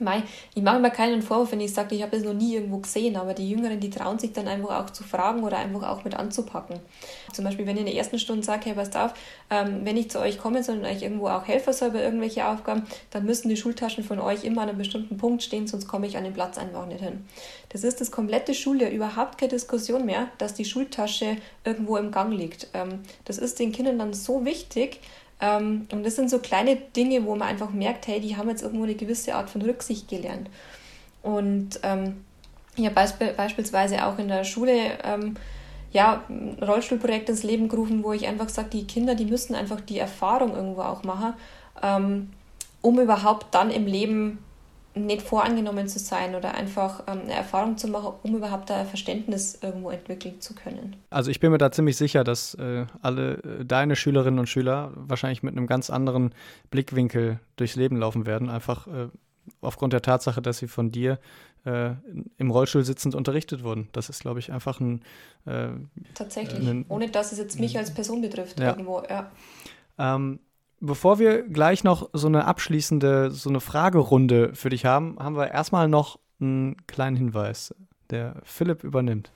Mei, 0.00 0.22
ich 0.54 0.62
mache 0.62 0.80
mir 0.80 0.90
keinen 0.90 1.20
Vorwurf, 1.20 1.52
wenn 1.52 1.60
ich 1.60 1.74
sage, 1.74 1.94
ich 1.94 2.02
habe 2.02 2.16
das 2.16 2.24
noch 2.24 2.32
nie 2.32 2.54
irgendwo 2.54 2.78
gesehen, 2.78 3.16
aber 3.16 3.34
die 3.34 3.50
Jüngeren, 3.50 3.80
die 3.80 3.90
trauen 3.90 4.18
sich 4.18 4.32
dann 4.32 4.48
einfach 4.48 4.82
auch 4.82 4.90
zu 4.90 5.04
fragen 5.04 5.42
oder 5.42 5.58
einfach 5.58 5.86
auch 5.88 6.04
mit 6.04 6.14
anzupacken. 6.14 6.80
Zum 7.34 7.44
Beispiel, 7.44 7.66
wenn 7.66 7.76
ich 7.76 7.80
in 7.80 7.86
der 7.86 7.96
ersten 7.96 8.18
Stunde 8.18 8.42
sage, 8.42 8.64
hey, 8.64 8.74
passt 8.74 8.96
auf, 8.96 9.12
ähm, 9.50 9.80
wenn 9.84 9.98
ich 9.98 10.10
zu 10.10 10.18
euch 10.18 10.38
komme 10.38 10.60
und 10.60 10.84
euch 10.84 11.02
irgendwo 11.02 11.28
auch 11.28 11.46
helfen 11.46 11.74
soll 11.74 11.90
bei 11.90 12.02
irgendwelchen 12.02 12.44
Aufgaben, 12.44 12.84
dann 13.10 13.26
müssen 13.26 13.50
die 13.50 13.56
Schultaschen 13.56 14.02
von 14.02 14.20
euch 14.20 14.44
immer 14.44 14.62
an 14.62 14.70
einem 14.70 14.78
bestimmten 14.78 15.18
Punkt 15.18 15.42
stehen, 15.42 15.66
sonst 15.66 15.86
komme 15.86 16.06
ich 16.06 16.16
an 16.16 16.24
den 16.24 16.32
Platz 16.32 16.56
einfach 16.56 16.86
nicht 16.86 17.02
hin. 17.02 17.26
Das 17.68 17.84
ist 17.84 18.00
das 18.00 18.10
komplette 18.10 18.54
Schuljahr 18.54 18.90
überhaupt 18.90 19.36
keine 19.36 19.50
Diskussion 19.50 20.06
mehr, 20.06 20.28
dass 20.38 20.54
die 20.54 20.64
Schultasche 20.64 21.36
irgendwo 21.64 21.98
im 21.98 22.10
Gang 22.10 22.32
liegt. 22.32 22.68
Ähm, 22.72 23.00
das 23.26 23.36
ist 23.36 23.58
den 23.58 23.72
Kindern 23.72 23.98
dann 23.98 24.14
so 24.14 24.46
wichtig, 24.46 25.00
und 25.40 26.04
das 26.04 26.16
sind 26.16 26.28
so 26.28 26.38
kleine 26.38 26.76
Dinge, 26.76 27.24
wo 27.24 27.34
man 27.34 27.48
einfach 27.48 27.70
merkt, 27.70 28.06
hey, 28.06 28.20
die 28.20 28.36
haben 28.36 28.48
jetzt 28.48 28.62
irgendwo 28.62 28.84
eine 28.84 28.94
gewisse 28.94 29.34
Art 29.34 29.48
von 29.48 29.62
Rücksicht 29.62 30.08
gelernt. 30.08 30.50
Und 31.22 31.80
ähm, 31.82 32.24
ich 32.76 32.84
habe 32.84 32.94
beisp 32.94 33.22
beispielsweise 33.36 34.06
auch 34.06 34.18
in 34.18 34.28
der 34.28 34.44
Schule 34.44 34.98
ähm, 35.02 35.36
ja, 35.92 36.22
ein 36.28 36.58
Rollstuhlprojekt 36.62 37.28
ins 37.28 37.42
Leben 37.42 37.68
gerufen, 37.68 38.04
wo 38.04 38.12
ich 38.12 38.26
einfach 38.26 38.48
sage, 38.48 38.68
die 38.70 38.86
Kinder, 38.86 39.14
die 39.14 39.24
müssen 39.24 39.54
einfach 39.54 39.80
die 39.80 39.98
Erfahrung 39.98 40.54
irgendwo 40.54 40.82
auch 40.82 41.02
machen, 41.02 41.34
ähm, 41.82 42.30
um 42.80 43.00
überhaupt 43.00 43.54
dann 43.54 43.70
im 43.70 43.86
Leben 43.86 44.38
nicht 44.94 45.22
voreingenommen 45.22 45.88
zu 45.88 45.98
sein 45.98 46.34
oder 46.34 46.54
einfach 46.54 47.04
ähm, 47.06 47.20
eine 47.22 47.32
Erfahrung 47.32 47.76
zu 47.78 47.88
machen, 47.88 48.14
um 48.22 48.36
überhaupt 48.36 48.70
da 48.70 48.80
ein 48.80 48.86
Verständnis 48.86 49.58
irgendwo 49.62 49.90
entwickeln 49.90 50.40
zu 50.40 50.54
können. 50.54 50.96
Also 51.10 51.30
ich 51.30 51.38
bin 51.38 51.52
mir 51.52 51.58
da 51.58 51.70
ziemlich 51.70 51.96
sicher, 51.96 52.24
dass 52.24 52.54
äh, 52.54 52.86
alle 53.00 53.34
äh, 53.34 53.64
deine 53.64 53.94
Schülerinnen 53.94 54.40
und 54.40 54.48
Schüler 54.48 54.92
wahrscheinlich 54.94 55.42
mit 55.42 55.56
einem 55.56 55.66
ganz 55.66 55.90
anderen 55.90 56.34
Blickwinkel 56.70 57.38
durchs 57.56 57.76
Leben 57.76 57.96
laufen 57.96 58.26
werden, 58.26 58.50
einfach 58.50 58.88
äh, 58.88 59.08
aufgrund 59.60 59.92
der 59.92 60.02
Tatsache, 60.02 60.42
dass 60.42 60.58
sie 60.58 60.68
von 60.68 60.90
dir 60.90 61.18
äh, 61.64 61.90
im 62.38 62.50
Rollstuhl 62.50 62.84
sitzend 62.84 63.14
unterrichtet 63.14 63.62
wurden. 63.62 63.88
Das 63.92 64.08
ist, 64.08 64.22
glaube 64.22 64.40
ich, 64.40 64.50
einfach 64.50 64.80
ein 64.80 65.02
äh, 65.46 65.68
Tatsächlich, 66.14 66.66
ein, 66.66 66.84
ohne 66.88 67.10
dass 67.10 67.32
es 67.32 67.38
jetzt 67.38 67.60
mich 67.60 67.78
als 67.78 67.92
Person 67.94 68.22
betrifft 68.22 68.58
ja. 68.58 68.70
irgendwo, 68.70 69.02
ja. 69.08 69.30
Ähm, 69.98 70.40
Bevor 70.82 71.18
wir 71.18 71.42
gleich 71.42 71.84
noch 71.84 72.08
so 72.14 72.26
eine 72.26 72.46
abschließende, 72.46 73.30
so 73.30 73.50
eine 73.50 73.60
Fragerunde 73.60 74.54
für 74.54 74.70
dich 74.70 74.86
haben, 74.86 75.18
haben 75.18 75.36
wir 75.36 75.50
erstmal 75.50 75.88
noch 75.88 76.18
einen 76.40 76.74
kleinen 76.86 77.16
Hinweis, 77.16 77.74
der 78.08 78.36
Philipp 78.44 78.82
übernimmt. 78.82 79.30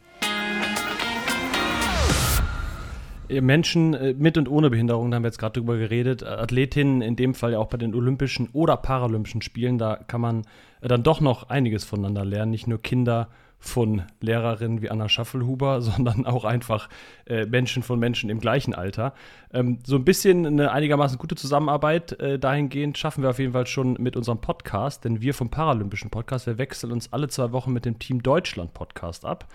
Menschen 3.28 3.92
äh, 3.92 4.14
mit 4.14 4.38
und 4.38 4.48
ohne 4.48 4.70
Behinderung, 4.70 5.10
da 5.10 5.16
haben 5.16 5.22
wir 5.22 5.28
jetzt 5.28 5.38
gerade 5.38 5.60
drüber 5.60 5.76
geredet, 5.76 6.22
Athletinnen 6.22 7.02
in 7.02 7.14
dem 7.14 7.34
Fall 7.34 7.52
ja 7.52 7.58
auch 7.58 7.68
bei 7.68 7.76
den 7.76 7.94
Olympischen 7.94 8.48
oder 8.54 8.78
Paralympischen 8.78 9.42
Spielen, 9.42 9.76
da 9.76 9.96
kann 9.96 10.22
man 10.22 10.44
äh, 10.80 10.88
dann 10.88 11.02
doch 11.02 11.20
noch 11.20 11.50
einiges 11.50 11.84
voneinander 11.84 12.24
lernen, 12.24 12.52
nicht 12.52 12.66
nur 12.66 12.80
Kinder 12.80 13.28
von 13.64 14.02
Lehrerinnen 14.20 14.82
wie 14.82 14.90
Anna 14.90 15.08
Schaffelhuber, 15.08 15.80
sondern 15.80 16.26
auch 16.26 16.44
einfach 16.44 16.88
äh, 17.26 17.46
Menschen 17.46 17.82
von 17.82 17.98
Menschen 17.98 18.30
im 18.30 18.40
gleichen 18.40 18.74
Alter. 18.74 19.14
Ähm, 19.52 19.78
so 19.84 19.96
ein 19.96 20.04
bisschen 20.04 20.46
eine 20.46 20.70
einigermaßen 20.70 21.18
gute 21.18 21.34
Zusammenarbeit 21.34 22.12
äh, 22.20 22.38
dahingehend 22.38 22.98
schaffen 22.98 23.22
wir 23.22 23.30
auf 23.30 23.38
jeden 23.38 23.52
Fall 23.52 23.66
schon 23.66 23.94
mit 23.94 24.16
unserem 24.16 24.40
Podcast, 24.40 25.04
denn 25.04 25.20
wir 25.20 25.34
vom 25.34 25.50
Paralympischen 25.50 26.10
Podcast, 26.10 26.46
wir 26.46 26.58
wechseln 26.58 26.92
uns 26.92 27.12
alle 27.12 27.28
zwei 27.28 27.52
Wochen 27.52 27.72
mit 27.72 27.84
dem 27.84 27.98
Team 27.98 28.22
Deutschland 28.22 28.74
Podcast 28.74 29.24
ab. 29.24 29.48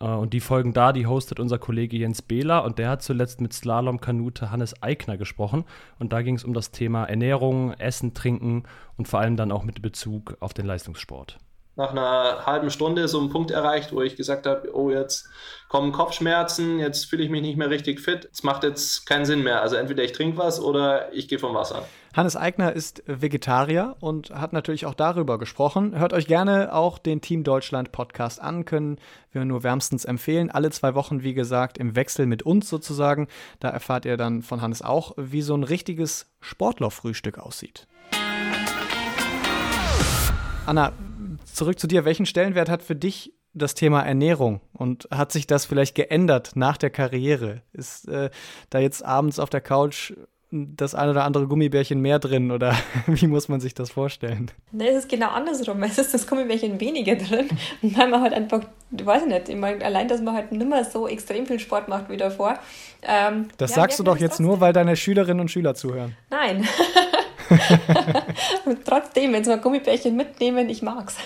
Äh, 0.00 0.04
und 0.04 0.34
die 0.34 0.40
Folgen 0.40 0.72
da, 0.72 0.92
die 0.92 1.06
hostet 1.06 1.40
unser 1.40 1.58
Kollege 1.58 1.96
Jens 1.96 2.22
Behler 2.22 2.64
und 2.64 2.78
der 2.78 2.90
hat 2.90 3.02
zuletzt 3.02 3.40
mit 3.40 3.52
Slalom-Kanute 3.52 4.50
Hannes 4.50 4.82
Eigner 4.82 5.16
gesprochen. 5.16 5.64
Und 5.98 6.12
da 6.12 6.22
ging 6.22 6.36
es 6.36 6.44
um 6.44 6.52
das 6.52 6.70
Thema 6.70 7.04
Ernährung, 7.04 7.72
Essen, 7.72 8.14
Trinken 8.14 8.64
und 8.96 9.08
vor 9.08 9.20
allem 9.20 9.36
dann 9.36 9.52
auch 9.52 9.64
mit 9.64 9.80
Bezug 9.82 10.36
auf 10.40 10.52
den 10.52 10.66
Leistungssport 10.66 11.38
nach 11.78 11.92
einer 11.92 12.44
halben 12.44 12.70
Stunde 12.70 13.06
so 13.06 13.20
einen 13.20 13.30
Punkt 13.30 13.52
erreicht, 13.52 13.92
wo 13.92 14.02
ich 14.02 14.16
gesagt 14.16 14.46
habe, 14.46 14.74
oh, 14.74 14.90
jetzt 14.90 15.28
kommen 15.68 15.92
Kopfschmerzen, 15.92 16.80
jetzt 16.80 17.04
fühle 17.04 17.22
ich 17.22 17.30
mich 17.30 17.40
nicht 17.40 17.56
mehr 17.56 17.70
richtig 17.70 18.00
fit, 18.00 18.28
es 18.32 18.42
macht 18.42 18.64
jetzt 18.64 19.06
keinen 19.06 19.24
Sinn 19.24 19.44
mehr. 19.44 19.62
Also 19.62 19.76
entweder 19.76 20.02
ich 20.02 20.12
trinke 20.12 20.38
was 20.38 20.60
oder 20.60 21.12
ich 21.12 21.28
gehe 21.28 21.38
vom 21.38 21.54
Wasser. 21.54 21.84
Hannes 22.16 22.36
Eigner 22.36 22.72
ist 22.72 23.04
Vegetarier 23.06 23.94
und 24.00 24.30
hat 24.30 24.52
natürlich 24.52 24.86
auch 24.86 24.94
darüber 24.94 25.38
gesprochen. 25.38 25.96
Hört 25.96 26.12
euch 26.12 26.26
gerne 26.26 26.74
auch 26.74 26.98
den 26.98 27.20
Team 27.20 27.44
Deutschland 27.44 27.92
Podcast 27.92 28.40
an, 28.40 28.64
können 28.64 28.98
wir 29.30 29.44
nur 29.44 29.62
wärmstens 29.62 30.04
empfehlen. 30.04 30.50
Alle 30.50 30.70
zwei 30.70 30.96
Wochen, 30.96 31.22
wie 31.22 31.34
gesagt, 31.34 31.78
im 31.78 31.94
Wechsel 31.94 32.26
mit 32.26 32.42
uns 32.42 32.68
sozusagen. 32.68 33.28
Da 33.60 33.68
erfahrt 33.68 34.04
ihr 34.04 34.16
dann 34.16 34.42
von 34.42 34.62
Hannes 34.62 34.82
auch, 34.82 35.12
wie 35.16 35.42
so 35.42 35.54
ein 35.54 35.62
richtiges 35.62 36.26
Sportlerfrühstück 36.40 37.38
aussieht. 37.38 37.86
Anna, 40.66 40.92
zurück 41.58 41.78
zu 41.78 41.86
dir. 41.86 42.04
Welchen 42.04 42.24
Stellenwert 42.24 42.70
hat 42.70 42.82
für 42.82 42.96
dich 42.96 43.34
das 43.52 43.74
Thema 43.74 44.02
Ernährung 44.02 44.60
und 44.72 45.08
hat 45.10 45.32
sich 45.32 45.46
das 45.46 45.66
vielleicht 45.66 45.94
geändert 45.94 46.52
nach 46.54 46.76
der 46.76 46.90
Karriere? 46.90 47.62
Ist 47.72 48.08
äh, 48.08 48.30
da 48.70 48.78
jetzt 48.78 49.04
abends 49.04 49.38
auf 49.38 49.50
der 49.50 49.60
Couch 49.60 50.12
das 50.50 50.94
ein 50.94 51.10
oder 51.10 51.24
andere 51.24 51.46
Gummibärchen 51.46 52.00
mehr 52.00 52.18
drin 52.18 52.50
oder 52.50 52.74
wie 53.06 53.26
muss 53.26 53.48
man 53.48 53.60
sich 53.60 53.74
das 53.74 53.90
vorstellen? 53.90 54.50
Nee, 54.72 54.88
es 54.88 55.00
ist 55.00 55.08
genau 55.10 55.28
andersrum. 55.28 55.82
Es 55.82 55.98
ist 55.98 56.14
das 56.14 56.26
Gummibärchen 56.26 56.80
weniger 56.80 57.16
drin, 57.16 57.48
weil 57.82 58.08
man 58.08 58.22
halt 58.22 58.32
einfach, 58.32 58.62
ich 58.96 59.04
weiß 59.04 59.26
nicht, 59.26 59.50
ich 59.50 59.56
meine, 59.56 59.84
allein, 59.84 60.08
dass 60.08 60.22
man 60.22 60.34
halt 60.34 60.52
nicht 60.52 60.66
mehr 60.66 60.84
so 60.84 61.06
extrem 61.06 61.46
viel 61.46 61.58
Sport 61.58 61.88
macht 61.88 62.08
wie 62.08 62.16
davor. 62.16 62.58
Ähm, 63.02 63.48
das 63.58 63.72
ja, 63.72 63.76
sagst 63.76 63.98
du 63.98 64.04
doch 64.04 64.16
jetzt 64.16 64.40
nur, 64.40 64.60
weil 64.60 64.72
deine 64.72 64.96
Schülerinnen 64.96 65.40
und 65.40 65.50
Schüler 65.50 65.74
zuhören. 65.74 66.16
Nein. 66.30 66.66
und 68.64 68.78
trotzdem, 68.84 69.32
wenn 69.32 69.44
sie 69.44 69.50
mal 69.50 69.60
Gummibärchen 69.60 70.16
mitnehmen, 70.16 70.68
ich 70.68 70.82
mag's. 70.82 71.16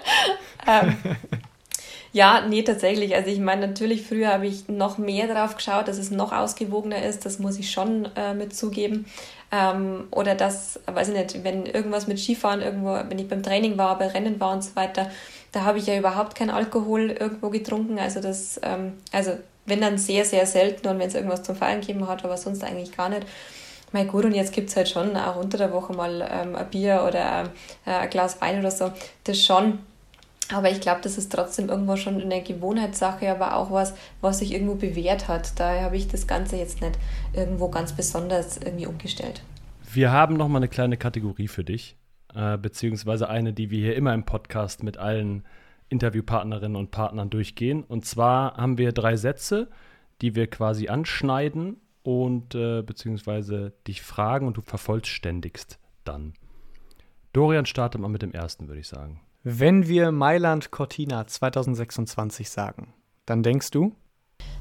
ähm, 0.66 0.96
ja, 2.12 2.44
nee, 2.48 2.62
tatsächlich. 2.62 3.14
Also 3.14 3.30
ich 3.30 3.38
meine, 3.38 3.68
natürlich, 3.68 4.06
früher 4.06 4.32
habe 4.32 4.46
ich 4.46 4.68
noch 4.68 4.98
mehr 4.98 5.28
darauf 5.28 5.56
geschaut, 5.56 5.86
dass 5.86 5.98
es 5.98 6.10
noch 6.10 6.32
ausgewogener 6.32 7.04
ist. 7.04 7.24
Das 7.24 7.38
muss 7.38 7.58
ich 7.58 7.70
schon 7.70 8.08
äh, 8.16 8.34
mit 8.34 8.54
zugeben. 8.54 9.06
Ähm, 9.52 10.08
oder 10.10 10.34
das, 10.34 10.80
weiß 10.86 11.08
ich 11.08 11.14
nicht, 11.14 11.44
wenn 11.44 11.66
irgendwas 11.66 12.08
mit 12.08 12.18
Skifahren 12.18 12.62
irgendwo, 12.62 12.94
wenn 13.08 13.18
ich 13.18 13.28
beim 13.28 13.42
Training 13.42 13.78
war, 13.78 13.98
bei 13.98 14.08
Rennen 14.08 14.40
war 14.40 14.52
und 14.52 14.62
so 14.62 14.74
weiter, 14.74 15.10
da 15.52 15.64
habe 15.64 15.78
ich 15.78 15.86
ja 15.86 15.96
überhaupt 15.98 16.36
keinen 16.36 16.50
Alkohol 16.50 17.10
irgendwo 17.10 17.50
getrunken. 17.50 17.98
Also 17.98 18.20
das, 18.20 18.60
ähm, 18.62 18.94
also 19.12 19.32
wenn 19.66 19.80
dann 19.80 19.98
sehr, 19.98 20.24
sehr 20.24 20.46
selten 20.46 20.88
und 20.88 20.98
wenn 20.98 21.08
es 21.08 21.14
irgendwas 21.14 21.42
zum 21.42 21.54
Feiern 21.56 21.80
gegeben 21.80 22.08
hat, 22.08 22.24
aber 22.24 22.36
sonst 22.36 22.64
eigentlich 22.64 22.96
gar 22.96 23.08
nicht. 23.08 23.26
Mein 23.92 24.06
gut, 24.06 24.24
und 24.24 24.34
jetzt 24.34 24.52
gibt 24.52 24.68
es 24.68 24.76
halt 24.76 24.88
schon 24.88 25.16
auch 25.16 25.36
unter 25.36 25.58
der 25.58 25.72
Woche 25.72 25.92
mal 25.92 26.26
ähm, 26.30 26.54
ein 26.54 26.70
Bier 26.70 27.04
oder 27.06 27.50
äh, 27.84 27.90
ein 27.90 28.10
Glas 28.10 28.40
Wein 28.40 28.60
oder 28.60 28.70
so. 28.70 28.92
Das 29.24 29.42
schon. 29.42 29.80
Aber 30.52 30.70
ich 30.70 30.80
glaube, 30.80 31.00
das 31.02 31.16
ist 31.16 31.32
trotzdem 31.32 31.68
irgendwo 31.68 31.96
schon 31.96 32.20
eine 32.20 32.42
Gewohnheitssache, 32.42 33.30
aber 33.30 33.56
auch 33.56 33.70
was, 33.70 33.94
was 34.20 34.40
sich 34.40 34.52
irgendwo 34.52 34.74
bewährt 34.74 35.28
hat. 35.28 35.58
Daher 35.58 35.84
habe 35.84 35.96
ich 35.96 36.08
das 36.08 36.26
Ganze 36.26 36.56
jetzt 36.56 36.80
nicht 36.80 36.98
irgendwo 37.32 37.68
ganz 37.68 37.92
besonders 37.92 38.56
irgendwie 38.56 38.86
umgestellt. 38.86 39.42
Wir 39.92 40.12
haben 40.12 40.36
noch 40.36 40.48
mal 40.48 40.58
eine 40.58 40.68
kleine 40.68 40.96
Kategorie 40.96 41.48
für 41.48 41.64
dich, 41.64 41.96
äh, 42.34 42.58
beziehungsweise 42.58 43.28
eine, 43.28 43.52
die 43.52 43.70
wir 43.70 43.80
hier 43.80 43.96
immer 43.96 44.14
im 44.14 44.24
Podcast 44.24 44.82
mit 44.82 44.98
allen 44.98 45.44
Interviewpartnerinnen 45.88 46.76
und 46.76 46.90
Partnern 46.92 47.30
durchgehen. 47.30 47.82
Und 47.84 48.04
zwar 48.04 48.56
haben 48.56 48.78
wir 48.78 48.92
drei 48.92 49.16
Sätze, 49.16 49.68
die 50.20 50.34
wir 50.34 50.48
quasi 50.48 50.88
anschneiden 50.88 51.76
und 52.02 52.54
äh, 52.54 52.82
beziehungsweise 52.82 53.72
dich 53.86 54.02
fragen 54.02 54.46
und 54.46 54.56
du 54.56 54.60
vervollständigst 54.60 55.78
dann. 56.04 56.34
Dorian 57.32 57.66
startet 57.66 58.00
mal 58.00 58.08
mit 58.08 58.22
dem 58.22 58.32
ersten, 58.32 58.68
würde 58.68 58.80
ich 58.80 58.88
sagen. 58.88 59.20
Wenn 59.42 59.88
wir 59.88 60.12
Mailand 60.12 60.70
Cortina 60.70 61.26
2026 61.26 62.50
sagen, 62.50 62.94
dann 63.26 63.42
denkst 63.42 63.70
du? 63.70 63.94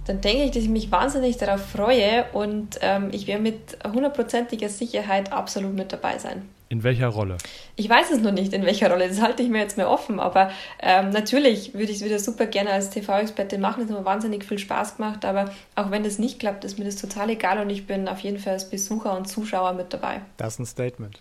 Dann 0.05 0.21
denke 0.21 0.43
ich, 0.43 0.51
dass 0.51 0.63
ich 0.63 0.69
mich 0.69 0.91
wahnsinnig 0.91 1.37
darauf 1.37 1.63
freue 1.63 2.25
und 2.33 2.79
ähm, 2.81 3.09
ich 3.11 3.27
werde 3.27 3.43
mit 3.43 3.77
hundertprozentiger 3.85 4.69
Sicherheit 4.69 5.31
absolut 5.31 5.75
mit 5.75 5.93
dabei 5.93 6.17
sein. 6.17 6.49
In 6.69 6.83
welcher 6.83 7.07
Rolle? 7.07 7.37
Ich 7.75 7.89
weiß 7.89 8.11
es 8.11 8.21
noch 8.21 8.31
nicht, 8.31 8.53
in 8.53 8.63
welcher 8.63 8.91
Rolle. 8.91 9.07
Das 9.07 9.21
halte 9.21 9.41
ich 9.41 9.49
mir 9.49 9.57
jetzt 9.57 9.75
mehr 9.75 9.89
offen. 9.89 10.19
Aber 10.19 10.51
ähm, 10.79 11.09
natürlich 11.09 11.73
würde 11.73 11.91
ich 11.91 11.97
es 11.97 12.05
wieder 12.05 12.19
super 12.19 12.45
gerne 12.45 12.69
als 12.69 12.91
TV-Expertin 12.91 13.59
machen. 13.59 13.81
Das 13.81 13.89
hat 13.89 13.99
mir 13.99 14.05
wahnsinnig 14.05 14.45
viel 14.45 14.59
Spaß 14.59 14.97
gemacht. 14.97 15.25
Aber 15.25 15.51
auch 15.75 15.89
wenn 15.89 16.03
das 16.03 16.19
nicht 16.19 16.39
klappt, 16.39 16.63
ist 16.63 16.77
mir 16.77 16.85
das 16.85 16.97
total 16.97 17.31
egal. 17.31 17.59
Und 17.59 17.71
ich 17.71 17.87
bin 17.87 18.07
auf 18.07 18.19
jeden 18.19 18.37
Fall 18.37 18.53
als 18.53 18.69
Besucher 18.69 19.17
und 19.17 19.27
Zuschauer 19.27 19.73
mit 19.73 19.93
dabei. 19.93 20.21
Das 20.37 20.53
ist 20.53 20.59
ein 20.59 20.65
Statement. 20.67 21.19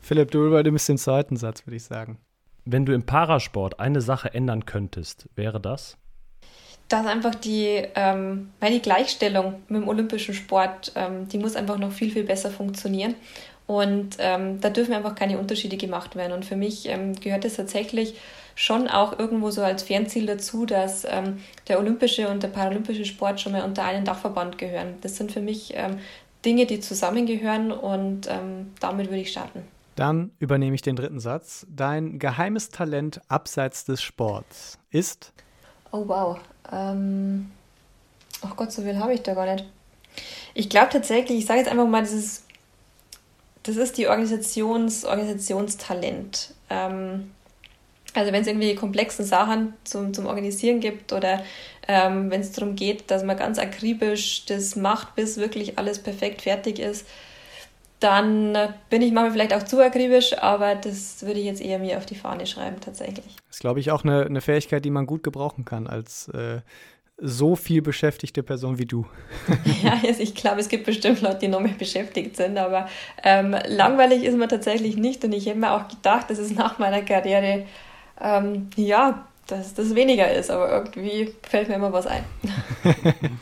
Philipp, 0.00 0.30
du 0.30 0.46
übernimmst 0.46 0.88
den 0.88 0.98
zweiten 0.98 1.36
Satz, 1.36 1.66
würde 1.66 1.76
ich 1.76 1.84
sagen. 1.84 2.18
Wenn 2.64 2.86
du 2.86 2.94
im 2.94 3.04
Parasport 3.04 3.80
eine 3.80 4.00
Sache 4.00 4.32
ändern 4.32 4.64
könntest, 4.64 5.28
wäre 5.34 5.60
das? 5.60 5.98
Dass 6.88 7.06
einfach 7.06 7.34
die, 7.34 7.82
ähm, 7.94 8.50
meine 8.60 8.80
Gleichstellung 8.80 9.62
mit 9.68 9.82
dem 9.82 9.88
olympischen 9.88 10.34
Sport, 10.34 10.92
ähm, 10.94 11.28
die 11.28 11.38
muss 11.38 11.56
einfach 11.56 11.78
noch 11.78 11.92
viel, 11.92 12.10
viel 12.10 12.24
besser 12.24 12.50
funktionieren. 12.50 13.14
Und 13.66 14.16
ähm, 14.18 14.60
da 14.60 14.68
dürfen 14.68 14.92
einfach 14.92 15.14
keine 15.14 15.38
Unterschiede 15.38 15.78
gemacht 15.78 16.16
werden. 16.16 16.32
Und 16.32 16.44
für 16.44 16.56
mich 16.56 16.86
ähm, 16.88 17.14
gehört 17.18 17.44
es 17.46 17.56
tatsächlich 17.56 18.14
schon 18.54 18.88
auch 18.88 19.18
irgendwo 19.18 19.50
so 19.50 19.62
als 19.62 19.82
Fernziel 19.82 20.26
dazu, 20.26 20.66
dass 20.66 21.04
ähm, 21.04 21.38
der 21.68 21.78
olympische 21.78 22.28
und 22.28 22.42
der 22.42 22.48
paralympische 22.48 23.04
Sport 23.04 23.40
schon 23.40 23.52
mal 23.52 23.64
unter 23.64 23.84
einen 23.84 24.04
Dachverband 24.04 24.58
gehören. 24.58 24.94
Das 25.00 25.16
sind 25.16 25.32
für 25.32 25.40
mich 25.40 25.72
ähm, 25.74 25.98
Dinge, 26.44 26.66
die 26.66 26.80
zusammengehören 26.80 27.72
und 27.72 28.28
ähm, 28.28 28.72
damit 28.80 29.08
würde 29.08 29.22
ich 29.22 29.30
starten. 29.30 29.62
Dann 29.96 30.32
übernehme 30.40 30.74
ich 30.74 30.82
den 30.82 30.96
dritten 30.96 31.20
Satz. 31.20 31.66
Dein 31.70 32.18
geheimes 32.18 32.68
Talent 32.68 33.20
abseits 33.28 33.84
des 33.84 34.02
Sports 34.02 34.78
ist? 34.90 35.32
Oh 35.94 36.08
wow. 36.08 36.40
Ähm, 36.72 37.52
oh 38.42 38.50
Gott, 38.56 38.72
so 38.72 38.82
viel 38.82 38.98
habe 38.98 39.14
ich 39.14 39.22
da 39.22 39.32
gar 39.34 39.46
nicht. 39.46 39.64
Ich 40.52 40.68
glaube 40.68 40.88
tatsächlich, 40.90 41.38
ich 41.38 41.46
sage 41.46 41.60
jetzt 41.60 41.70
einfach 41.70 41.86
mal, 41.86 42.00
das 42.00 42.10
ist, 42.10 42.46
das 43.62 43.76
ist 43.76 43.96
die 43.96 44.08
Organisations, 44.08 45.04
Organisationstalent. 45.04 46.52
Ähm, 46.68 47.30
also 48.12 48.32
wenn 48.32 48.42
es 48.42 48.48
irgendwie 48.48 48.74
komplexen 48.74 49.24
Sachen 49.24 49.74
zum, 49.84 50.12
zum 50.12 50.26
Organisieren 50.26 50.80
gibt 50.80 51.12
oder 51.12 51.44
ähm, 51.86 52.28
wenn 52.28 52.40
es 52.40 52.50
darum 52.50 52.74
geht, 52.74 53.08
dass 53.12 53.22
man 53.22 53.36
ganz 53.36 53.60
akribisch 53.60 54.46
das 54.46 54.74
macht, 54.74 55.14
bis 55.14 55.36
wirklich 55.36 55.78
alles 55.78 56.00
perfekt 56.00 56.42
fertig 56.42 56.80
ist, 56.80 57.06
dann 58.00 58.56
bin 58.90 59.02
ich 59.02 59.12
manchmal 59.12 59.32
vielleicht 59.32 59.54
auch 59.54 59.62
zu 59.62 59.82
akribisch, 59.82 60.36
aber 60.38 60.74
das 60.74 61.24
würde 61.24 61.40
ich 61.40 61.46
jetzt 61.46 61.62
eher 61.62 61.78
mir 61.78 61.96
auf 61.96 62.06
die 62.06 62.16
Fahne 62.16 62.46
schreiben 62.46 62.76
tatsächlich. 62.80 63.36
Das 63.48 63.56
ist, 63.56 63.60
glaube 63.60 63.80
ich, 63.80 63.90
auch 63.90 64.04
eine, 64.04 64.26
eine 64.26 64.40
Fähigkeit, 64.40 64.84
die 64.84 64.90
man 64.90 65.06
gut 65.06 65.22
gebrauchen 65.22 65.64
kann 65.64 65.86
als 65.86 66.28
äh, 66.28 66.60
so 67.16 67.54
viel 67.56 67.80
beschäftigte 67.80 68.42
Person 68.42 68.78
wie 68.78 68.86
du. 68.86 69.06
ja, 69.82 70.00
also 70.06 70.20
ich 70.22 70.34
glaube, 70.34 70.60
es 70.60 70.68
gibt 70.68 70.84
bestimmt 70.84 71.22
Leute, 71.22 71.38
die 71.40 71.48
noch 71.48 71.60
mehr 71.60 71.74
beschäftigt 71.78 72.36
sind, 72.36 72.58
aber 72.58 72.88
ähm, 73.22 73.56
langweilig 73.66 74.24
ist 74.24 74.36
man 74.36 74.48
tatsächlich 74.48 74.96
nicht 74.96 75.24
und 75.24 75.32
ich 75.32 75.46
hätte 75.46 75.58
mir 75.58 75.72
auch 75.72 75.88
gedacht, 75.88 76.30
dass 76.30 76.38
es 76.38 76.52
nach 76.52 76.78
meiner 76.78 77.02
Karriere, 77.02 77.64
ähm, 78.20 78.68
ja, 78.76 79.26
dass 79.46 79.74
das 79.74 79.94
weniger 79.94 80.32
ist, 80.32 80.50
aber 80.50 80.70
irgendwie 80.72 81.32
fällt 81.42 81.68
mir 81.68 81.76
immer 81.76 81.92
was 81.92 82.06
ein. 82.06 82.24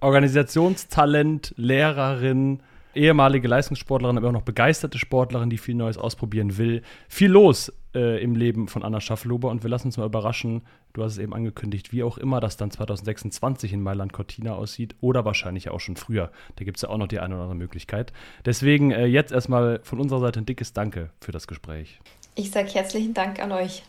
Organisationstalent, 0.00 1.54
Lehrerin, 1.56 2.60
ehemalige 2.94 3.48
Leistungssportlerin, 3.48 4.16
aber 4.16 4.28
auch 4.28 4.32
noch 4.32 4.42
begeisterte 4.42 4.98
Sportlerin, 4.98 5.50
die 5.50 5.58
viel 5.58 5.74
Neues 5.74 5.98
ausprobieren 5.98 6.56
will. 6.56 6.82
Viel 7.08 7.30
los 7.30 7.72
äh, 7.94 8.22
im 8.22 8.34
Leben 8.34 8.68
von 8.68 8.82
Anna 8.82 9.00
Schaffelhuber 9.00 9.50
und 9.50 9.62
wir 9.62 9.70
lassen 9.70 9.88
uns 9.88 9.96
mal 9.96 10.06
überraschen, 10.06 10.62
du 10.92 11.02
hast 11.02 11.12
es 11.12 11.18
eben 11.18 11.34
angekündigt, 11.34 11.92
wie 11.92 12.02
auch 12.02 12.18
immer 12.18 12.40
das 12.40 12.56
dann 12.56 12.70
2026 12.70 13.72
in 13.72 13.82
Mailand 13.82 14.12
Cortina 14.12 14.54
aussieht 14.54 14.94
oder 15.00 15.24
wahrscheinlich 15.24 15.70
auch 15.70 15.80
schon 15.80 15.96
früher. 15.96 16.30
Da 16.56 16.64
gibt 16.64 16.78
es 16.78 16.82
ja 16.82 16.88
auch 16.88 16.98
noch 16.98 17.08
die 17.08 17.20
eine 17.20 17.34
oder 17.34 17.44
andere 17.44 17.58
Möglichkeit. 17.58 18.12
Deswegen 18.44 18.90
äh, 18.90 19.06
jetzt 19.06 19.32
erstmal 19.32 19.80
von 19.82 20.00
unserer 20.00 20.20
Seite 20.20 20.40
ein 20.40 20.46
dickes 20.46 20.72
Danke 20.72 21.10
für 21.20 21.32
das 21.32 21.46
Gespräch. 21.46 22.00
Ich 22.34 22.50
sage 22.50 22.68
herzlichen 22.68 23.14
Dank 23.14 23.40
an 23.40 23.52
euch. 23.52 23.84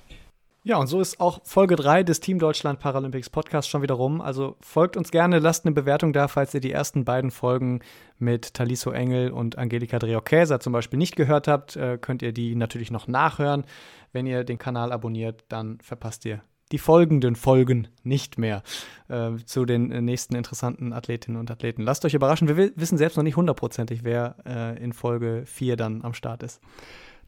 Ja, 0.68 0.78
und 0.78 0.88
so 0.88 1.00
ist 1.00 1.20
auch 1.20 1.42
Folge 1.44 1.76
3 1.76 2.02
des 2.02 2.22
Team 2.22 2.40
Deutschland 2.40 2.80
Paralympics 2.80 3.30
Podcasts 3.30 3.70
schon 3.70 3.84
wieder 3.84 3.94
rum. 3.94 4.20
Also 4.20 4.56
folgt 4.62 4.98
uns 4.98 5.12
gerne, 5.12 5.38
lasst 5.38 5.64
eine 5.64 5.76
Bewertung 5.76 6.12
da, 6.12 6.28
falls 6.28 6.56
ihr 6.56 6.60
die 6.60 6.72
ersten 6.72 7.06
beiden 7.06 7.30
Folgen 7.30 7.82
mit 8.18 8.56
Taliso 8.56 8.90
Engel 8.90 9.30
und 9.30 9.60
Angelika 9.60 10.00
Dreokäser 10.00 10.60
zum 10.60 10.74
Beispiel 10.74 10.98
nicht 10.98 11.16
gehört 11.16 11.48
habt, 11.48 11.76
äh, 11.76 12.00
könnt 12.02 12.24
ihr 12.24 12.34
die 12.34 12.56
natürlich 12.56 12.90
noch 12.90 13.08
nachhören. 13.08 13.64
Wenn 14.12 14.26
ihr 14.26 14.44
den 14.44 14.58
Kanal 14.58 14.92
abonniert, 14.92 15.44
dann 15.50 15.78
verpasst 15.82 16.26
ihr 16.26 16.42
die 16.72 16.80
folgenden 16.80 17.36
Folgen 17.36 17.90
nicht 18.02 18.40
mehr 18.40 18.64
äh, 19.08 19.36
zu 19.46 19.66
den 19.66 19.90
nächsten 20.04 20.34
interessanten 20.34 20.94
Athletinnen 20.94 21.40
und 21.40 21.52
Athleten. 21.52 21.84
Lasst 21.84 22.06
euch 22.06 22.16
überraschen, 22.16 22.48
wir 22.48 22.72
wissen 22.76 22.98
selbst 22.98 23.18
noch 23.18 23.24
nicht 23.24 23.36
hundertprozentig, 23.36 24.04
wer 24.04 24.38
äh, 24.48 24.84
in 24.84 24.94
Folge 24.94 25.44
4 25.46 25.76
dann 25.76 26.04
am 26.04 26.16
Start 26.16 26.42
ist. 26.42 26.60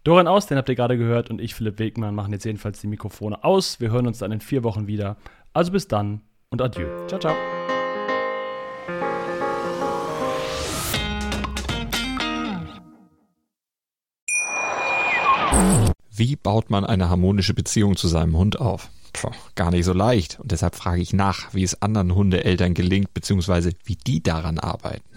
Doran 0.07 0.25
aus, 0.29 0.45
den 0.45 0.57
habt 0.57 0.69
ihr 0.69 0.75
gerade 0.75 0.97
gehört, 0.97 1.29
und 1.29 1.41
ich, 1.41 1.53
Philipp 1.53 1.79
Wegmann, 1.79 2.15
machen 2.15 2.31
jetzt 2.31 2.45
jedenfalls 2.45 2.79
die 2.79 2.87
Mikrofone 2.87 3.43
aus. 3.43 3.81
Wir 3.81 3.91
hören 3.91 4.07
uns 4.07 4.19
dann 4.19 4.31
in 4.31 4.39
vier 4.39 4.63
Wochen 4.63 4.87
wieder. 4.87 5.17
Also 5.51 5.73
bis 5.73 5.89
dann 5.89 6.21
und 6.49 6.61
adieu. 6.61 6.87
Ciao, 7.07 7.19
ciao. 7.19 7.35
Wie 16.09 16.37
baut 16.37 16.69
man 16.69 16.85
eine 16.85 17.09
harmonische 17.09 17.53
Beziehung 17.53 17.97
zu 17.97 18.07
seinem 18.07 18.37
Hund 18.37 18.61
auf? 18.61 18.87
Puh, 19.11 19.31
gar 19.55 19.71
nicht 19.71 19.83
so 19.83 19.91
leicht. 19.91 20.39
Und 20.39 20.53
deshalb 20.53 20.75
frage 20.75 21.01
ich 21.01 21.11
nach, 21.11 21.53
wie 21.53 21.63
es 21.63 21.81
anderen 21.81 22.15
Hundeeltern 22.15 22.73
gelingt, 22.73 23.13
beziehungsweise 23.13 23.73
wie 23.83 23.97
die 23.97 24.23
daran 24.23 24.57
arbeiten. 24.57 25.16